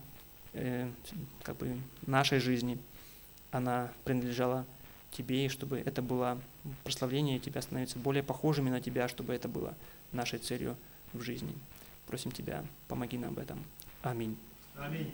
э, 0.54 0.90
как 1.44 1.58
бы 1.58 1.78
нашей 2.06 2.40
жизни, 2.40 2.78
она 3.52 3.92
принадлежала 4.04 4.66
Тебе, 5.12 5.46
и 5.46 5.50
чтобы 5.50 5.80
это 5.80 6.02
было 6.02 6.40
прославление 6.84 7.40
Тебя, 7.40 7.62
становиться 7.62 7.98
более 8.00 8.24
похожими 8.24 8.70
на 8.70 8.82
Тебя, 8.82 9.08
чтобы 9.08 9.34
это 9.34 9.48
было 9.48 9.74
нашей 10.12 10.40
целью 10.40 10.76
в 11.14 11.22
жизни. 11.22 11.56
Просим 12.08 12.32
Тебя, 12.32 12.64
помоги 12.88 13.18
нам 13.18 13.34
в 13.34 13.40
этом. 13.40 13.64
Аминь. 14.02 14.38
Аминь. 14.78 15.12